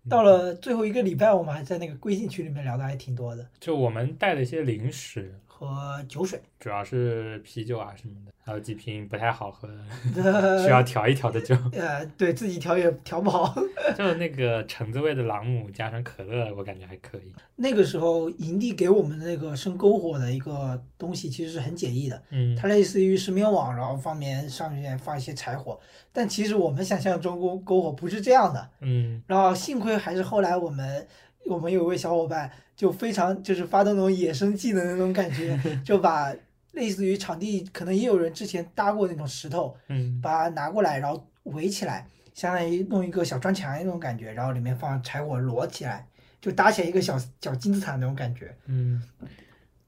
[0.09, 6.41] 到了最后一个礼拜，我们还在那个微信群里面聊的还挺多的，就我们带了一些零食，和酒水。
[6.59, 11.55] 主要是啤酒啊什么的，还有几瓶不太好喝的， 呃需要调一调的酒。
[11.73, 13.55] 呃，对自己调也调不好。
[13.97, 17.33] 就那个橙子味的朗姆加上可乐，我感觉还可以。
[17.57, 25.79] 那个时候营地给我们的那个生篝火的一个东西，其实是很简易的，嗯，它类似于石棉网，然后方面上面放一些柴火。
[26.13, 28.71] 但其实我们想象中篝篝火不是这样的。
[28.81, 31.07] 嗯然后幸亏还是后来我们
[31.47, 36.35] 我们有位小伙伴就非常就是发动那种野生技能的那种感觉， 就把
[36.73, 46.07] 类似于场地可能也有人之前搭过那种石头，嗯把它拿过来，然后围起来，相当于弄一个小砖墙那种感觉，然后里面放柴火摞起来，
[46.41, 49.03] 就搭起来一个小小金字塔那种感觉，嗯。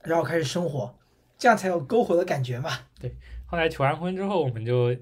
[0.02, 0.94] 然后开始生火，
[1.36, 2.70] 这样才有篝火的感觉嘛。
[3.00, 3.12] 对
[3.44, 4.96] 后来求完婚之后，我们就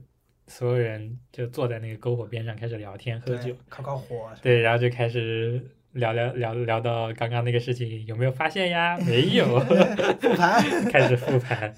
[0.47, 5.63] 所有人就坐在那个篝火边上开始聊天喝酒，，烤烤火，对，然后就开始
[5.95, 8.99] 聊聊聊聊到刚刚那个事情有没有发现呀？
[9.07, 10.63] 没有，复盘。
[10.91, 11.73] 开始复盘，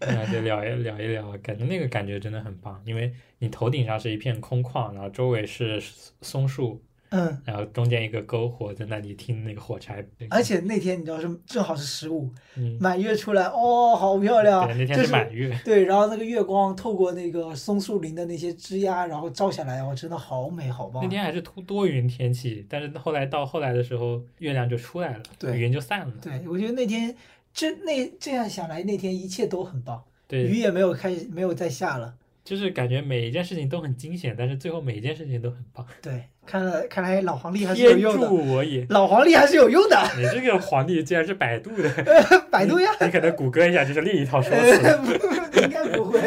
[0.00, 5.80] 然后就聊一聊一聊，感觉那个感觉真的很棒，因为你头顶上是一片空旷，然后周围是
[6.22, 14.66] 松树，嗯，然后中间一个篝火在那里听那个火柴，而且那天你知道是正好是十五，嗯，满月出来，哦，好漂亮。
[14.66, 21.00] 对，那天是是满月，对，然后那个月光透过那个松树林的那些枝桠，然后照下来，哇，真的好美好棒。
[21.04, 21.12] 那。
[21.12, 25.60] 天还是多多云天气，但是后来到后来的时候，月亮就出来了，对。
[25.60, 27.14] 云就散了，对，我觉得那天
[27.52, 32.14] 这那这样想来，那天一切都很棒，对，雨也没有开没有再下了。
[32.44, 35.86] 就是感觉每一件事情都很惊险，但是最后每一件事情都很棒。
[36.00, 38.86] 对，看来看来老黄历还是有用的，助我也！
[38.90, 39.96] 老黄历还是有用的。
[40.18, 41.88] 你这个黄历竟然是百度的，
[42.50, 45.62] 百度呀，你可能谷歌一下就是另一套说 辞。
[45.62, 46.20] 应该不会。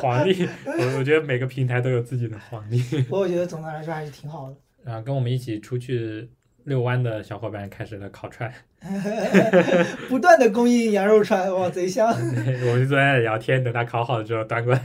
[0.00, 2.82] 黄历，我我觉得每个平台都有自己的黄历。
[3.08, 4.56] 我觉得总的来说还是挺好的。
[4.84, 6.28] 然后跟我们一起出去
[6.68, 8.52] 遛弯的小伙伴开始了烤串，
[10.08, 12.06] 不断的供应羊肉串，哇，贼香。
[12.12, 14.80] 我们就坐在那里聊天，等它烤好了之后端过来，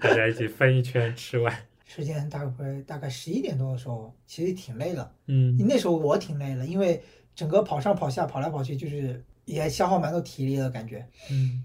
[0.00, 1.54] 大家一起分一圈吃完。
[1.86, 2.52] 时间大概
[2.86, 5.10] 大概十一点多的时候，其实挺累了。
[5.28, 7.00] 嗯那时候我挺累了，因为
[7.34, 11.06] 整个跑上跑下、跑来跑去，就是也消耗蛮多体力的感觉。
[11.30, 11.62] 嗯，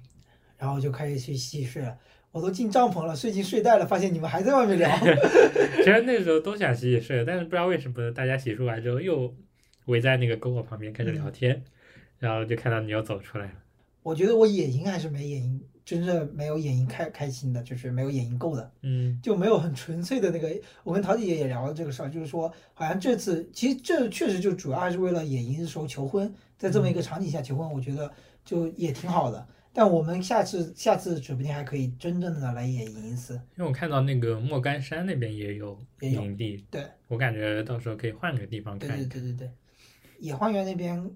[0.57, 1.97] 然后就开始去洗睡了。
[2.37, 4.87] 我都进帐篷了，睡进睡袋了，发现你们还在外面聊。
[5.77, 9.33] 其实那时候都想洗洗睡，但是不知道为什么大家洗漱完之后又
[9.85, 11.63] 围在那个篝火旁边开始嗯聊天，
[12.19, 13.53] 然后就看到你又走出来了。
[14.03, 18.71] 我觉得我野营还是没野营，真正没有野营开开心的，就是没有野营够的。
[18.83, 20.49] 嗯就没有很纯粹的那个。
[20.83, 28.11] 我跟陶姐也聊了这个事儿，就是说，好像这次其实这确实就主要还是为了野营的时候求婚，在这么一个场景下求婚，我觉得
[28.45, 29.45] 就也挺好的。
[29.79, 33.35] 但我们下次下次指不定还可以真正的来野营一次。
[33.55, 39.51] 因为我看到那个莫干山那边也有营地，对我感觉到时候可以换个地方对看一看，对对对对，
[40.17, 41.07] 野花园那边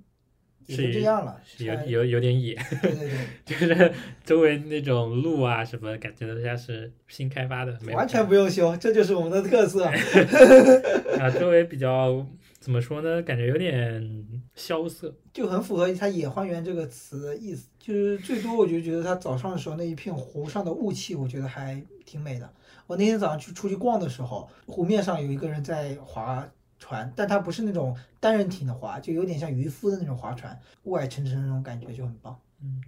[0.68, 3.94] 也是就这样了，是有有有点野，对对对， 就是
[4.24, 9.86] 周围那种路啊什么，感觉都像是新开发的，没完全不用修，这就是我们的特色。
[11.18, 12.24] 啊，周围比较
[12.62, 13.22] 怎么说呢？
[13.24, 15.14] 感觉有点萧瑟。
[15.34, 22.48] 就很符合它“野花园”这个词的意思，就是最多我就觉得它早上的时候那一片湖上的雾气，我觉得还挺美的。
[22.86, 26.48] 我那天早上去出去逛的时候，湖面上有一个人在划
[26.78, 32.40] 船，但他不是那种单人艇的划，就有点像渔夫的那种划船，雾霭沉沉的那种感觉就很棒。
[32.62, 32.80] 嗯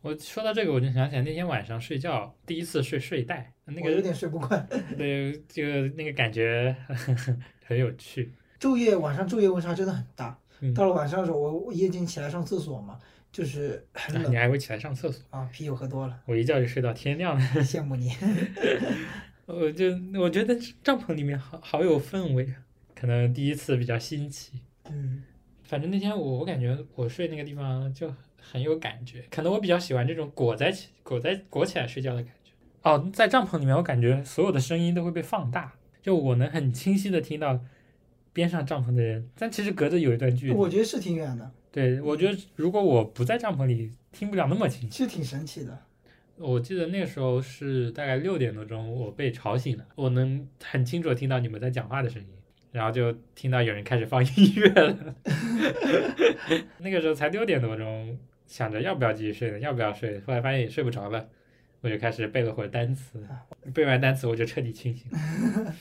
[0.00, 4.66] 我说到这个，我就想起来那天晚上睡觉，第一次睡睡袋，那个有点睡不惯，
[4.96, 6.74] 对这个那个感觉
[7.66, 8.32] 很有趣。
[8.60, 10.38] 昼夜晚上昼夜温差真的很大。
[10.60, 12.98] 嗯到了晚上的时候，我我夜间起来上厕所嘛，
[13.30, 15.24] 就是很啊你还会起来上厕所？
[15.30, 17.44] 啊，啤酒喝多了，我一觉就睡到天亮了。
[17.62, 18.10] 羡慕你。
[19.46, 19.86] 我就
[20.20, 22.56] 我觉得帐篷里面好好有氛围啊，
[22.94, 24.60] 可能第一次比较新奇。
[24.90, 25.22] 嗯，
[25.62, 32.52] 反正那天我我感觉我睡那个地方就很有感觉，可能我比较喜欢这种裹在起裹在裹起来睡觉的感觉。
[32.82, 37.60] 哦，在帐篷里面，我感觉所有的声音都会被放大，就我能很清晰的听到
[38.32, 40.52] 边上帐篷的人，但其实隔着有一段距离。
[40.52, 44.88] 我觉得是挺远的，对，我觉得如果我不在帐篷里，听不了那么清晰。
[44.88, 45.78] 其实挺神奇的。
[46.36, 52.28] 我记得那个时候是大概六点多钟，我被吵醒了，我能很清楚地听到你们在讲话的声音，
[52.70, 55.14] 然后就听到有人开始放音乐了。
[56.78, 61.28] 那个时候才六点多钟，想着要不要继续睡呢，要不要睡，后来发现也睡不着了，
[61.80, 63.26] 我就开始背了会儿单词，
[63.74, 65.74] 背完单词我就彻底清醒了。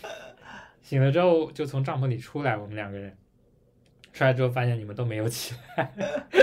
[0.87, 3.13] 醒了之后就从帐篷里出来，我们两个人。
[4.13, 5.91] 出来之后发现你们都没有起来，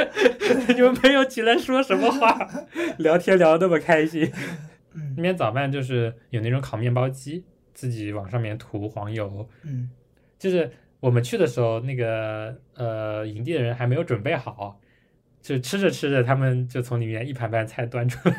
[0.77, 2.47] 你们没有起来说什么话，
[2.99, 4.31] 聊天聊得那么开心。
[4.93, 7.43] 嗯那边早饭就是有那种烤面包机，
[7.73, 9.49] 自己往上面涂黄油。
[9.63, 9.89] 嗯，
[10.39, 14.79] 就是我们去的时候，那个呃营地的人还没有准备好，
[15.41, 18.37] 就吃着吃着，他们就从里面一盘盘菜端出来，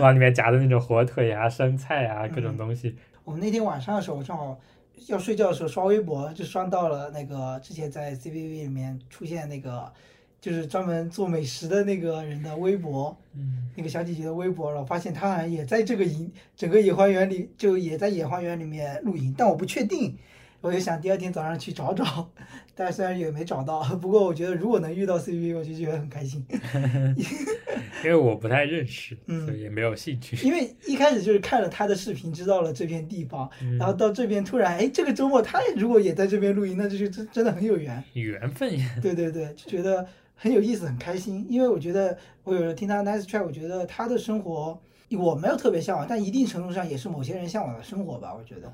[0.00, 2.96] 往里面夹的那种火腿啊、生菜啊各种东西。
[3.24, 4.60] 我们那天晚上的时候正好
[5.08, 9.92] 要睡觉的时候刷微博，就刷到了那个之前在 CCTV 里面出现那个，
[10.40, 20.16] 就是专门做美食的那个人的微博，嗯，那个小姐姐的微博，然后发现她好像也在这个营整个野花园里，就也在野花园里面露营，但我不确定。
[20.66, 22.28] 我就想第二天早上去找找，
[22.74, 26.44] 但虽然也没找到，不过我觉得如果能遇到 CV，我就觉得很开心。
[28.04, 30.36] 因为我不太认识，嗯所以也没有兴趣。
[30.44, 38.02] 因为一开始就是看了他的视频，知道了这片地方，嗯然后到这边突然，哎，这个周末他如果也在这边露营，那就是真真的很有缘。
[38.14, 41.46] 缘分呀，对对对，就觉得很有意思，很开心。
[41.48, 44.80] 因为我觉得我有时候听他 Nice Try，我觉得他的生活
[45.12, 48.34] 我没有特别向往，但一定程度上也是某些人向往的生活吧。
[48.36, 48.72] 我觉得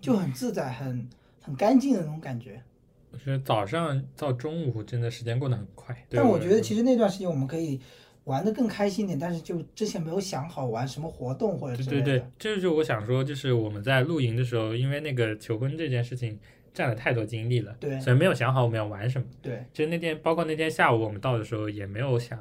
[0.00, 1.08] 就很自在，很
[1.42, 2.62] 很干净的那种感觉。
[3.10, 5.94] 我觉得早上到中午真的时间过得很快。
[6.08, 7.78] 对但我觉得其实那段时间我们可以
[8.24, 12.02] 玩的更开心一点，但是就之前没有想好玩什么活动或者之类的。
[12.02, 16.38] 对对对，这就是我想说，就是我们在露营的时候，因为那个求婚这件事情
[16.72, 19.26] 占了太多精力了，对所以没有想好我们要玩什么。
[19.42, 22.38] 对其实那天，包括那天下午我们到的时候，也没有想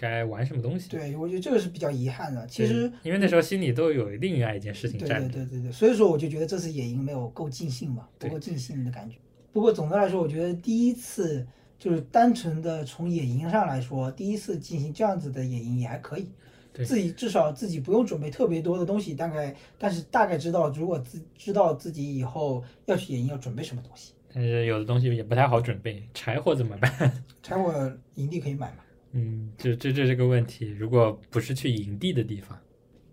[0.00, 0.88] 该玩什么东西。
[0.88, 2.46] 对，我觉得这个是比较遗憾的。
[2.46, 5.28] 其实因为那时候心里都有另外一件事情对占着。
[5.28, 9.16] 对对对对，所以说我就觉得这次野营没有够尽兴吧，不够尽兴的感觉。
[9.52, 11.46] 不过总的来说，我觉得第一次
[11.78, 16.28] 就是单纯的从野营上来说，第一次进行这样子的野营也还可以。
[16.72, 24.12] 对自己至少自己不用准备特别多的东西，大概但是大概知道，如果自知道自己以后要去野营要准备什么东西。
[24.32, 27.12] 但是有的东西也不太好准备，柴火怎么办？
[27.42, 28.84] 柴火营地可以买嘛？
[29.12, 30.66] 嗯，就这这是个问题。
[30.66, 32.58] 如果不是去营地的地方，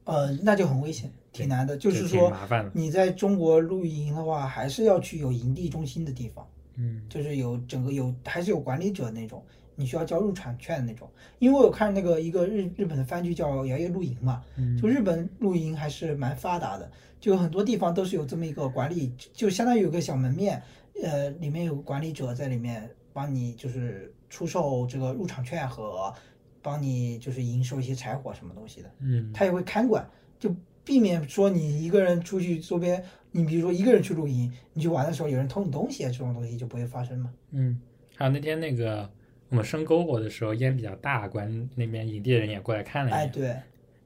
[0.06, 1.76] 呃，那就很危险，挺难的。
[1.76, 2.72] 就是说，麻烦了。
[2.74, 6.48] 你在中国露营的话，还是要去有营地中心的地方。
[6.80, 9.44] 嗯就是有整个有还是有管理者那种，
[9.76, 11.10] 你需要交入场券的那种。
[11.40, 20.62] 因为我有看那个一个日日本的番剧叫《摇曳露营》嘛，嗯就日本露营还是蛮发达的，就很多地方都是有这么一个管理，就相当于有个小门面，
[21.04, 26.14] 呃，里面有管理者在里面帮你就是出售这个入场券和
[26.62, 28.92] 帮你就是营收一些柴火什么东西的。
[29.00, 30.06] 嗯他也会看管，
[30.40, 37.34] 就避免说你一个人出去周边，你比如说一个人去露营，你去玩的时候有人偷你东西啊，这种东西就不会发生嘛。
[37.52, 37.80] 嗯，
[38.16, 39.10] 还有那天那个
[39.50, 43.56] 我们生篝火的时候烟比较大，关那边营地的人也过来看了一哎，对，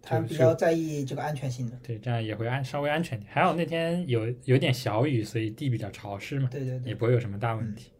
[0.01, 1.77] 他比较在意这个安全性的。
[1.81, 3.31] 对，这样也会安稍微安全点。
[3.31, 7.91] 还有那天有有点小雨，所以地比较潮湿嘛，对对对也不会有什么大问题。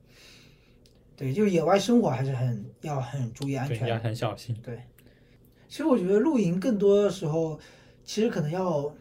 [1.21, 3.99] 对，就野外生活还是很要很注意安全，要。
[3.99, 4.57] 很小心。
[4.63, 4.81] 对，
[5.67, 7.59] 其实我觉得露营更多的时候，
[8.03, 8.91] 其实可能要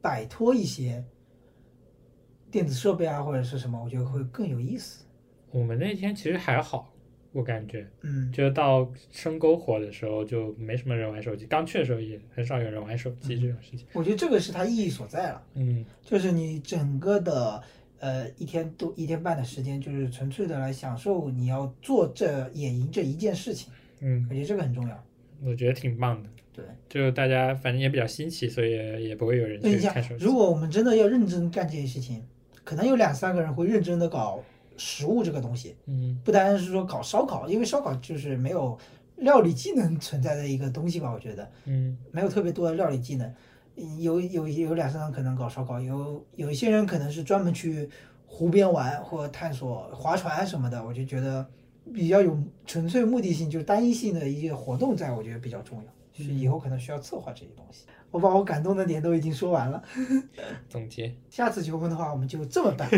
[0.00, 1.04] 摆脱一些
[2.50, 5.04] 电子设备啊，或者是什么，我觉得会更有意思。
[5.52, 6.92] 我们那天其实还好，
[7.30, 11.46] 我感觉，嗯，就到生篝火的时候就没什么人玩手机。
[11.46, 13.86] 刚去的时候也很少有人玩手机这种事情。
[13.92, 17.62] 我觉得这个是它意义所在了，嗯，就是你整个的
[18.02, 25.04] 呃一天多一天半的时间，就是纯粹的来享受你要做这野营这一件事情，嗯，我觉得这个很重要。
[25.44, 26.28] 我觉得挺棒的。
[26.52, 30.24] 对，就大家反正也比较新奇，所以也也不会有人那你想去看手，机。
[30.24, 32.22] 如果我们真的要认真干这些事情，
[32.64, 34.42] 可能有两三个人会认真的搞
[34.76, 38.76] 食物这个东西，嗯不单是说搞烧烤，因为烧烤就是没有
[39.18, 43.32] 料理技能存在的一个东西吧，我觉得嗯没有特别多的料理技能。
[43.76, 47.88] 嗯有有有两三个人可能搞烧烤，有有一些人可能是专门去
[48.26, 51.44] 湖边玩或探索划船什么的，我就觉得
[51.92, 55.84] 比较有纯粹目的性，就是单一性的一些活动在，我觉得比较重要。
[56.12, 57.86] 就是以后可能需要策划这些东西。
[58.10, 59.82] 我把我感动的点都已经说完了，
[60.68, 61.10] 总结。
[61.30, 62.86] 下次求婚的话，我们就这么办。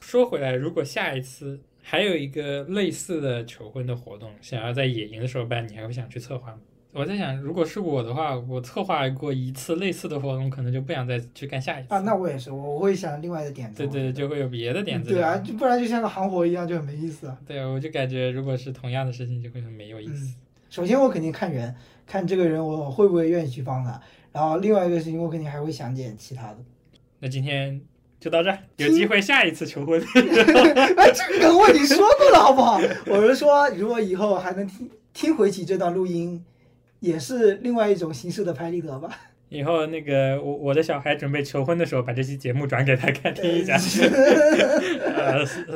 [0.00, 6.58] 说回来，如果下一次还有一个类似的求婚的活动，想要在野营的时候办，你还会想去策划吗？
[6.92, 11.94] 我在想，如果是我的话，我策划过一次类似的活动，可能就不想再去干下一次。
[11.94, 13.86] 啊，那我也是，我我会想另外的点子。
[13.86, 15.10] 对对，就会有别的点子。
[15.10, 17.38] 对啊，就不然就像个行活一样，就很没意思啊。
[17.46, 20.34] 对啊，我就感觉如果是同样的事情，就会很没有意思。
[20.68, 21.74] 首先我肯定看人，
[22.06, 23.98] 看这个人我会不会愿意去帮他。
[24.30, 26.58] 然后另外一个事情，我肯定还会想点其他的。
[27.20, 27.80] 那今天
[28.20, 29.98] 就到这儿，有机会下一次求婚。
[30.14, 32.78] 哎，这个梗我已经说过了，好不好？
[33.06, 36.42] 我是说，如果以后还能听听回起这段录音，
[37.02, 39.10] 也是另外一种形式的拍立得吧。
[39.48, 43.74] 以后那个我我的小孩准备求婚的时候，把这期节目转给他看听一下。
[45.14, 45.66] 呃，是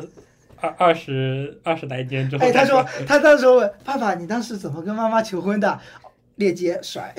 [0.60, 5.78] 二二十二十来年之后哎，他说他当时问爸爸，你当时怎么跟妈妈求婚的？
[6.36, 7.14] 链接甩。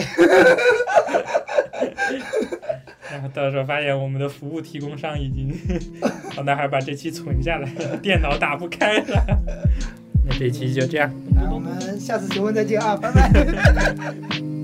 [3.12, 5.52] 然后到时候发现我们的服务提供商已经，
[6.38, 7.68] 我男孩把这期存下来，
[7.98, 9.40] 电脑打不开了。
[10.28, 11.12] 那这期就这样。
[11.36, 13.32] 那我们下次结婚再见啊，拜拜。